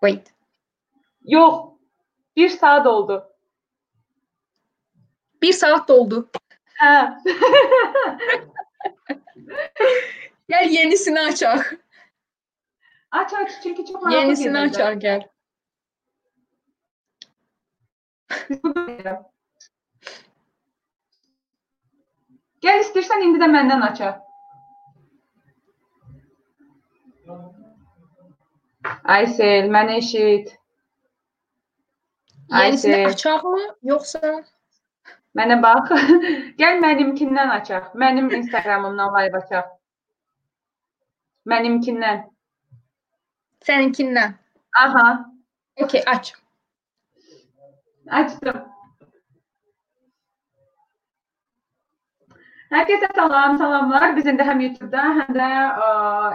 Wait. 0.00 0.32
Yox. 1.34 1.58
Bir 2.36 2.48
saat 2.48 2.86
oldu. 2.86 3.18
1 5.42 5.52
saat 5.52 5.88
doldu. 5.88 6.22
Hə. 6.80 6.96
Gəl 10.52 10.68
yenisini 10.78 11.20
açaq. 11.20 11.60
Aç 13.10 13.32
aç 13.34 13.50
çünki 13.62 13.84
çox 13.84 14.02
maraqlı 14.02 14.16
Yenisini 14.16 14.58
açaq 14.58 14.92
gəl. 15.06 15.22
Gəl 22.64 22.80
istəyirsən 22.84 23.24
indi 23.26 23.40
də 23.42 23.48
məndən 23.52 23.82
aça. 23.88 24.12
Aysel, 29.16 29.68
məni 29.76 29.96
eşit. 30.00 30.52
Yenisini 32.52 32.94
Aysel, 32.94 33.06
açaqmı, 33.10 33.62
yoxsa 33.82 34.30
mənə 35.36 35.56
bax. 35.62 35.90
Gəl 36.60 36.78
mənimkindən 36.84 37.50
açaq. 37.58 37.90
Mənim 38.02 38.30
Instagramımdan 38.38 39.10
live 39.18 39.40
açaq. 39.42 39.72
Mənimkindən. 41.50 42.24
səninkindən? 43.66 44.34
Aha, 44.82 45.06
Okay, 45.82 46.02
aç. 46.06 46.32
açdım. 48.10 48.75
Hər 52.66 52.82
kəsə 52.82 53.06
salam, 53.14 53.52
salamlar. 53.60 54.08
Biz 54.16 54.26
indi 54.30 54.44
həm 54.46 54.62
YouTube-da, 54.64 55.02
həm 55.16 55.34
də 55.36 55.48
ə, 55.48 55.90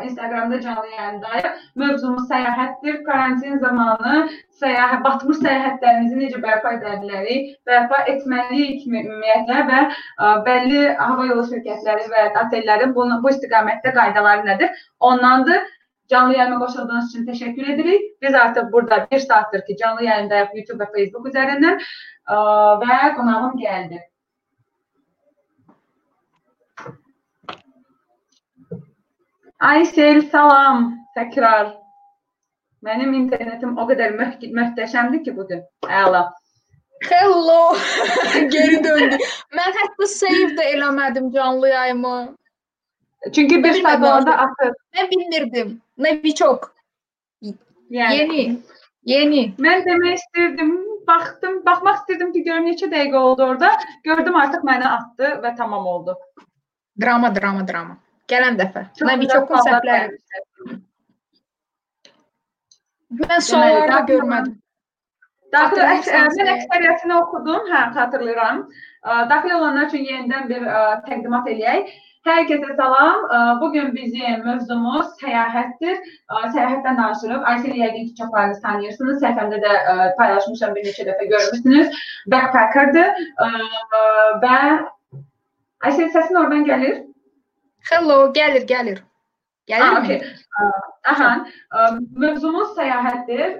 Instagramda 0.07 0.59
canlı 0.63 0.91
yayındayıq. 0.93 1.63
Mövzumuz 1.81 2.29
səyahətdir. 2.29 3.01
Karantin 3.07 3.57
zamanı 3.59 4.13
səyahət, 4.61 5.01
batmış 5.07 5.41
səyahətlərimizi 5.41 6.19
necə 6.21 6.39
bərpa 6.45 6.71
edə 6.77 6.93
bilərik, 7.01 7.49
bərpa 7.67 7.99
etməliyik 8.13 8.85
mi 8.93 9.01
ümumiyyətlə 9.01 9.65
və 9.71 9.81
ə, 9.83 10.29
bəlli 10.45 10.85
hava 11.01 11.25
yolu 11.33 11.43
şirkətləri 11.49 12.07
və 12.13 12.23
otellərin 12.45 12.95
bunu 12.95 13.17
bu 13.25 13.33
istiqamətdə 13.33 13.91
qaydaları 13.97 14.47
nədir? 14.47 14.85
Ondandır. 15.11 15.67
Canlı 16.11 16.37
yayıma 16.37 16.61
qoşulduğunuz 16.63 17.11
üçün 17.11 17.27
təşəkkür 17.27 17.73
edirik. 17.73 18.07
Biz 18.23 18.33
artıq 18.35 18.71
burada 18.71 19.01
1 19.11 19.19
saatdır 19.19 19.65
ki, 19.67 19.75
canlı 19.83 20.07
yayındayıq 20.07 20.55
YouTube 20.61 20.83
və 20.85 20.89
Facebook 20.95 21.27
üzərindən 21.33 21.75
ə, 21.75 22.39
və 22.85 23.01
qonağım 23.19 23.59
gəldi. 23.59 23.99
Aysel, 29.61 30.21
salam. 30.31 30.85
Təkrar. 31.13 31.75
Mənim 32.81 33.11
internetim 33.13 33.75
o 33.77 33.85
qədər 33.89 34.15
möh 34.17 34.31
möhtəşəmdir 34.57 35.21
ki, 35.25 35.35
bu 35.37 35.45
gün. 35.51 35.61
Əla. 35.85 36.23
Hello. 37.05 37.75
Geri 38.55 38.79
döndü. 38.83 39.19
Mən 39.57 39.77
hətta 39.77 40.07
save 40.09 40.49
də 40.57 40.65
eləmədim 40.75 41.29
canlı 41.35 41.69
yayımı. 41.69 42.15
Çünki 43.35 43.63
bir 43.63 43.69
Bilmədim 43.69 43.85
saat 43.85 44.01
olanda 44.01 44.37
artıq. 44.37 44.65
atır. 44.65 44.75
Mən 44.97 45.09
bilmirdim. 45.13 45.81
Noviçok. 45.97 46.69
Yəni 47.91 48.17
Yeni. 48.17 48.43
Yeni. 49.05 49.41
mən 49.61 49.85
demək 49.85 50.13
istirdim, 50.17 50.77
baxdım, 51.07 51.65
baxmaq 51.65 52.01
istirdim 52.01 52.33
ki, 52.33 52.43
görüm 52.43 52.69
neçə 52.69 52.89
dəqiqə 52.89 53.17
oldu 53.17 53.43
orada. 53.43 53.75
Gördüm 54.03 54.35
artıq 54.35 54.65
məni 54.65 54.87
atdı 54.89 55.35
və 55.45 55.57
tamam 55.57 55.85
oldu. 55.85 56.17
Drama, 57.01 57.35
drama, 57.35 57.67
drama. 57.67 57.97
Gələn 58.31 58.57
dəfə. 58.61 58.85
Çox 58.97 59.05
gözəl 59.05 59.15
Noviçokun 59.15 59.57
suallar 59.57 59.81
səhvləri. 59.81 60.09
vermişlər. 60.09 60.79
Mən 63.21 63.41
sualları 63.47 63.81
da 63.81 63.95
daxil 63.97 64.13
görmədim. 64.13 64.53
Daxil 65.51 65.81
mən 66.39 66.53
əksəriyyətini 66.53 67.17
oxudum, 67.17 67.65
hə, 67.71 67.81
xatırlayıram. 67.97 68.61
Daxil 69.33 69.57
olanlar 69.57 69.89
üçün 69.89 70.07
yenidən 70.07 70.47
bir 70.51 70.63
ə, 70.63 70.85
təqdimat 71.09 71.49
eləyək. 71.51 71.91
Hər 72.27 72.43
kəsə 72.45 72.75
salam. 72.77 73.23
Bu 73.61 73.71
gün 73.73 73.87
bizim 73.95 74.43
mövzumuz 74.45 75.07
səyahətdir. 75.23 75.95
Səyahətdən 76.29 76.99
danışırıq. 77.01 77.43
Aysel 77.51 77.79
yəqin 77.81 78.07
ki, 78.07 78.15
çoxlarınız 78.19 78.61
tanıyırsınız. 78.61 79.23
Səhifəmdə 79.23 79.61
də 79.63 79.71
paylaşmışam, 80.19 80.75
bir 80.75 80.85
neçə 80.85 81.07
dəfə 81.09 81.25
görmüsünüz. 81.33 82.03
Backpackerdir 82.31 83.09
və 84.45 84.57
Aysel 85.81 86.13
səsin 86.13 86.37
oradan 86.43 86.67
gəlir. 86.69 87.01
Hello, 87.89 88.17
gəlir, 88.35 88.67
gəlir. 88.69 89.01
Ha, 89.71 89.77
Gəlirmi? 89.77 89.99
okey. 89.99 90.17
Ə, 90.61 90.69
Aha, 91.11 91.27
mövzumuz 92.21 92.73
səyahətdir. 92.77 93.53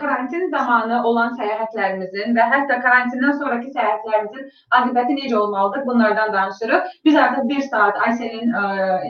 Karantin 0.00 0.48
zamanı 0.50 1.00
olan 1.06 1.34
səyahətlərimizin 1.38 2.34
və 2.38 2.46
hətta 2.52 2.78
karantindən 2.82 3.36
sonrakı 3.38 3.70
səyahətlərimizin 3.76 4.48
aqibəti 4.78 5.18
necə 5.18 5.36
olmalıdır? 5.38 5.84
Bunlardan 5.86 6.32
danışırıq. 6.32 6.88
Biz 7.04 7.16
artıq 7.24 7.48
1 7.48 7.60
saat 7.70 8.00
Ayselin 8.06 8.54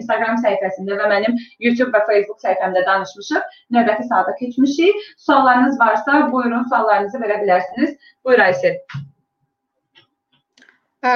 Instagram 0.00 0.40
səhifəsində 0.44 0.98
və 1.00 1.08
mənim 1.14 1.38
YouTube 1.64 1.94
və 1.96 2.04
Facebook 2.10 2.42
səhifəmdə 2.44 2.84
danışmışıq. 2.90 3.58
Növbəti 3.76 4.08
saata 4.12 4.34
keçmişik. 4.40 5.04
Suallarınız 5.18 5.80
varsa, 5.80 6.32
buyurun 6.32 6.68
suallarınızı 6.68 7.24
verə 7.24 7.40
bilərsiniz. 7.44 7.96
Buyur 8.24 8.44
Aysel. 8.50 8.76
Ə, 10.98 11.10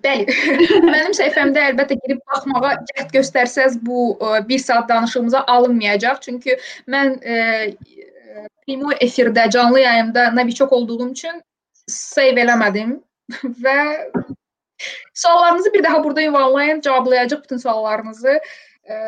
bəli. 0.00 0.24
Mənim 0.92 1.12
səhifəmdə 1.16 1.64
əlbəttə 1.70 1.98
girib 2.00 2.22
baxmağa 2.30 2.76
cəhd 2.90 3.10
göstərsəz 3.12 3.76
bu 3.84 4.16
1 4.48 4.62
saat 4.64 4.88
danışığımıza 4.88 5.42
alınmayacaq. 5.52 6.22
Çünki 6.24 6.56
mən 6.88 7.18
ə, 7.20 7.40
ə, 7.66 8.46
Primo 8.64 8.94
efirdə, 9.00 9.50
canlı 9.50 9.80
yayımda 9.80 10.30
noviçok 10.32 10.72
olduğum 10.72 11.10
üçün 11.12 11.42
save 11.86 12.42
eləmədim 12.46 12.96
və 13.64 13.78
suallarınızı 15.14 15.72
bir 15.72 15.84
daha 15.84 16.04
burada 16.04 16.22
ünvanlayın, 16.22 16.80
cavablayacaq 16.80 17.44
bütün 17.44 17.60
suallarınızı. 17.60 18.40
Ə, 18.88 18.98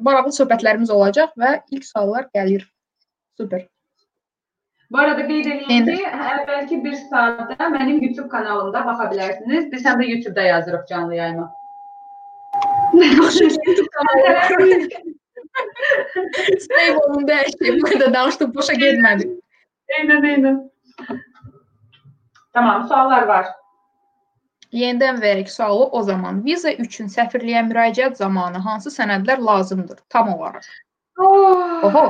maraqlı 0.00 0.32
söhbətlərimiz 0.40 0.90
olacaq 0.90 1.36
və 1.36 1.58
ilk 1.70 1.84
suallar 1.84 2.30
gəlir. 2.34 2.64
Super. 3.36 3.68
Bu 4.92 4.98
arada 4.98 5.26
qeyd 5.26 5.46
edeyim 5.50 5.86
ki, 5.86 6.02
əvvəlki 6.06 6.76
1 6.84 6.94
saatda 7.10 7.68
mənim 7.74 8.02
YouTube 8.04 8.28
kanalımda 8.28 8.84
baxa 8.86 9.08
bilərsiniz. 9.10 9.66
Biz 9.72 9.84
həm 9.88 10.02
də 10.02 10.08
YouTube-da 10.12 10.42
yazırıq 10.42 10.86
canlı 10.90 11.16
kanalı. 11.16 11.48
Save 16.68 16.96
olundu 17.00 17.32
hər 17.32 17.50
şey. 17.58 17.74
Bu 17.80 17.90
qədər 17.90 18.12
danışdım, 18.14 18.54
boşa 18.54 18.78
getmədi. 18.78 19.28
Eynən, 19.98 20.26
eynən. 20.32 20.56
Tamam, 22.54 22.86
suallar 22.88 23.26
var. 23.28 23.46
Yenidən 24.76 25.20
verək 25.22 25.50
sualı 25.50 25.86
o 25.98 26.02
zaman. 26.02 26.42
Viza 26.44 26.72
üçün 26.86 27.10
səfirliyə 27.12 27.62
müraciət 27.68 28.18
zamanı 28.22 28.58
hansı 28.62 28.90
sənədlər 28.94 29.42
lazımdır 29.50 29.98
tam 30.08 30.32
olaraq? 30.34 30.66
Oh. 31.18 31.84
Oho. 31.88 32.04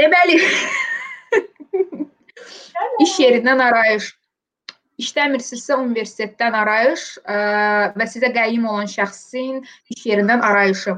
Deməli, 0.00 0.38
iş 3.04 3.14
yerindən 3.20 3.62
arayış, 3.62 4.10
işləmirsinizsə 5.02 5.78
universitetdən 5.80 6.56
arayış 6.56 7.06
ə, 7.22 7.38
və 7.96 8.08
sizə 8.10 8.32
qəyyim 8.34 8.66
olan 8.68 8.90
şəxsin 8.90 9.62
iş 9.94 10.04
yerindən 10.10 10.44
arayışı. 10.44 10.96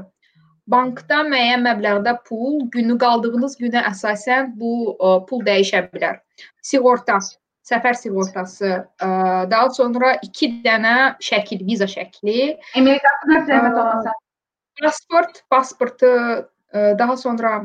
Bankda 0.71 1.21
müəyyən 1.29 1.61
məbləğdə 1.67 2.15
pul, 2.25 2.63
günü 2.73 2.97
qaldığınız 3.01 3.57
günə 3.61 3.85
əsasən 3.91 4.55
bu 4.59 4.95
ə, 4.95 5.17
pul 5.29 5.43
dəyişə 5.45 5.83
bilər. 5.91 6.19
Sığorta, 6.65 7.19
səfər 7.65 7.97
sığortası, 7.99 8.71
ə, 8.81 9.09
daha 9.51 9.69
sonra 9.77 10.15
2 10.25 10.51
dənə 10.65 10.97
şəkil, 11.23 11.63
viza 11.67 11.87
şəkli, 11.89 12.55
Amerikasına 12.81 13.41
zəhmət 13.49 13.79
olmasa. 13.83 14.17
pasport, 14.81 15.41
pasportu, 15.53 16.11
ə, 16.73 16.91
daha 16.99 17.17
sonra 17.17 17.55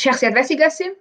şəxsiyyət 0.00 0.38
vəsiqəsi. 0.38 0.92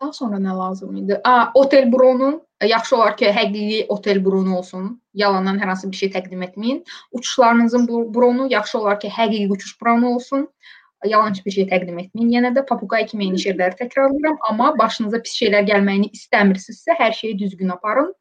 Daha 0.00 0.12
sonra 0.12 0.36
nə 0.36 0.56
lazım 0.56 0.96
idi? 0.96 1.20
A, 1.24 1.50
otel 1.54 1.92
bronu. 1.92 2.42
Yaxşı 2.64 2.96
olar 2.96 3.16
ki, 3.16 3.26
həqiqi 3.36 3.86
otel 3.88 4.24
bronu 4.24 4.56
olsun. 4.58 5.02
Yalandan 5.14 5.58
hər 5.60 5.72
hansı 5.72 5.90
bir 5.92 5.96
şey 5.96 6.10
təqdim 6.14 6.42
etməyin. 6.44 6.82
Uçuşlarınızın 7.12 7.88
bronu 7.88 8.46
yaxşı 8.50 8.78
olar 8.78 9.00
ki, 9.00 9.08
həqiqi 9.08 9.48
uçuş 9.52 9.82
bronu 9.82 10.14
olsun. 10.14 10.48
Yalan 11.04 11.34
bir 11.46 11.50
şey 11.50 11.66
təqdim 11.72 11.98
etməyin. 12.02 12.30
Yenə 12.36 12.52
də 12.56 12.64
papuqay 12.66 13.06
kimi 13.06 13.24
eyni 13.24 13.40
şeyləri 13.40 13.76
təkrarlayıram, 13.80 14.38
amma 14.50 14.72
başınıza 14.78 15.20
pis 15.22 15.36
şeylər 15.40 15.68
gəlməyini 15.68 16.08
istəmirsinizsə, 16.16 16.96
hər 17.00 17.12
şeyi 17.12 17.38
düzgün 17.38 17.68
aparın. 17.76 18.14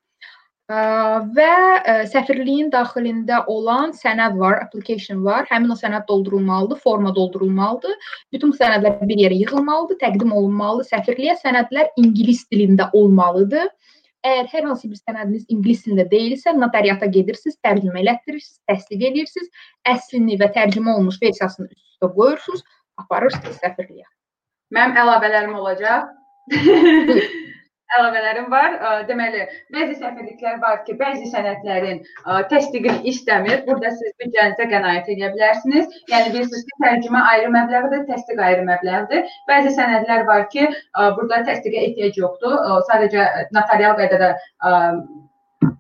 Və 0.66 1.50
ə, 1.86 1.96
səfirliyin 2.10 2.72
daxilində 2.74 3.44
olan 3.54 3.92
sənəd 3.94 4.38
var, 4.40 4.64
application 4.64 5.22
var. 5.22 5.46
Həmin 5.52 5.70
o 5.70 5.78
sənəd 5.78 6.08
doldurulmalıdır, 6.08 6.80
forma 6.82 7.14
doldurulmalıdır. 7.16 7.94
Bütün 8.34 8.50
bu 8.50 8.58
sənədlər 8.58 8.98
bir 9.06 9.22
yerə 9.22 9.38
yığılmalıdır, 9.44 10.00
təqdim 10.02 10.34
olunmalıdır. 10.34 10.90
Səfirliyə 10.90 11.38
sənədlər 11.44 11.94
ingilis 12.02 12.48
dilində 12.50 12.90
olmalıdır. 12.98 13.70
Əgər 14.26 14.50
hər 14.56 14.68
hansı 14.72 14.90
bir 14.90 14.98
sənədiniz 15.04 15.46
ingilis 15.54 15.86
dilində 15.86 16.08
deyilsə, 16.10 16.56
notariata 16.58 17.06
gedirsiniz, 17.14 17.60
tərcümə 17.62 18.02
elətdirirsiniz, 18.02 18.58
təsdiq 18.66 19.06
edirsiniz, 19.12 19.52
əslini 19.86 20.42
və 20.42 20.50
tərcümə 20.56 20.96
olunmuş 20.98 21.22
versiyasını 21.22 21.70
üst-üstə 21.70 22.10
qoyursunuz, 22.18 22.66
aparırsınız 23.06 23.62
səfirliyə. 23.62 24.10
Mənim 24.74 24.98
əlavələrim 25.06 25.60
olacaq. 25.62 26.10
əlavələrim 27.98 28.48
var. 28.52 28.78
Deməli, 29.10 29.46
bəzi 29.74 29.98
səfirliklər 30.00 30.60
var 30.64 30.82
ki, 30.88 30.96
bəzi 31.00 31.30
sənədlərin 31.32 32.02
ə, 32.02 32.40
təsdiqini 32.52 33.04
istəmir. 33.12 33.64
Burada 33.68 33.92
siz 33.98 34.16
büdcənizə 34.22 34.70
qənaət 34.72 35.12
edə 35.16 35.32
bilərsiniz. 35.36 35.92
Yəni 36.12 36.34
bilirsiniz 36.34 36.66
ki, 36.70 36.78
tərcümə 36.86 37.26
ayrı 37.34 37.52
məbləğdir, 37.56 38.06
təsdiq 38.10 38.42
ayrı 38.48 38.66
məbləğdir. 38.70 39.36
Bəzi 39.52 39.76
sənədlər 39.78 40.26
var 40.30 40.48
ki, 40.54 40.70
ə, 40.70 41.12
burada 41.20 41.44
təsdiqə 41.52 41.86
ehtiyac 41.90 42.20
yoxdur. 42.24 42.58
Ə, 42.58 42.82
Sadəcə 42.90 43.30
notarial 43.56 43.96
qaydada 44.02 44.34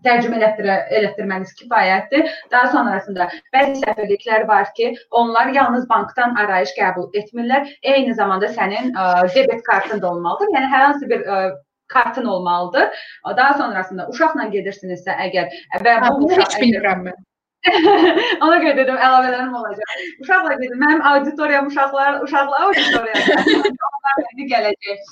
tərcümə 0.05 0.37
elətdirə, 0.39 0.75
elətdirməniz 0.99 1.53
kifayətdir. 1.59 2.29
Daha 2.51 2.69
sonrasında 2.73 3.27
bəzi 3.55 3.81
səfirliklər 3.81 4.45
var 4.49 4.69
ki, 4.77 4.91
onlar 5.11 5.51
yalnız 5.55 5.87
bankdan 5.89 6.37
arayış 6.41 6.75
qəbul 6.77 7.09
etmirlər. 7.21 7.69
Eyni 7.83 8.13
zamanda 8.17 8.51
sənin 8.53 8.93
ə, 8.93 9.27
debet 9.35 9.63
kartın 9.67 10.01
da 10.01 10.11
olmalıdır. 10.13 10.53
Yəni 10.57 10.71
hər 10.73 10.85
hansı 10.89 11.09
bir 11.09 11.25
ə, 11.25 11.39
kartın 11.87 12.25
olmalıdır. 12.25 12.89
Daha 13.37 13.53
sonrasında 13.53 14.07
uşaqla 14.09 14.49
gedirsinizsə 14.55 15.15
əgər 15.27 15.55
və 15.85 15.95
bu 16.07 16.15
bunu 16.21 16.31
uşaq 16.33 16.45
heç 16.45 16.59
bilmirəm 16.63 17.07
mən. 17.09 17.23
Ona 18.45 18.57
görə 18.61 18.75
dedim 18.77 18.97
əlavələrim 19.07 19.53
olacaq. 19.57 19.93
Uşaqla 20.21 20.53
gedim. 20.61 20.77
Mənim 20.81 21.01
auditoriyam 21.11 21.67
uşaqlar, 21.67 22.19
uşaqlar 22.23 22.67
auditoriyası. 22.67 23.37
Onlar 23.89 24.21
indi 24.25 24.47
gələcək. 24.51 25.07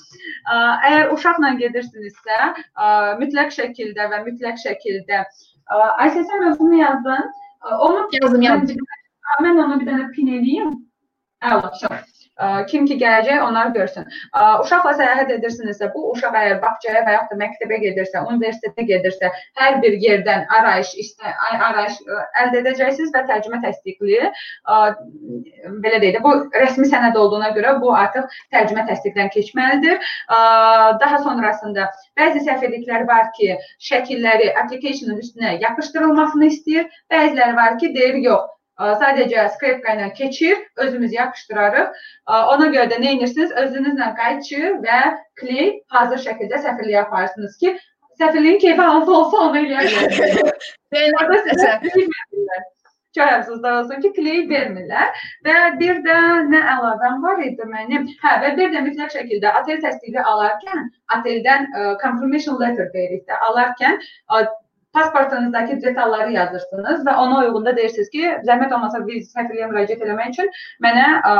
Əgər 0.54 1.14
uşaqla 1.16 1.54
gedirsinizsə, 1.62 2.40
mütləq 3.22 3.54
şəkildə 3.58 4.08
və 4.12 4.22
mütləq 4.28 4.60
şəkildə 4.62 5.24
ə, 5.24 5.80
Ayşə 6.04 6.22
sən 6.30 6.48
özünü 6.52 6.80
yazdın. 6.82 7.30
Onu 7.80 8.08
Yazdım, 8.20 8.42
yazdım. 8.42 8.88
Mən 9.42 9.62
onu 9.64 9.80
bir 9.80 9.88
dənə 9.88 10.10
pin 10.14 10.28
eləyim. 10.38 10.74
Əla, 11.42 11.72
şo. 11.80 11.90
Kim 12.70 12.86
ki 12.86 12.96
gələcək, 12.98 13.42
onlar 13.46 13.68
görsün. 13.76 14.06
Uşaqla 14.34 14.94
səyahət 14.98 15.28
edirsinizsə, 15.36 15.90
bu 15.94 16.08
uşaq 16.10 16.34
əgər 16.34 16.56
bağçaya 16.64 17.02
və 17.06 17.12
yaxud 17.14 17.34
da 17.34 17.38
məktəbə 17.44 17.78
gedirsə, 17.84 18.22
universitetə 18.30 18.86
gedirsə, 18.88 19.30
hər 19.60 19.78
bir 19.84 19.94
yerdən 20.02 20.42
arayış 20.58 20.90
istə 21.04 21.30
ay- 21.30 21.60
arayış 21.68 22.00
əldə 22.42 22.62
edəcəksiniz 22.64 23.12
və 23.14 23.22
tərcümə 23.28 23.60
təsdiqli 23.62 24.18
belə 25.84 26.00
deyək 26.02 26.16
də 26.16 26.22
bu 26.24 26.32
rəsmi 26.58 26.88
sənəd 26.90 27.20
olduğuna 27.22 27.52
görə 27.54 27.76
bu 27.84 27.94
artıq 27.94 28.26
tərcümə 28.54 28.86
təsdiqdən 28.90 29.30
keçməlidir. 29.36 30.02
Daha 31.04 31.22
sonrasında 31.22 31.86
bəzi 32.18 32.42
səfirliklər 32.48 33.06
var 33.06 33.30
ki, 33.38 33.54
şəkilləri 33.90 34.50
applicationın 34.64 35.22
üstünə 35.22 35.54
yapışdırılmasını 35.62 36.50
istəyir. 36.50 36.90
Bəziləri 37.14 37.56
var 37.56 37.78
ki, 37.78 37.94
deyir 37.94 38.18
yox, 38.26 38.50
sadəcə 38.78 39.48
skripka 39.54 39.94
ilə 39.94 40.10
keçir, 40.18 40.58
özümüz 40.76 41.12
yapışdırarıq. 41.14 42.04
Ona 42.26 42.68
görə 42.74 42.90
də 42.90 43.00
nə 43.02 43.16
edirsiniz? 43.16 43.52
Özünüzlə 43.64 44.10
qayçı 44.18 44.76
və 44.84 45.00
kley 45.40 45.80
hazır 45.94 46.24
şəkildə 46.26 46.62
səfirliyə 46.66 47.04
aparırsınız 47.06 47.56
ki, 47.62 47.76
səfirliyin 48.18 48.58
keyfi 48.58 48.82
hansı 48.82 49.16
olsa 49.16 49.36
onu 49.48 49.58
eləyə 49.58 49.88
bilərsiniz. 49.88 50.62
Orada 51.20 51.42
sizə 51.48 51.74
vermirlər. 51.82 52.70
Çox 53.14 53.30
əfsuslar 53.30 53.76
olsun 53.78 54.00
ki, 54.02 54.10
kley 54.16 54.40
vermirlər 54.50 55.26
və 55.46 55.58
bir 55.78 56.00
də 56.02 56.16
nə 56.50 56.62
əlavəm 56.72 57.20
var 57.22 57.42
idi 57.46 57.66
mənim? 57.70 58.08
Hə, 58.22 58.32
və 58.42 58.50
bir 58.58 58.72
də 58.74 58.82
mütləq 58.88 59.14
şəkildə 59.14 59.52
otel 59.60 59.78
təsdiqi 59.84 60.18
alarkən, 60.18 60.88
oteldən 61.18 61.68
ə, 61.70 61.84
confirmation 62.02 62.58
letter 62.58 62.90
veririk 62.94 63.22
də 63.30 63.38
alarkən 63.50 64.00
ə, 64.02 64.42
pasportunuzdakı 64.94 65.80
detalları 65.82 66.32
yazırsınız 66.32 67.04
və 67.06 67.16
ona 67.24 67.40
uyğun 67.44 67.66
da 67.66 67.76
deyirsiniz 67.76 68.10
ki, 68.14 68.24
zəhmət 68.48 68.74
olmasa 68.76 69.02
biz 69.06 69.32
səfirliyə 69.34 69.70
müraciət 69.72 70.04
etmək 70.06 70.34
üçün 70.34 70.50
mənə 70.84 71.06
ə, 71.20 71.34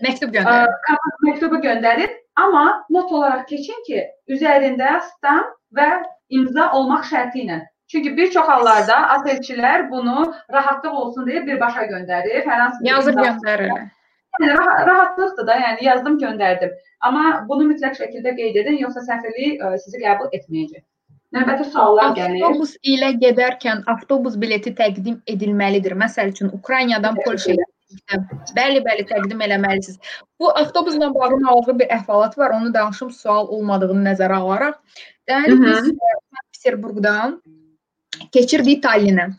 Məktub 0.00 0.30
ə, 0.30 0.38
göndərin. 0.38 0.78
kapat 0.88 1.26
məktubu 1.28 1.60
göndərin, 1.66 2.14
amma 2.40 2.64
not 2.90 3.12
olaraq 3.12 3.46
keçin 3.50 3.84
ki, 3.86 4.06
üzərində 4.32 5.00
stamp 5.10 5.52
və 5.76 5.90
imza 6.30 6.70
olmaq 6.72 7.04
şərti 7.10 7.44
ilə. 7.44 7.60
Çünki 7.90 8.16
bir 8.16 8.30
çox 8.30 8.46
hallarda 8.48 8.96
otelçilər 9.16 9.88
bunu 9.90 10.28
rahatlıq 10.52 10.92
olsun 10.94 11.26
deyə 11.26 11.40
birbaşa 11.46 11.88
göndərir. 11.90 12.44
Hər 12.46 12.60
hansı 12.64 12.86
Yazıb 12.86 13.18
göndərirlər. 13.18 13.88
Yəni 14.40 14.52
rah 14.54 14.86
rahatlıqdır 14.86 15.46
da, 15.46 15.56
yəni 15.58 15.84
yazdım, 15.84 16.18
göndərdim. 16.22 16.70
Amma 17.02 17.24
bunu 17.48 17.66
mütləq 17.72 17.98
şəkildə 17.98 18.36
qeyd 18.36 18.60
edin, 18.62 18.78
yoxsa 18.84 19.02
səfirlik 19.08 19.58
ə, 19.58 19.72
sizi 19.82 19.98
qəbul 20.04 20.30
etməyəcək. 20.38 20.84
Növbəti 21.34 21.66
suallar 21.70 22.14
gəlir. 22.16 22.42
Avtobus 22.42 22.72
ilə 22.82 23.12
gedərkən 23.22 23.84
avtobus 23.90 24.38
bileti 24.40 24.72
təqdim 24.78 25.20
edilməlidir. 25.30 25.94
Məsəl 25.98 26.32
üçün 26.32 26.50
Ukraynadan 26.56 27.18
Polşaya 27.24 27.66
bəli, 28.56 28.80
bəli 28.86 29.04
təqdim 29.06 29.44
eləməlisiniz. 29.46 29.98
Bu 30.40 30.50
avtobusla 30.58 31.12
bağlı 31.14 31.38
maraqlı 31.44 31.78
bir 31.82 31.94
əhvalat 31.98 32.36
var. 32.38 32.56
Onu 32.58 32.74
danışım 32.74 33.12
sual 33.14 33.46
olmadığını 33.46 34.02
nəzərə 34.08 34.40
alaraq. 34.42 34.80
Deməli 35.28 35.58
biz 35.62 35.92
Sankt-Peterburqdan 35.92 37.38
keçirdik 38.34 38.82
Tallinnə 38.86 39.30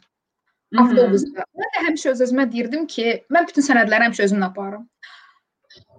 avtobusda. 0.80 1.48
Mən 1.60 1.76
də 1.76 1.86
həmişə 1.90 2.16
öz-özümə 2.16 2.48
deyirdim 2.52 2.88
ki, 2.88 3.22
mən 3.32 3.48
bütün 3.52 3.68
sənədləri 3.68 4.10
həmişə 4.10 4.30
özümlə 4.30 4.52
aparıram. 4.52 4.88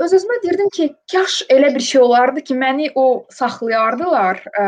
Öz-özümə 0.01 0.41
deyirdim 0.43 0.69
ki, 0.73 0.89
kaş 1.13 1.43
elə 1.53 1.75
bir 1.75 1.85
şey 1.85 2.01
olardı 2.01 2.41
ki, 2.49 2.57
məni 2.57 2.91
o 2.95 3.27
saxlayardılar 3.33 4.41
ə, 4.53 4.65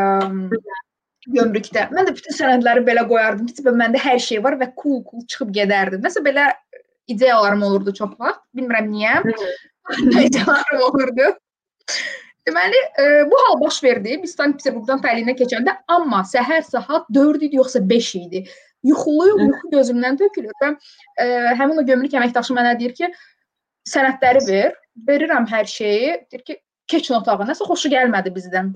gömrükdə. 1.33 1.87
Mən 1.95 2.09
də 2.09 2.15
bütün 2.15 2.35
sənədləri 2.37 2.83
belə 2.87 3.05
qoyardım 3.09 3.47
ki, 3.49 3.65
məndə 3.65 4.01
hər 4.01 4.19
şey 4.21 4.43
var 4.43 4.57
və 4.59 4.71
cool 4.77 5.01
cool 5.07 5.25
çıxıb 5.31 5.53
gedərdim. 5.55 6.03
Nəsə 6.05 6.23
belə 6.25 6.49
ideyalarım 7.11 7.63
olurdu 7.63 7.93
çox 7.93 8.13
vaxt. 8.19 8.43
Bilmirəm 8.57 8.91
niyə. 8.91 9.17
ideyalarım 10.27 10.85
olurdu. 10.89 11.33
Deməli, 12.45 12.79
e, 13.01 13.03
bu 13.31 13.37
hal 13.41 13.59
baş 13.61 13.83
verdi. 13.83 14.19
Biz 14.23 14.35
Sankt-Peterburqdan 14.37 15.01
Tallinnə 15.01 15.33
keçəndə, 15.37 15.79
amma 15.89 16.21
səhər 16.29 16.61
saat 16.67 17.07
4 17.13 17.47
idi 17.47 17.57
yoxsa 17.57 17.81
5 17.89 18.09
idi. 18.19 18.43
Yuxuluyum, 18.85 19.47
yuxu 19.49 19.71
gözümdən 19.71 20.19
tökülür 20.19 20.53
və 20.61 20.75
e, 21.17 21.25
həmin 21.57 21.81
o 21.81 21.85
gömrük 21.85 22.13
əməkdaşı 22.13 22.53
mənə 22.53 22.75
deyir 22.77 22.93
ki, 22.97 23.09
sənədləri 23.89 24.45
ver. 24.49 24.75
Verirəm 25.07 25.49
hər 25.49 25.65
şeyi. 25.69 26.11
Deyir 26.31 26.43
ki, 26.45 26.59
keçin 26.87 27.17
otağa. 27.17 27.41
Nəsə 27.49 27.65
xoşu 27.65 27.89
gəlmədi 27.93 28.33
bizdən. 28.35 28.69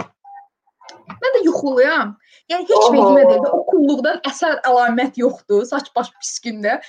Mən 1.09 1.37
də 1.37 1.43
yuxuluyam. 1.45 2.15
Yəni 2.49 2.65
heç 2.69 2.89
vecimə 2.95 3.23
deyil. 3.29 3.47
O 3.53 3.61
kulluqdan 3.69 4.19
əsər 4.29 4.59
əlamət 4.69 5.19
yoxdur. 5.21 5.65
Saç 5.69 5.91
baş 5.95 6.11
pis 6.17 6.35
gündə. 6.45 6.79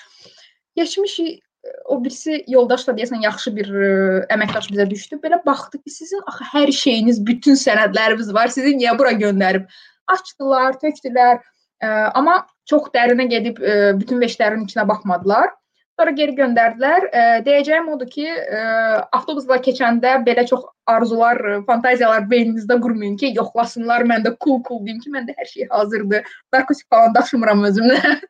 Keçmişik 0.79 1.41
o 1.85 1.99
birisi 2.05 2.41
yoldaş 2.49 2.87
da 2.89 2.95
deyəsən 2.97 3.25
yaxşı 3.25 3.53
bir 3.57 3.69
ə, 3.69 3.93
əməkdaş 4.33 4.71
bizə 4.73 4.87
düşdü. 4.91 5.21
Belə 5.25 5.41
baxdı 5.45 5.83
ki, 5.83 5.93
sizin 5.93 6.23
axı 6.31 6.47
hər 6.55 6.73
şeyiniz, 6.73 7.21
bütün 7.27 7.59
sənədləriniz 7.61 8.33
var. 8.35 8.53
Sizi 8.53 8.73
niyə 8.79 8.97
bura 8.99 9.13
göndərib? 9.21 9.67
Açdılar, 10.15 10.79
tökdülər. 10.81 11.43
Ə, 11.85 11.91
amma 12.17 12.41
çox 12.71 12.89
dərinə 12.95 13.29
gedib 13.29 13.61
ə, 13.61 13.77
bütün 14.01 14.23
veşlərin 14.25 14.65
içinə 14.65 14.87
baxmadılar. 14.89 15.53
Sonra 16.01 16.15
geri 16.17 16.33
göndərdilər. 16.33 17.07
Ə, 17.13 17.23
deyəcəyim 17.45 17.89
odur 17.93 18.09
ki, 18.09 18.23
ə, 18.25 18.61
avtobusla 19.19 19.59
keçəndə 19.61 20.15
belə 20.25 20.47
çox 20.49 20.63
arzular, 20.89 21.37
ə, 21.45 21.57
fantaziyalar 21.67 22.25
beyninizdə 22.31 22.79
qurmayın 22.81 23.19
ki, 23.21 23.35
yoxlasınlar, 23.37 24.07
mən 24.09 24.25
də 24.25 24.33
cool 24.41 24.63
cool 24.65 24.81
deyim 24.87 25.03
ki, 25.03 25.13
məndə 25.13 25.35
hər 25.37 25.51
şey 25.51 25.67
hazırdır. 25.75 26.31
Narkotik 26.57 26.87
falan 26.89 27.13
daşımıram 27.19 27.67
özümlə. 27.69 27.99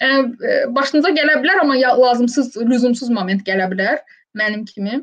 Ə, 0.00 0.08
ə, 0.08 0.54
başınıza 0.76 1.12
gələ 1.16 1.34
bilər, 1.44 1.60
amma 1.60 1.76
lazımsız, 2.00 2.56
lüzumsuz 2.70 3.12
moment 3.12 3.44
gələ 3.44 3.68
bilər 3.74 4.00
mənim 4.36 4.64
kimi. 4.68 5.02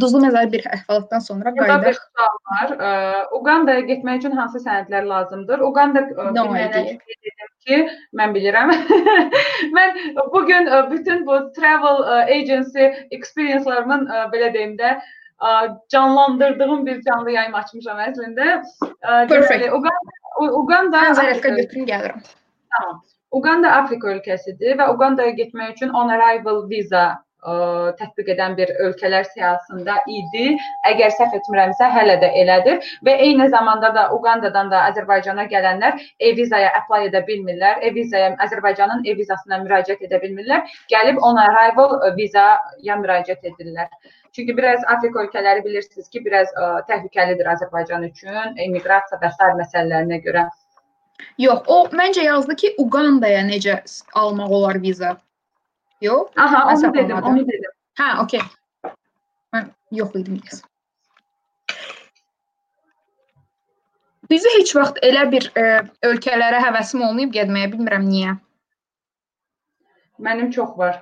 Duzlu 0.00 0.20
məzəli 0.22 0.52
bir 0.52 0.66
əhvalatdan 0.76 1.24
sonra 1.24 1.50
Burada 1.56 1.78
bir 1.82 1.96
qayıdaq. 1.96 2.04
sual 2.04 2.36
var. 2.52 2.74
Uqandaya 3.40 3.80
getmək 3.88 4.20
üçün 4.20 4.36
hansı 4.38 4.60
sənədlər 4.62 5.08
lazımdır? 5.08 5.64
Uqanda 5.68 6.04
ə, 6.04 6.28
No 6.36 6.44
bilməyənlər 6.46 6.92
idea. 6.92 7.48
Ki, 7.68 7.78
mən 8.16 8.34
bilirəm. 8.36 8.72
mən 9.76 10.02
bu 10.32 10.42
gün 10.48 10.66
ə, 10.66 10.82
bütün 10.90 11.24
bu 11.28 11.38
travel 11.56 12.02
ə, 12.02 12.18
agency 12.38 12.90
experience-larımın 13.14 14.08
belə 14.34 14.52
deyim 14.56 14.76
də 14.80 14.96
canlandırdığım 15.92 16.86
bir 16.86 17.02
canlı 17.06 17.30
yayım 17.30 17.54
açmışam 17.54 18.00
əslində. 18.02 18.56
Deməli, 19.30 19.70
Uqanda 19.70 20.50
Uqanda 20.62 21.04
Afrika- 21.12 21.54
götürüm 21.54 21.86
gəlirəm. 21.86 22.24
Tamam. 22.74 22.98
Uqanda 23.30 23.70
Afrika 23.76 24.08
ölkəsidir 24.16 24.78
və 24.80 24.88
Uqandaya 24.94 25.30
getmək 25.36 25.76
üçün 25.76 25.88
on 25.94 26.08
arrival 26.08 26.62
viza 26.70 27.04
ə, 27.42 27.54
tətbiq 27.98 28.30
edən 28.34 28.56
bir 28.58 28.72
ölkələr 28.86 29.26
siyahısında 29.32 29.96
idi. 30.10 30.46
Əgər 30.90 31.14
səhv 31.16 31.38
etmirəmsə, 31.38 31.88
hələ 31.94 32.18
də 32.22 32.30
elədir 32.42 32.90
və 33.06 33.16
eyni 33.26 33.48
zamanda 33.54 33.92
da 33.94 34.08
Uqandadan 34.16 34.70
da 34.72 34.84
Azərbaycana 34.90 35.48
gələnlər 35.52 36.02
e-vizaya 36.18 36.70
apply 36.82 37.08
edə 37.10 37.24
bilmirlər. 37.26 37.82
E-vizaya 37.88 38.34
Azərbaycanın 38.46 39.04
e-vizasına 39.06 39.62
müraciət 39.64 40.06
edə 40.08 40.22
bilmirlər. 40.22 40.64
Gəlib 40.92 41.20
on 41.22 41.40
arrival 41.42 41.98
vizaya 42.16 43.00
müraciət 43.02 43.44
edirlər. 43.52 43.90
Çünki 44.36 44.56
biraz 44.56 44.82
Afrika 44.86 45.22
ölkələri 45.24 45.64
bilirsiniz 45.64 46.08
ki, 46.08 46.20
biraz 46.24 46.50
ə, 46.54 46.66
təhlükəlidir 46.90 47.48
Azərbaycan 47.54 48.04
üçün, 48.06 48.58
immiqrasiya 48.60 49.18
və 49.22 49.30
sair 49.34 49.56
məsələlərinə 49.58 50.20
görə. 50.26 50.44
Yox, 51.42 51.64
o 51.66 51.78
məncə 51.98 52.26
yazdı 52.26 52.54
ki, 52.60 52.74
Uqandaya 52.82 53.40
necə 53.46 53.80
almaq 54.20 54.52
olar 54.60 54.78
viza. 54.84 55.16
Yox? 56.00 56.32
Aha, 56.36 56.64
onu 56.70 56.80
səhv 56.82 56.94
dedim, 56.94 57.22
onu 57.30 57.44
dedim. 57.48 57.72
Hə, 57.98 58.08
okey. 58.22 58.42
Mən 59.54 59.70
yox 59.98 60.14
idim 60.20 60.38
deyəsən. 60.38 60.66
Düzü 64.30 64.50
heç 64.58 64.74
vaxt 64.76 64.98
elə 65.08 65.24
bir 65.32 65.48
ə, 65.56 65.66
ölkələrə 66.04 66.60
həvəsim 66.60 67.02
olmayıb 67.06 67.32
getməyə, 67.34 67.70
bilmirəm 67.72 68.04
niyə. 68.06 68.34
Mənim 70.22 70.50
çox 70.54 70.74
var 70.78 70.98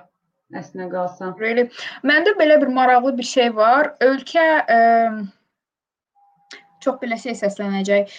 əslinə 0.55 0.87
qalsa. 0.91 1.33
Really. 1.41 1.67
Məndə 2.07 2.33
belə 2.39 2.59
bir 2.61 2.71
maraqlı 2.71 3.17
bir 3.17 3.27
şey 3.27 3.51
var. 3.55 3.91
Ölkə 4.05 4.45
ə, 4.63 4.79
çox 6.85 7.01
belə 7.01 7.17
şey 7.19 7.35
səslənəcək. 7.41 8.15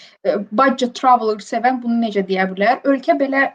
Budget 0.53 0.95
traveler 0.99 1.41
sevən 1.45 1.81
bunu 1.83 2.03
necə 2.05 2.27
deyə 2.29 2.45
bilər? 2.53 2.83
Ölkə 2.85 3.17
belə 3.19 3.49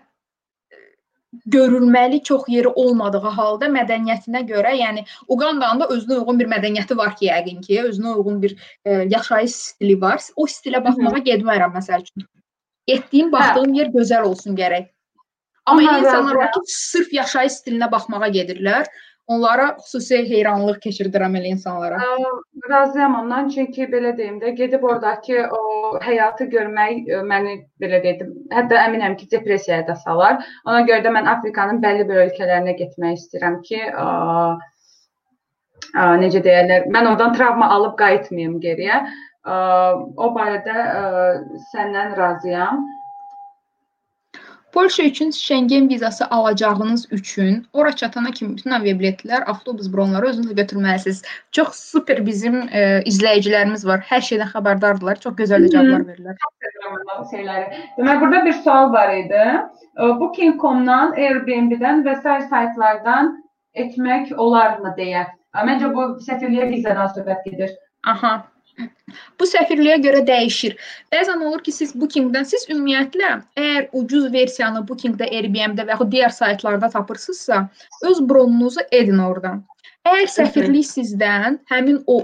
görülməli 1.45 2.23
çox 2.23 2.43
yeri 2.47 2.67
olmadığı 2.67 3.31
halda 3.37 3.69
mədəniyyətinə 3.73 4.43
görə, 4.49 4.73
yəni 4.79 5.05
Uqandanın 5.27 5.83
da 5.83 5.87
özünə 5.95 6.19
uyğun 6.21 6.39
bir 6.39 6.49
mədəniyyəti 6.51 6.97
var 6.97 7.15
ki, 7.15 7.27
yəqin 7.29 7.61
ki, 7.65 7.79
özünə 7.89 8.15
uyğun 8.15 8.41
bir 8.43 8.55
ə, 8.85 9.03
yaşayış 9.13 9.51
stili 9.51 9.99
var. 10.01 10.21
O 10.35 10.47
stilə 10.47 10.83
baxmağa 10.85 11.23
getmərəm 11.29 11.73
məsəl 11.77 12.05
üçün. 12.05 12.27
Getdiyim, 12.87 13.31
baxdığım 13.31 13.73
yer 13.79 13.89
gözəl 13.95 14.27
olsun 14.27 14.57
gərək. 14.59 14.89
Amma 15.65 15.89
Aha, 15.89 15.99
insanlar 15.99 16.35
var 16.35 16.51
ki, 16.51 16.59
sırf 16.67 17.13
yaşayış 17.13 17.61
stilinə 17.61 17.91
baxmağa 17.91 18.27
gedirlər. 18.35 18.89
Onlara 19.27 19.69
xüsusi 19.79 20.17
heyranlıq 20.27 20.81
keçirdirəm 20.83 21.37
elə 21.39 21.53
insanlara. 21.55 21.95
Ə, 21.95 22.31
Razıyam 22.69 23.13
ondan 23.21 23.47
çünki 23.53 23.85
belə 23.91 24.11
deyim 24.17 24.41
də 24.41 24.51
gedib 24.57 24.83
oradakı 24.83 25.45
o 25.55 25.61
həyatı 26.03 26.49
görmək 26.51 27.07
ə, 27.07 27.21
məni 27.29 27.53
belə 27.79 28.01
deyim, 28.03 28.33
hətta 28.51 28.81
əminəm 28.81 29.15
ki, 29.21 29.29
depressiyaya 29.31 29.87
da 29.87 29.95
salar. 30.01 30.43
Ona 30.67 30.81
görə 30.89 31.05
də 31.05 31.13
mən 31.15 31.29
Afrikanın 31.37 31.79
bəlli 31.85 32.07
bir 32.09 32.25
ölkələrinə 32.25 32.75
getmək 32.81 33.21
istəyirəm 33.21 33.61
ki, 33.69 33.79
ə, 33.93 34.07
ə, 35.93 36.09
necə 36.25 36.43
deyirlər, 36.43 36.89
mən 36.91 37.13
oradan 37.13 37.37
travma 37.37 37.71
alıb 37.77 37.95
qayıtmayım 38.03 38.59
geriyə. 38.67 39.05
Ə, 39.47 39.55
o 40.19 40.33
barədə 40.35 40.75
ə, 40.83 41.07
səndən 41.71 42.17
razıyam. 42.19 42.83
Polşa 44.73 45.03
üçün 45.03 45.31
Şengen 45.31 45.89
vizası 45.89 46.25
alacağınız 46.25 47.11
üçün 47.11 47.67
ora 47.73 47.91
çatana 47.95 48.31
kimi 48.31 48.57
bütün 48.57 48.71
aviabiletlər, 48.71 49.43
avtobus 49.45 49.93
bronları 49.93 50.25
özünüzlə 50.25 50.55
götürməlisiniz. 50.61 51.21
Çox 51.51 51.75
super 51.75 52.25
bizim 52.25 52.55
e, 52.61 52.81
izləyicilərimiz 53.11 53.85
var. 53.87 54.01
Hər 54.09 54.25
şeydən 54.29 54.49
xəbərdardılar. 54.55 55.19
Çox 55.21 55.35
gözəl 55.37 55.67
də 55.67 55.69
cavablar 55.75 56.07
verirlər. 56.07 56.41
Şeyləri. 57.31 57.83
Demək 57.99 58.21
burada 58.25 58.45
bir 58.45 58.57
sual 58.63 58.89
var 58.93 59.13
idi. 59.13 59.43
Ə, 59.43 60.09
Booking.com-dan, 60.19 61.13
Airbnb-dən 61.21 62.01
və 62.07 62.17
sair 62.25 62.47
saytlardan 62.49 63.35
etmək 63.73 64.33
olarmı 64.37 64.95
deyə. 64.97 65.27
Məncə 65.53 65.93
bu 65.93 66.07
səfirliyə 66.25 66.71
vizadan 66.71 67.13
söhbət 67.13 67.45
gedir. 67.45 67.77
Aha. 68.09 68.39
Bu 69.39 69.45
səfirliyə 69.49 69.97
görə 70.01 70.21
dəyişir. 70.27 70.75
Bəzən 71.13 71.41
olur 71.45 71.61
ki, 71.65 71.71
siz 71.75 71.93
Booking-dən 71.97 72.47
siz 72.49 72.65
ümumiyyətlə 72.69 73.31
əgər 73.59 73.89
ucuz 73.99 74.29
versiyanı 74.33 74.81
Booking-də, 74.89 75.27
Airbnb-də 75.29 75.85
və 75.85 75.95
yaxud 75.95 76.13
digər 76.13 76.33
saytlarda 76.33 76.89
tapırsınızsa, 76.93 77.67
öz 78.09 78.21
bronunuzu 78.29 78.85
edin 78.91 79.21
oradan. 79.25 79.61
Əgər 80.09 80.31
səfirlik 80.37 80.87
sizdən 80.89 81.59
həmin 81.71 82.01
o 82.07 82.23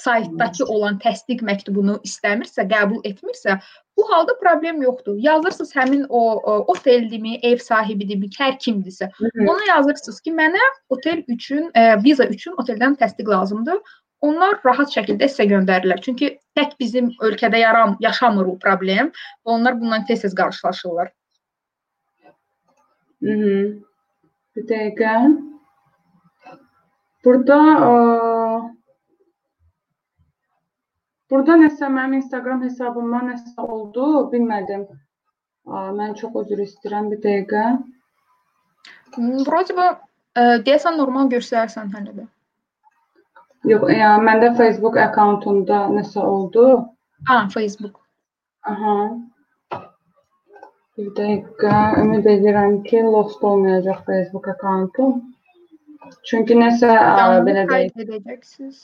saytdakı 0.00 0.64
olan 0.64 0.98
təsdiq 1.02 1.42
məktubunu 1.44 1.98
istəmirsə, 2.06 2.64
qəbul 2.70 3.02
etmirsə, 3.10 3.58
bu 3.98 4.06
halda 4.12 4.36
problem 4.40 4.80
yoxdur. 4.82 5.18
Yazırsınız 5.20 5.74
həmin 5.76 6.06
o, 6.08 6.20
o 6.52 6.54
oteldimi, 6.74 7.36
ev 7.42 7.58
sahibidirmi, 7.64 8.30
hər 8.38 8.56
kimdirsə, 8.64 9.10
ona 9.44 9.66
yazırsınız 9.68 10.20
ki, 10.24 10.32
mənə 10.38 10.70
otel 10.96 11.24
üçün, 11.28 11.68
e, 11.74 11.82
viza 12.04 12.28
üçün 12.36 12.56
oteldən 12.62 12.96
təsdiq 13.02 13.28
lazımdır 13.28 13.82
Onlar 14.25 14.59
rahat 14.65 14.93
şəkildə 14.95 15.27
sizə 15.29 15.45
göndərirlər. 15.51 16.01
Çünki 16.01 16.31
tək 16.57 16.77
bizim 16.79 17.11
ölkədə 17.21 17.59
yaram, 17.61 17.97
yaşamır 17.99 18.47
bu 18.51 18.59
problem. 18.59 19.11
və 19.45 19.57
Onlar 19.57 19.79
bundan 19.81 20.05
tez-tez 20.05 20.35
qarşılaşırlar. 20.35 21.11
Mhm. 23.21 23.83
Bir 24.55 24.65
dəqiqə. 24.71 25.13
Burada 27.25 27.59
ə, 27.89 27.91
Burada 31.29 31.55
nəsə 31.57 31.87
mənim 31.89 32.19
Instagram 32.19 32.61
hesabımdan 32.63 33.31
nəsə 33.31 33.63
oldu, 33.65 34.05
bilmədim. 34.31 34.85
Ə, 35.65 35.79
mən 35.97 36.13
çox 36.19 36.35
üzr 36.43 36.61
istəyirəm 36.67 37.09
bir 37.13 37.21
dəqiqə. 37.23 37.63
Hmm, 39.15 39.41
Vроде 39.47 39.73
бы 39.77 39.87
e, 39.89 40.43
deyəsən 40.67 40.99
normal 41.01 41.31
göstərsən 41.33 41.89
hələ 41.95 42.13
də. 42.19 42.27
Yox, 43.68 43.82
yəni 43.92 44.24
məndə 44.24 44.54
Facebook 44.56 44.96
akkauntumda 44.96 45.82
nəsə 45.92 46.22
oldu. 46.24 46.66
Ha, 47.28 47.42
Facebook. 47.52 47.98
Aha. 48.70 48.94
Bir 50.96 51.10
dəqiqə, 51.16 51.74
ümid 52.00 52.28
edirəm 52.28 52.78
ki, 52.86 53.02
lost 53.04 53.44
olmayacaq 53.44 54.00
Facebook 54.06 54.48
akkauntum. 54.54 55.18
Çünki 56.28 56.56
nəsə 56.56 56.88
ə, 56.88 57.40
belə 57.46 57.66
deyək. 57.68 57.92
edəcəksiniz. 58.04 58.80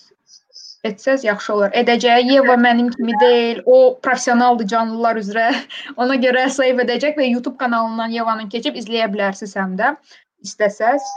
Etsəz 0.86 1.24
yaxşı 1.27 1.53
olar. 1.55 1.73
Edəcəyi 1.81 2.36
Yeva 2.36 2.57
mənim 2.61 2.90
kimi 2.94 3.15
deyil. 3.20 3.62
O 3.66 3.97
professionaldır 4.03 4.69
canlılar 4.73 5.20
üzrə. 5.20 5.47
Ona 6.03 6.19
görə 6.23 6.47
save 6.53 6.85
edəcək 6.85 7.16
və 7.19 7.31
YouTube 7.31 7.57
kanalından 7.62 8.12
Yevanın 8.15 8.53
keçib 8.53 8.77
izləyə 8.81 9.09
bilərsiniz 9.12 9.57
həm 9.59 9.74
də 9.81 9.94
istəsəz. 10.47 11.09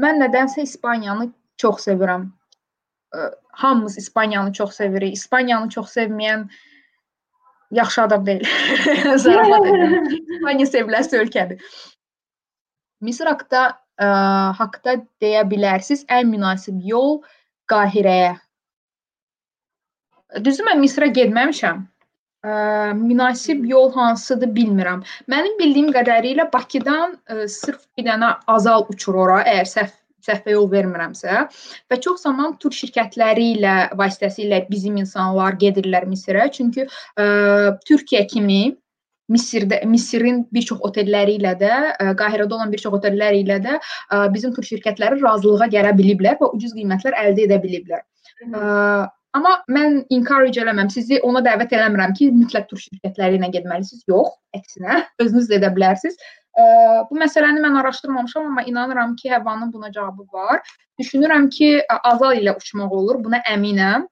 Mən 0.00 0.20
nədənsə 0.22 0.68
İspaniyanı 0.68 1.30
çox 1.60 1.88
sevirəm. 1.88 2.28
Ə, 3.14 3.30
Hamımız 3.60 3.98
İspaniyanı 3.98 4.52
çox 4.52 4.74
sevirik. 4.74 5.14
İspaniyanı 5.14 5.68
çox 5.68 5.96
sevməyən 5.96 6.48
yaxşı 7.70 8.02
adam 8.02 8.26
deyil. 8.26 8.44
Zarafat 9.16 9.66
edirəm. 9.66 10.08
İspaniya 10.14 10.66
seviləsi 10.66 11.18
ölkədir. 11.18 11.64
Misir 13.00 13.26
haqqında 13.26 13.64
ə, 14.00 14.08
haqqda 14.60 14.96
deyə 15.22 15.44
bilərsiniz 15.50 16.06
ən 16.08 16.30
münasib 16.30 16.80
yol 16.84 17.20
Qahirəyə. 17.70 18.34
Düzdür 20.44 20.68
mən 20.70 20.78
Misrə 20.82 21.10
getməmişəm. 21.14 21.86
Ə, 22.46 22.52
münasib 22.96 23.64
yol 23.68 23.90
hansıdır 23.92 24.54
bilmirəm. 24.56 25.02
Mənim 25.28 25.58
bildiyim 25.58 25.90
qədərilə 25.92 26.46
Bakıdan 26.52 27.18
ə, 27.26 27.48
sırf 27.48 27.82
bir 27.98 28.06
dənə 28.06 28.36
azal 28.46 28.86
uçur 28.88 29.18
ora, 29.26 29.42
əgər 29.42 29.68
səhv 29.74 29.96
səhvə 30.26 30.54
yol 30.56 30.68
vermirəmsə 30.72 31.46
və 31.90 31.98
çox 32.04 32.26
zaman 32.26 32.56
tur 32.62 32.74
şirkətləri 32.76 33.50
ilə 33.56 33.74
vasitəsilə 33.98 34.64
bizim 34.70 34.98
insanlar 35.00 35.58
gedirlər 35.60 36.08
Misirə. 36.10 36.48
Çünki 36.52 36.86
ə, 36.86 37.26
Türkiyə 37.88 38.26
kimi 38.30 38.62
Misirdə 39.30 39.84
Misirin 39.86 40.42
bir 40.50 40.66
çox 40.66 40.80
otelləri 40.86 41.36
ilə 41.38 41.54
də, 41.60 41.74
ə, 41.94 42.10
Qahirədə 42.18 42.56
olan 42.56 42.72
bir 42.72 42.82
çox 42.82 42.98
otelləri 42.98 43.44
ilə 43.44 43.60
də 43.62 43.76
ə, 43.78 44.24
bizim 44.34 44.54
tur 44.56 44.66
şirkətləri 44.66 45.20
razılığa 45.22 45.70
gələ 45.70 45.94
biliblər 45.98 46.40
və 46.40 46.50
ucuz 46.56 46.74
qiymətlər 46.74 47.18
əldə 47.24 47.46
edə 47.46 47.60
biliblər. 47.62 48.02
Ə, 48.50 49.06
amma 49.36 49.54
mən 49.70 50.00
encourage 50.14 50.60
eləməm, 50.62 50.90
sizi 50.92 51.20
ona 51.26 51.42
dəvət 51.44 51.74
eləmirəm 51.76 52.14
ki, 52.18 52.30
mütləq 52.36 52.68
tur 52.70 52.82
şirkətləri 52.82 53.38
ilə 53.38 53.50
getməlisiniz. 53.56 54.04
Yox, 54.10 54.36
əksinə, 54.58 55.00
özünüz 55.22 55.50
də 55.50 55.58
edə 55.60 55.72
bilərsiniz. 55.76 56.18
Ə, 56.58 56.62
bu 57.10 57.18
məsələni 57.20 57.62
mən 57.62 57.78
araşdırmamışam, 57.80 58.50
amma 58.50 58.66
inanıram 58.66 59.16
ki, 59.16 59.30
Həvanın 59.32 59.72
buna 59.72 59.92
cavabı 59.94 60.26
var. 60.32 60.62
Düşünürəm 61.00 61.48
ki, 61.54 61.72
Azal 62.02 62.40
ilə 62.40 62.56
uçmaq 62.58 62.94
olur, 62.96 63.20
buna 63.24 63.42
əminəm. 63.54 64.08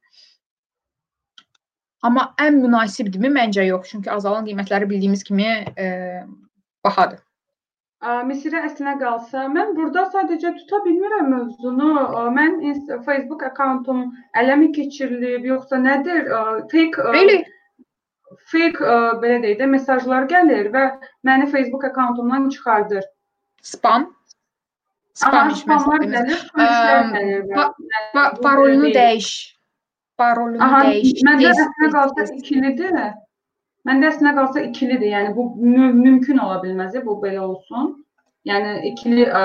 Amma 2.07 2.29
ən 2.39 2.61
münasibdirmi? 2.63 3.31
Məncə 3.35 3.67
yox, 3.67 3.91
çünki 3.91 4.11
Azalın 4.15 4.47
qiymətləri 4.47 4.87
bildiyimiz 4.91 5.25
kimi 5.27 5.49
ə, 5.75 5.89
bahadır. 6.87 7.25
Misirə 7.99 8.61
əslinə 8.63 8.93
qalsa, 9.01 9.49
mən 9.51 9.73
burada 9.75 10.05
sadəcə 10.13 10.53
tuta 10.55 10.79
bilmirəm 10.85 11.33
mövzunu. 11.33 11.89
Mən 12.37 12.61
Facebook 13.03 13.43
akkauntum 13.43 14.05
ələ 14.39 14.55
mi 14.61 14.69
keçirilib, 14.77 15.45
yoxsa 15.49 15.81
nədir? 15.83 16.29
Fake 16.71 17.03
ə, 17.03 17.11
Really? 17.17 17.41
fake 18.53 18.79
belə 19.23 19.41
deyək 19.43 19.59
də 19.59 19.67
mesajlar 19.73 20.29
gəlir 20.31 20.71
və 20.71 20.85
məni 21.27 21.51
Facebook 21.51 21.85
akkauntumdan 21.91 22.49
çıxardır. 22.55 23.03
Spam. 23.63 24.07
Spam 25.19 25.51
parolunu 28.43 28.87
belə 28.87 28.95
dəyiş. 28.95 29.31
Parolunu 30.19 30.71
dəyiş. 30.87 31.25
məndə 31.27 31.51
əslinə 31.51 31.91
qalsa 31.97 32.29
ikilidir. 32.39 33.01
Məndə 33.89 34.11
əslinə 34.13 34.35
qalsa 34.37 34.63
ikilidir. 34.67 35.09
Yəni 35.15 35.33
bu 35.37 35.49
mü 35.57 35.93
mümkün 35.97 36.39
ola 36.45 36.59
bilməz, 36.63 36.99
bu 37.07 37.17
belə 37.23 37.41
olsun. 37.47 37.95
Yəni 38.49 38.75
ikili 38.93 39.25
ə, 39.25 39.45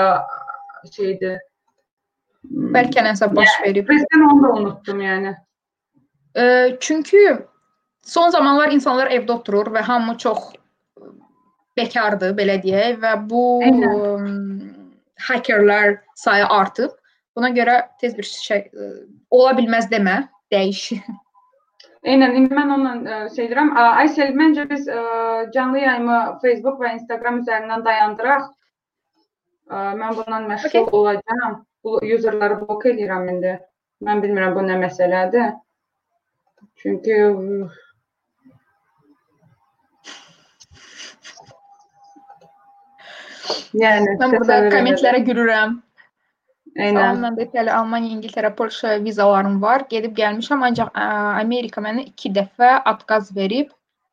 şeydir. 0.92 1.38
Bəlkə 2.74 3.04
nəsə 3.06 3.30
baş 3.32 3.56
verib. 3.64 3.88
Presdən 3.88 4.26
onu 4.28 4.44
da 4.44 4.52
unutdum 4.58 5.00
yəni. 5.00 5.32
Ə, 6.36 6.44
çünki 6.84 7.22
son 8.04 8.34
zamanlar 8.34 8.74
insanlar 8.74 9.12
evdə 9.16 9.38
oturur 9.38 9.72
və 9.72 9.84
hamı 9.86 10.16
çox 10.20 10.52
bekardır, 11.78 12.34
belə 12.36 12.58
deyək 12.62 13.00
və 13.02 13.14
bu 13.30 13.44
Eynən. 13.64 14.04
ım, 14.12 14.60
hackerlər 15.28 15.98
sayı 16.20 16.46
artıb. 16.46 16.92
Buna 17.34 17.50
görə 17.50 17.80
tez 18.00 18.16
bir 18.18 18.28
şey 18.28 18.66
ə, 18.68 18.90
ola 19.30 19.56
bilməz 19.56 19.88
demə, 19.90 20.20
dəyiş. 20.52 20.90
Eynən, 22.04 22.34
indi 22.36 22.52
mən 22.56 22.72
onunla 22.74 23.14
ə, 23.16 23.18
şey 23.32 23.46
edirəm. 23.48 23.70
Aysel, 23.80 24.34
məncə 24.36 24.66
biz 24.68 24.88
ə, 24.92 25.04
canlı 25.54 25.80
yayımı 25.80 26.18
Facebook 26.42 26.82
və 26.82 26.92
Instagram 26.98 27.38
üzərindən 27.40 27.84
dayandıraq. 27.86 28.50
Ə, 29.70 29.84
mən 30.00 30.18
bundan 30.18 30.50
məşğul 30.50 30.82
Okey. 30.82 30.98
olacağam. 30.98 31.62
Bu 31.84 31.96
userləri 32.16 32.58
blok 32.60 32.84
edirəm 32.92 33.24
indi. 33.32 33.54
Mən 34.04 34.20
bilmirəm 34.24 34.52
bu 34.56 34.66
nə 34.66 34.76
məsələdir. 34.82 35.54
Çünki 36.82 37.16
yəni 43.80 44.16
Mən 44.20 44.36
burada 44.36 44.60
kommentlərə 44.76 45.24
gülürəm. 45.24 45.78
Eynən. 46.74 47.20
Mən 47.22 47.36
də 47.38 47.46
İtaliya, 47.46 47.78
Almaniya, 47.78 48.16
İngiltərə, 48.16 48.50
Polşa 48.58 48.96
vizalarım 49.04 49.60
var. 49.62 49.86
Gedib 49.90 50.16
gəlmişəm, 50.18 50.64
ancaq 50.68 50.90
ə, 50.90 51.04
Amerika 51.40 51.82
mənə 51.84 52.08
2 52.10 52.32
dəfə 52.38 52.70
atqaz 52.92 53.30
verib. 53.36 53.70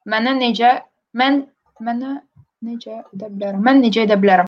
Mənə 0.09 0.35
necə 0.37 0.75
mən 1.17 1.43
mənə 1.81 2.19
necə 2.67 3.01
edə 3.15 3.31
bilərəm? 3.33 3.63
Mən 3.65 3.81
necə 3.85 4.05
edə 4.05 4.17
bilərəm? 4.21 4.39